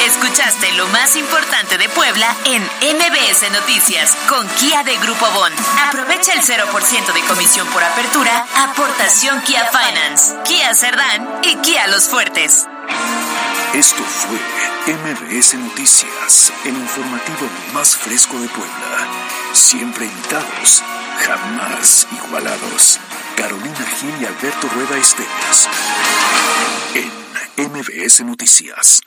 Escuchaste 0.06 0.72
lo 0.74 0.88
más 0.88 1.16
importante 1.16 1.78
de 1.78 1.90
Puebla 1.90 2.34
en 2.46 2.64
MBS 2.64 3.52
Noticias 3.52 4.16
con 4.28 4.48
Kia 4.56 4.84
de 4.84 4.98
Grupo 4.98 5.30
Bon. 5.32 5.54
Aprovecha 5.88 6.34
el 6.34 6.42
0% 6.42 7.14
de 7.14 7.22
comisión 7.22 7.68
por 7.68 7.84
apertura, 7.84 8.46
aportación 8.70 9.42
Kia 9.42 9.68
Finance, 9.68 10.36
Kia 10.46 10.74
Cerdán 10.74 11.42
y 11.44 11.56
Kia 11.58 11.88
Los 11.88 12.08
Fuertes. 12.08 12.68
Esto 13.74 14.04
fue 14.04 14.40
MBS 14.94 15.56
Noticias, 15.56 16.54
el 16.64 16.76
informativo 16.76 17.50
más 17.74 17.98
fresco 17.98 18.40
de 18.40 18.48
Puebla. 18.48 19.08
Siempre 19.52 20.06
invitados, 20.06 20.84
jamás 21.20 22.08
igualados. 22.12 23.00
Carolina 23.36 23.86
Gil 24.00 24.14
y 24.22 24.26
Alberto 24.26 24.70
Rueda 24.70 24.98
Esteves. 24.98 25.70
En 26.96 27.72
MBS 27.72 28.22
Noticias. 28.22 29.02